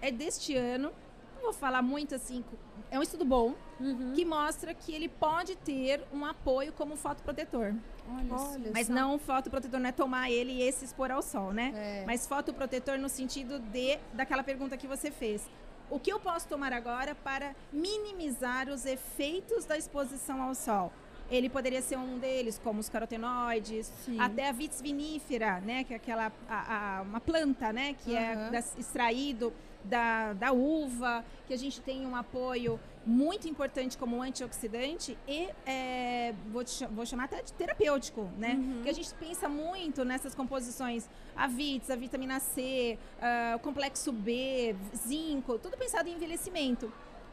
é 0.00 0.10
deste 0.10 0.56
ano. 0.56 0.90
Não 1.36 1.42
vou 1.42 1.52
falar 1.52 1.82
muito 1.82 2.14
assim, 2.14 2.42
é 2.90 2.98
um 2.98 3.02
estudo 3.02 3.24
bom 3.24 3.54
Uhum. 3.80 4.12
que 4.14 4.24
mostra 4.24 4.72
que 4.72 4.94
ele 4.94 5.08
pode 5.08 5.56
ter 5.56 6.02
um 6.12 6.24
apoio 6.24 6.72
como 6.72 6.94
fotoprotetor. 6.96 7.74
Olha, 8.08 8.28
só. 8.38 8.52
Olha 8.52 8.70
Mas 8.72 8.86
só. 8.86 8.92
não 8.92 9.18
fotoprotetor 9.18 9.80
não 9.80 9.88
é 9.88 9.92
tomar 9.92 10.30
ele 10.30 10.52
e 10.52 10.62
esse 10.62 10.84
expor 10.84 11.10
ao 11.10 11.20
sol, 11.20 11.52
né? 11.52 11.72
É. 11.74 12.04
Mas 12.06 12.26
fotoprotetor 12.26 12.96
no 12.98 13.08
sentido 13.08 13.58
de 13.58 13.98
daquela 14.12 14.44
pergunta 14.44 14.76
que 14.76 14.86
você 14.86 15.10
fez. 15.10 15.44
O 15.90 15.98
que 16.00 16.10
eu 16.12 16.18
posso 16.18 16.48
tomar 16.48 16.72
agora 16.72 17.14
para 17.14 17.54
minimizar 17.72 18.68
os 18.68 18.84
efeitos 18.86 19.64
da 19.64 19.76
exposição 19.76 20.42
ao 20.42 20.54
sol? 20.54 20.92
Ele 21.30 21.48
poderia 21.48 21.80
ser 21.80 21.96
um 21.96 22.18
deles, 22.18 22.60
como 22.62 22.80
os 22.80 22.88
carotenoides, 22.88 23.90
Sim. 24.04 24.20
até 24.20 24.48
a 24.48 24.52
vitis 24.52 24.80
vinífera, 24.82 25.60
né, 25.60 25.84
que 25.84 25.92
é 25.94 25.96
aquela 25.96 26.30
a- 26.48 26.98
a- 26.98 27.02
uma 27.02 27.20
planta, 27.20 27.72
né, 27.72 27.94
que 28.04 28.14
é 28.14 28.34
Aham. 28.34 28.50
das- 28.50 28.76
extraído 28.78 29.52
da, 29.84 30.32
da 30.34 30.52
uva, 30.52 31.24
que 31.46 31.54
a 31.54 31.58
gente 31.58 31.80
tem 31.80 32.06
um 32.06 32.14
apoio 32.16 32.78
muito 33.06 33.46
importante 33.48 33.98
como 33.98 34.22
antioxidante 34.22 35.16
e 35.28 35.48
é, 35.66 36.34
vou, 36.50 36.64
te 36.64 36.86
vou 36.86 37.04
chamar 37.04 37.24
até 37.24 37.42
de 37.42 37.52
terapêutico, 37.52 38.30
né? 38.38 38.54
Uhum. 38.54 38.72
Porque 38.76 38.88
a 38.90 38.92
gente 38.94 39.12
pensa 39.14 39.48
muito 39.48 40.04
nessas 40.04 40.34
composições, 40.34 41.08
a 41.36 41.46
vites, 41.46 41.90
a 41.90 41.96
vitamina 41.96 42.40
C, 42.40 42.98
ah, 43.20 43.54
o 43.56 43.58
complexo 43.58 44.10
B, 44.12 44.74
zinco, 44.96 45.58
tudo 45.58 45.76
pensado 45.76 46.08
em 46.08 46.12
envelhecimento. 46.14 46.90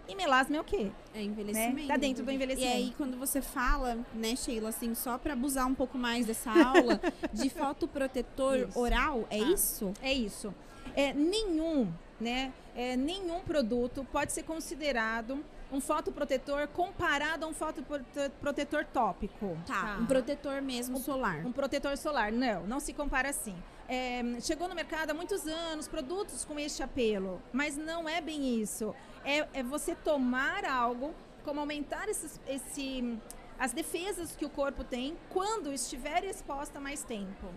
E 0.08 0.16
melasma 0.16 0.58
é 0.58 0.60
o 0.60 0.64
quê? 0.64 0.92
É 1.14 1.22
envelhecimento. 1.22 1.88
Tá 1.88 1.96
dentro 1.96 2.26
do 2.26 2.32
E 2.32 2.36
envelhecimento. 2.36 2.76
aí, 2.76 2.94
quando 2.98 3.18
você 3.18 3.42
fala, 3.42 3.98
né, 4.14 4.36
Sheila, 4.36 4.70
assim, 4.70 4.94
só 4.94 5.18
pra 5.18 5.34
abusar 5.34 5.66
um 5.68 5.76
pouco 5.76 5.98
mais 5.98 6.26
dessa 6.26 6.52
aula, 6.52 7.00
de 7.32 7.48
fotoprotetor 7.52 8.58
Isso. 8.58 8.78
oral, 8.80 9.26
é 9.30 9.38
Ah. 9.40 9.52
isso? 9.52 9.94
É 10.02 10.12
isso. 10.14 10.54
É, 10.96 11.14
nenhum, 11.14 11.90
né? 12.20 12.52
é, 12.76 12.98
nenhum 12.98 13.40
produto 13.42 14.06
pode 14.12 14.34
ser 14.34 14.44
considerado 14.44 15.44
um 15.72 15.80
fotoprotetor 15.80 16.68
comparado 16.70 17.46
a 17.46 17.48
um 17.48 17.54
fotoprotetor 17.54 18.86
tópico. 18.86 19.58
Tá, 19.66 19.74
Tá. 19.82 19.98
um 20.00 20.06
protetor 20.06 20.62
mesmo 20.62 20.98
solar. 21.00 21.46
Um 21.46 21.52
protetor 21.52 21.98
solar. 21.98 22.32
Não, 22.32 22.64
não 22.68 22.80
se 22.80 22.94
compara 22.94 23.30
assim. 23.30 23.56
É, 23.88 24.22
chegou 24.42 24.68
no 24.68 24.76
mercado 24.76 25.12
há 25.12 25.14
muitos 25.14 25.46
anos 25.48 25.88
produtos 25.88 26.46
com 26.46 26.58
este 26.60 26.82
apelo, 26.84 27.42
mas 27.52 27.76
não 27.78 28.08
é 28.08 28.22
bem 28.22 28.60
isso. 28.62 28.96
É, 29.26 29.48
é 29.54 29.64
você 29.64 29.96
tomar 29.96 30.64
algo, 30.66 31.14
como 31.44 31.60
aumentar 31.60 32.08
esses, 32.08 32.40
esse, 32.48 33.18
as 33.60 33.74
defesas 33.74 34.36
que 34.36 34.46
o 34.46 34.50
corpo 34.50 34.84
tem 34.84 35.18
quando 35.30 35.72
estiver 35.74 36.24
exposta 36.24 36.80
mais 36.80 37.04
tempo. 37.04 37.48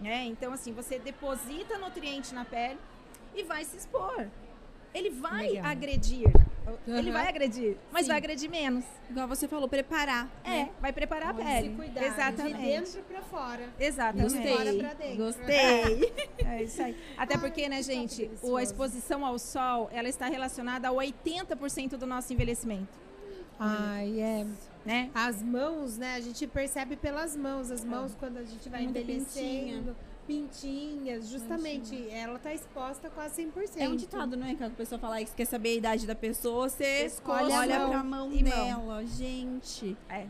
né? 0.00 0.24
Então, 0.24 0.52
assim, 0.52 0.72
você 0.72 0.98
deposita 0.98 1.76
nutriente 1.78 2.34
na 2.34 2.44
pele 2.44 2.78
e 3.34 3.42
vai 3.42 3.64
se 3.64 3.76
expor. 3.76 4.26
Ele 4.94 5.10
vai 5.10 5.48
Legal. 5.50 5.66
agredir. 5.70 6.26
Ele 6.86 7.10
Aham. 7.10 7.12
vai 7.12 7.28
agredir, 7.28 7.76
mas 7.90 8.02
Sim. 8.02 8.08
vai 8.08 8.16
agredir 8.18 8.50
menos. 8.50 8.84
Igual 9.08 9.26
você 9.26 9.48
falou, 9.48 9.68
preparar. 9.68 10.28
É, 10.44 10.50
né? 10.50 10.70
vai 10.80 10.92
preparar 10.92 11.30
a 11.30 11.34
Se 11.36 11.42
pele. 11.42 11.74
cuidar, 11.76 12.04
Exatamente. 12.04 12.56
de 12.56 12.62
dentro 12.62 13.02
pra 13.02 13.22
fora. 13.22 13.68
Exatamente. 13.78 14.38
De 14.38 14.48
fora 14.48 14.74
pra 14.74 14.94
dentro. 14.94 15.16
Gostei. 15.16 16.12
É 16.46 16.62
isso 16.62 16.82
aí. 16.82 16.96
Até 17.16 17.36
porque, 17.38 17.68
né, 17.68 17.82
gente, 17.82 18.30
o- 18.42 18.56
a 18.56 18.62
exposição 18.62 19.24
ao 19.24 19.38
sol, 19.38 19.88
ela 19.92 20.08
está 20.08 20.26
relacionada 20.26 20.88
a 20.88 20.92
80% 20.92 21.96
do 21.96 22.06
nosso 22.06 22.32
envelhecimento, 22.32 22.88
Ai, 23.58 24.20
é. 24.20 24.46
né? 24.84 25.10
As 25.14 25.42
mãos, 25.42 25.96
né? 25.98 26.14
A 26.14 26.20
gente 26.20 26.46
percebe 26.46 26.96
pelas 26.96 27.36
mãos. 27.36 27.70
As 27.70 27.84
mãos, 27.84 28.14
quando 28.18 28.38
a 28.38 28.44
gente 28.44 28.68
vai 28.68 28.82
Muita 28.84 28.98
envelhecendo. 29.00 29.94
Pintinhas. 30.30 31.28
Justamente, 31.28 32.08
ela 32.10 32.38
tá 32.38 32.54
exposta 32.54 33.10
quase 33.10 33.42
100%. 33.42 33.70
É 33.78 33.88
um 33.88 33.96
ditado, 33.96 34.36
não 34.36 34.46
é? 34.46 34.54
Que 34.54 34.62
a 34.62 34.70
pessoa 34.70 34.98
fala 34.98 35.18
que 35.24 35.32
quer 35.32 35.44
saber 35.44 35.70
a 35.70 35.74
idade 35.74 36.06
da 36.06 36.14
pessoa, 36.14 36.68
você 36.68 37.00
Pescoço, 37.02 37.52
olha 37.52 37.78
mão 37.80 37.90
pra 37.90 38.04
mão 38.04 38.32
e 38.32 38.44
mão. 38.44 38.52
dela. 38.66 39.04
Gente. 39.06 39.96
É. 40.08 40.26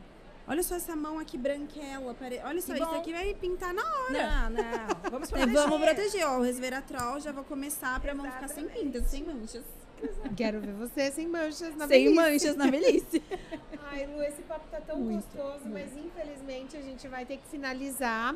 Olha 0.48 0.62
só 0.62 0.74
essa 0.74 0.96
mão 0.96 1.18
aqui 1.18 1.36
branquela. 1.36 2.14
pare- 2.14 2.40
Olha 2.44 2.60
só, 2.62 2.72
Que 2.72 2.80
isso 2.80 2.90
bom. 2.90 2.98
aqui 2.98 3.12
vai 3.12 3.34
pintar 3.34 3.74
na 3.74 3.82
hora. 3.84 4.10
Não, 4.12 4.50
não. 4.50 4.62
Vamos 5.12 5.28
É, 5.28 5.32
proteger. 5.36 5.54
vamos 5.68 5.80
proteger, 5.80 6.26
ó. 6.26 6.38
O 6.38 6.42
resveratrol 6.42 7.20
já 7.20 7.30
vou 7.30 7.44
começar 7.44 8.00
pra 8.00 8.14
mão 8.14 8.24
ficar 8.30 8.48
sem 8.48 8.66
pintas, 8.68 9.04
sem 9.06 9.22
manchas. 9.22 9.64
Quero 10.34 10.60
ver 10.62 10.72
você 10.72 11.12
sem 11.12 11.28
manchas 11.28 11.76
na 11.76 11.86
sem 11.86 12.04
velhice. 12.04 12.14
manchas 12.14 12.56
na 12.56 12.66
velhice. 12.70 13.22
Ai, 13.90 14.06
Lu, 14.06 14.22
esse 14.22 14.40
papo 14.42 14.64
tá 14.70 14.80
tão 14.80 14.98
Muito, 14.98 15.26
gostoso, 15.36 15.68
mas 15.68 15.94
infelizmente 15.94 16.74
a 16.74 16.80
gente 16.80 17.06
vai 17.06 17.26
ter 17.26 17.36
que 17.36 17.46
finalizar. 17.48 18.34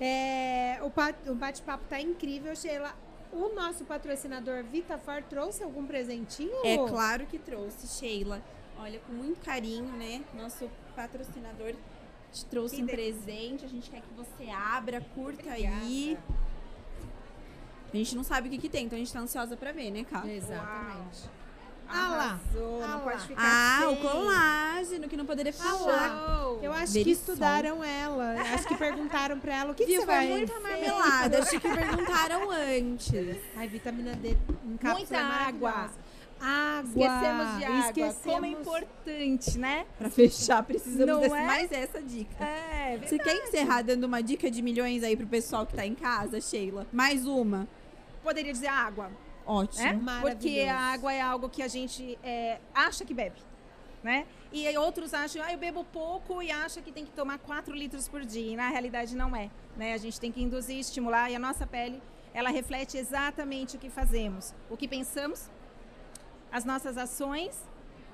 É, 0.00 0.78
o 0.82 0.90
pa- 0.90 1.14
o 1.26 1.34
bate-papo 1.34 1.84
tá 1.88 2.00
incrível, 2.00 2.54
Sheila. 2.56 2.94
O 3.32 3.54
nosso 3.54 3.84
patrocinador 3.84 4.64
Vitafar 4.64 5.22
trouxe 5.24 5.62
algum 5.62 5.86
presentinho? 5.86 6.50
É 6.64 6.76
claro 6.88 7.26
que 7.26 7.38
trouxe, 7.38 7.86
Sheila. 7.86 8.42
Olha, 8.78 8.98
com 9.00 9.12
muito 9.12 9.40
carinho, 9.44 9.92
né? 9.96 10.22
Nosso 10.34 10.68
patrocinador 10.96 11.74
te 12.32 12.44
trouxe 12.46 12.76
Que 12.76 12.82
um 12.82 12.86
delícia. 12.86 13.12
presente. 13.22 13.64
A 13.64 13.68
gente 13.68 13.90
quer 13.90 14.00
que 14.00 14.14
você 14.16 14.48
abra, 14.50 15.00
curta 15.14 15.50
aí. 15.50 16.16
A 17.92 17.96
gente 17.96 18.14
não 18.16 18.22
sabe 18.24 18.48
o 18.48 18.50
que, 18.50 18.58
que 18.58 18.68
tem, 18.68 18.86
então 18.86 18.96
a 18.96 19.00
gente 19.00 19.12
tá 19.12 19.18
ansiosa 19.20 19.56
pra 19.56 19.72
ver, 19.72 19.90
né, 19.90 20.04
Cá? 20.04 20.24
Exatamente. 20.26 21.28
Ah 21.92 22.08
lá. 22.08 22.40
Arrasou, 22.54 22.82
Ah 22.82 22.86
não 22.86 22.96
lá. 22.98 23.02
pode 23.04 23.26
ficar 23.26 23.42
Ah, 23.42 23.88
o 23.88 23.90
sem. 23.90 24.02
colágeno, 24.02 25.08
que 25.08 25.16
não 25.16 25.26
poderia 25.26 25.52
Ah 25.58 25.62
falar. 25.62 26.36
Show. 26.38 26.60
Eu 26.62 26.72
acho 26.72 26.92
que 26.92 27.10
estudaram 27.10 27.82
ela. 27.84 28.34
Acho 28.54 28.68
que 28.68 28.76
perguntaram 28.76 29.38
pra 29.40 29.56
ela 29.56 29.72
o 29.72 29.74
que, 29.74 29.84
que 29.84 29.92
Viu? 29.92 30.00
você 30.00 30.06
Foi 30.06 30.14
vai. 30.14 30.28
muita 30.28 30.60
marmelada. 30.60 31.38
Acho 31.40 31.50
que 31.50 31.68
perguntaram 31.68 32.50
antes. 32.50 33.36
Ai, 33.56 33.68
vitamina 33.68 34.14
D 34.14 34.36
em 34.64 34.76
cápsula 34.76 34.94
Muita 34.98 35.16
é 35.16 35.18
água. 35.20 35.70
maravilhosa. 35.70 36.10
Água. 36.42 37.04
Esquecemos 37.04 37.58
de 37.58 37.64
água. 37.64 37.78
Esquecemos. 37.80 38.16
Como 38.34 38.46
é 38.46 38.48
importante, 38.48 39.58
né? 39.58 39.86
Pra 39.98 40.08
fechar, 40.08 40.62
precisamos 40.62 41.06
Não 41.06 41.20
desse, 41.20 41.34
é? 41.34 41.46
mais 41.46 41.70
essa 41.72 42.00
dica. 42.00 42.42
É, 42.42 42.98
Você 42.98 43.18
quer 43.18 43.34
encerrar 43.36 43.82
dando 43.82 44.04
uma 44.04 44.22
dica 44.22 44.50
de 44.50 44.62
milhões 44.62 45.02
aí 45.02 45.16
pro 45.16 45.26
pessoal 45.26 45.66
que 45.66 45.74
tá 45.74 45.84
em 45.84 45.94
casa, 45.94 46.40
Sheila? 46.40 46.86
Mais 46.92 47.26
uma. 47.26 47.68
poderia 48.22 48.52
dizer 48.52 48.68
água. 48.68 49.10
Ótimo. 49.46 49.82
né? 49.84 50.20
Porque 50.20 50.60
a 50.68 50.78
água 50.78 51.12
é 51.12 51.20
algo 51.20 51.48
que 51.48 51.62
a 51.62 51.68
gente 51.68 52.18
é, 52.22 52.58
acha 52.74 53.04
que 53.04 53.14
bebe, 53.14 53.40
né? 54.02 54.26
E 54.52 54.66
aí 54.66 54.76
outros 54.76 55.14
acham, 55.14 55.42
ah, 55.42 55.52
eu 55.52 55.58
bebo 55.58 55.84
pouco 55.84 56.42
e 56.42 56.50
acha 56.50 56.80
que 56.82 56.90
tem 56.90 57.04
que 57.04 57.12
tomar 57.12 57.38
4 57.38 57.74
litros 57.74 58.08
por 58.08 58.24
dia. 58.24 58.52
E 58.52 58.56
na 58.56 58.68
realidade 58.68 59.14
não 59.14 59.34
é, 59.34 59.50
né? 59.76 59.94
A 59.94 59.98
gente 59.98 60.18
tem 60.20 60.32
que 60.32 60.42
induzir, 60.42 60.78
estimular 60.78 61.30
e 61.30 61.36
a 61.36 61.38
nossa 61.38 61.66
pele, 61.66 62.02
ela 62.34 62.50
reflete 62.50 62.96
exatamente 62.96 63.76
o 63.76 63.78
que 63.78 63.90
fazemos, 63.90 64.54
o 64.68 64.76
que 64.76 64.88
pensamos, 64.88 65.50
as 66.50 66.64
nossas 66.64 66.96
ações, 66.96 67.62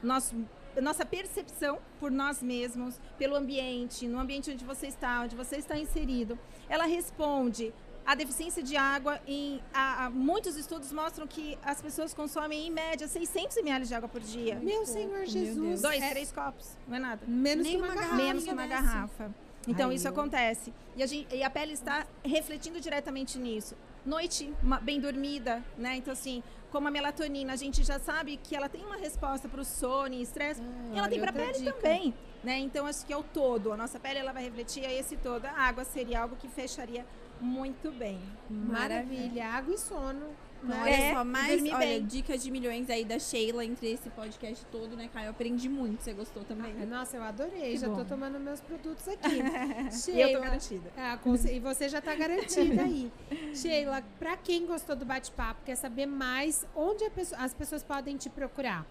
nosso, 0.02 0.34
nossa 0.80 1.04
percepção 1.04 1.78
por 1.98 2.10
nós 2.10 2.42
mesmos, 2.42 3.00
pelo 3.18 3.34
ambiente, 3.34 4.06
no 4.06 4.18
ambiente 4.18 4.50
onde 4.50 4.64
você 4.64 4.86
está, 4.86 5.22
onde 5.22 5.34
você 5.34 5.56
está 5.56 5.78
inserido. 5.78 6.38
Ela 6.68 6.84
responde 6.84 7.72
a 8.06 8.14
deficiência 8.14 8.62
de 8.62 8.76
água 8.76 9.20
em 9.26 9.60
a- 9.74 10.06
a- 10.06 10.10
muitos 10.10 10.56
estudos 10.56 10.92
mostram 10.92 11.26
que 11.26 11.58
as 11.64 11.82
pessoas 11.82 12.14
consomem 12.14 12.66
em 12.68 12.70
média 12.70 13.08
600 13.08 13.56
ml 13.56 13.84
de 13.86 13.94
água 13.94 14.08
por 14.08 14.20
dia. 14.20 14.54
Meu 14.56 14.86
Senhor 14.86 15.18
Deus. 15.18 15.30
Jesus. 15.30 15.82
Dois, 15.82 16.02
É 16.02 16.10
três 16.10 16.30
copos, 16.32 16.76
não 16.86 16.96
é 16.96 17.00
nada. 17.00 17.22
Menos 17.26 17.64
Nem 17.66 17.76
que 17.76 17.82
uma 17.82 17.92
uma 17.92 17.94
garrafa. 18.00 18.16
Menos 18.16 18.44
que 18.44 18.50
uma 18.52 18.66
garrafa. 18.66 19.34
Então 19.68 19.88
Ai, 19.90 19.96
isso 19.96 20.06
eu- 20.06 20.12
acontece. 20.12 20.72
E 20.96 21.02
a, 21.02 21.06
gente- 21.06 21.34
e 21.34 21.42
a 21.42 21.50
pele 21.50 21.72
está 21.72 22.06
refletindo 22.24 22.80
diretamente 22.80 23.36
nisso. 23.36 23.74
Noite 24.04 24.54
uma- 24.62 24.78
bem 24.78 25.00
dormida, 25.00 25.60
né? 25.76 25.96
Então 25.96 26.12
assim, 26.12 26.40
como 26.70 26.86
a 26.86 26.90
melatonina, 26.92 27.52
a 27.54 27.56
gente 27.56 27.82
já 27.82 27.98
sabe 27.98 28.36
que 28.36 28.54
ela 28.54 28.68
tem 28.68 28.84
uma 28.84 28.96
resposta 28.96 29.48
para 29.48 29.60
o 29.60 29.64
sono 29.64 30.14
e 30.14 30.22
estresse. 30.22 30.60
Ah, 30.62 30.94
E 30.94 30.98
ela 30.98 31.08
tem 31.08 31.18
para 31.18 31.30
a 31.30 31.32
pele 31.32 31.52
dica. 31.58 31.72
também, 31.72 32.14
né? 32.44 32.56
Então 32.58 32.86
acho 32.86 33.04
que 33.04 33.12
é 33.12 33.16
o 33.16 33.24
todo. 33.24 33.72
A 33.72 33.76
nossa 33.76 33.98
pele 33.98 34.20
ela 34.20 34.32
vai 34.32 34.44
refletir 34.44 34.84
a 34.86 34.92
esse 34.92 35.16
todo. 35.16 35.44
A 35.46 35.50
água 35.62 35.84
seria 35.84 36.20
algo 36.22 36.36
que 36.36 36.46
fecharia 36.46 37.04
muito 37.40 37.90
bem. 37.92 38.18
Maravilha. 38.50 39.46
Água 39.48 39.74
e 39.74 39.78
sono. 39.78 40.26
Então, 40.64 40.80
olha 40.82 40.90
É, 40.90 41.12
só, 41.14 41.22
mais 41.24 41.62
olha, 41.62 41.76
bem. 41.78 42.06
dicas 42.06 42.42
de 42.42 42.50
milhões 42.50 42.88
aí 42.90 43.04
da 43.04 43.18
Sheila 43.18 43.64
entre 43.64 43.92
esse 43.92 44.08
podcast 44.10 44.64
todo, 44.72 44.96
né, 44.96 45.08
Caio? 45.12 45.26
Eu 45.26 45.30
aprendi 45.30 45.68
muito. 45.68 46.02
Você 46.02 46.12
gostou 46.14 46.42
também? 46.44 46.74
Ah, 46.82 46.86
Nossa, 46.86 47.16
eu 47.18 47.22
adorei. 47.22 47.72
Que 47.72 47.76
já 47.76 47.88
tô 47.88 47.96
bom. 47.96 48.04
tomando 48.04 48.40
meus 48.40 48.60
produtos 48.60 49.06
aqui. 49.08 49.36
E 49.36 49.38
eu 49.38 49.90
tô 49.90 49.96
Sheila, 49.96 50.40
garantida. 50.40 50.90
Ah, 50.96 51.18
e 51.52 51.60
você 51.60 51.88
já 51.88 52.00
tá 52.00 52.14
garantida 52.14 52.82
aí. 52.82 53.12
Sheila, 53.54 54.02
pra 54.18 54.36
quem 54.38 54.66
gostou 54.66 54.96
do 54.96 55.04
bate-papo, 55.04 55.60
quer 55.64 55.76
saber 55.76 56.06
mais, 56.06 56.66
onde 56.74 57.08
pessoa- 57.10 57.40
as 57.42 57.52
pessoas 57.54 57.82
podem 57.84 58.16
te 58.16 58.30
procurar? 58.30 58.84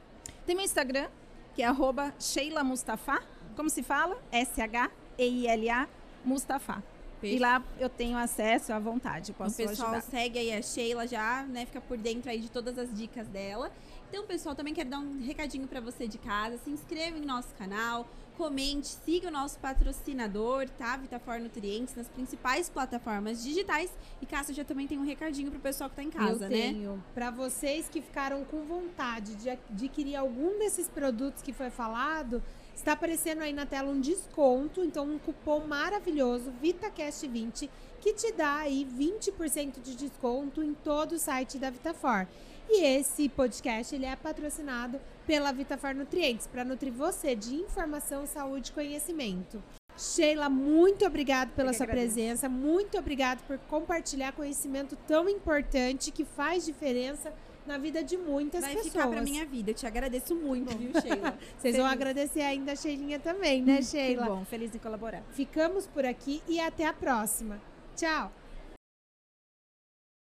Tem 0.46 0.56
meu 0.56 0.64
Instagram, 0.64 1.08
que 1.56 1.64
é 1.64 1.66
arroba 1.66 2.14
Sheila 2.20 2.64
Mustafa. 2.64 3.22
Como 3.56 3.70
se 3.70 3.82
fala? 3.82 4.18
S-H-E-I-L-A 4.32 5.88
Mustafa. 6.24 6.82
E 7.34 7.40
lá 7.40 7.64
eu 7.80 7.90
tenho 7.90 8.18
acesso 8.18 8.74
à 8.74 8.80
vontade, 8.80 9.34
posso 9.34 9.54
o 9.54 9.68
pessoal 9.68 9.92
ajudar. 9.92 10.02
segue 10.02 10.40
aí 10.40 10.54
a 10.54 10.62
Sheila 10.62 11.08
já, 11.08 11.44
né? 11.44 11.66
Fica 11.66 11.82
por 11.82 11.98
dentro 11.98 12.30
aí 12.30 12.40
de 12.40 12.50
todas 12.50 12.78
as 12.78 12.94
dicas 12.94 13.28
dela. 13.28 13.72
Então, 14.10 14.26
pessoal, 14.26 14.56
também 14.56 14.74
quero 14.74 14.90
dar 14.90 15.00
um 15.00 15.22
recadinho 15.22 15.68
para 15.68 15.82
você 15.82 16.08
de 16.08 16.18
casa. 16.18 16.58
Se 16.58 16.70
inscreva 16.70 17.18
em 17.18 17.26
nosso 17.26 17.54
canal, 17.56 18.08
comente, 18.38 18.88
siga 18.88 19.28
o 19.28 19.32
nosso 19.32 19.58
patrocinador, 19.60 20.70
tá? 20.70 20.96
Vitafor 20.98 21.40
Nutrientes, 21.40 21.96
nas 21.96 22.08
principais 22.08 22.70
plataformas 22.70 23.44
digitais. 23.44 23.92
E 24.22 24.26
Cássia 24.26 24.54
já 24.54 24.64
também 24.64 24.88
tem 24.88 24.98
um 24.98 25.06
recadinho 25.06 25.52
pro 25.52 25.60
pessoal 25.60 25.90
que 25.90 25.96
tá 25.96 26.04
em 26.04 26.10
casa, 26.10 26.46
eu 26.46 26.50
né? 26.50 26.72
tenho. 26.72 27.04
Para 27.14 27.32
vocês 27.32 27.90
que 27.90 28.02
ficaram 28.02 28.44
com 28.46 28.64
vontade 28.64 29.36
de 29.36 29.50
adquirir 29.50 30.16
algum 30.16 30.60
desses 30.60 30.88
produtos 30.88 31.42
que 31.42 31.52
foi 31.52 31.70
falado, 31.70 32.44
está 32.76 32.92
aparecendo 32.92 33.42
aí 33.42 33.54
na 33.54 33.66
tela 33.66 33.90
um 33.90 34.00
desconto, 34.00 34.84
então 34.84 35.06
um 35.06 35.18
cupom 35.18 35.62
maravilhoso, 35.66 36.54
VitaCast20, 36.62 37.70
que 38.00 38.14
te 38.14 38.32
dá 38.34 38.58
aí 38.58 38.86
20% 38.86 39.82
de 39.82 39.96
desconto 39.96 40.62
em 40.62 40.74
todo 40.74 41.14
o 41.14 41.20
site 41.20 41.58
da 41.58 41.70
Vitafor. 41.70 42.28
E 42.70 42.84
esse 42.84 43.30
podcast 43.30 43.96
ele 43.96 44.06
é 44.06 44.16
patrocinado 44.16 45.00
pela 45.26 45.52
Vitafor 45.52 45.96
Nutrientes, 45.96 46.48
para 46.48 46.64
nutrir 46.64 46.94
você 46.94 47.36
de 47.36 47.56
informação, 47.56 48.28
saúde 48.28 48.70
e 48.70 48.74
conhecimento. 48.74 49.64
Sheila, 49.98 50.50
muito 50.50 51.06
obrigado 51.06 51.52
pela 51.56 51.72
sua 51.72 51.86
agradeço. 51.86 52.16
presença, 52.16 52.50
muito 52.50 52.98
obrigado 52.98 53.42
por 53.48 53.58
compartilhar 53.60 54.34
conhecimento 54.34 54.98
tão 55.08 55.30
importante 55.30 56.12
que 56.12 56.26
faz 56.26 56.66
diferença 56.66 57.34
na 57.66 57.78
vida 57.78 58.04
de 58.04 58.18
muitas 58.18 58.62
Vai 58.62 58.76
pessoas. 58.76 58.94
ficar 58.94 59.08
pra 59.08 59.22
minha 59.22 59.46
vida. 59.46 59.72
Eu 59.72 59.76
te 59.76 59.86
agradeço 59.88 60.36
muito, 60.36 60.76
viu, 60.78 60.92
Sheila? 61.02 61.38
Vocês 61.58 61.76
vão 61.76 61.86
agradecer 61.86 62.42
ainda 62.42 62.74
a 62.74 62.76
Sheilinha 62.76 63.20
também, 63.20 63.62
né, 63.62 63.78
Que 63.80 63.84
Sheila? 63.86 64.26
bom, 64.28 64.46
feliz 64.46 64.74
em 64.76 64.80
colaborar. 64.80 65.24
Ficamos 65.32 65.88
por 65.88 66.06
aqui 66.06 66.42
e 66.48 66.60
até 66.60 66.86
a 66.86 66.94
próxima. 66.94 67.60
Tchau! 67.96 68.32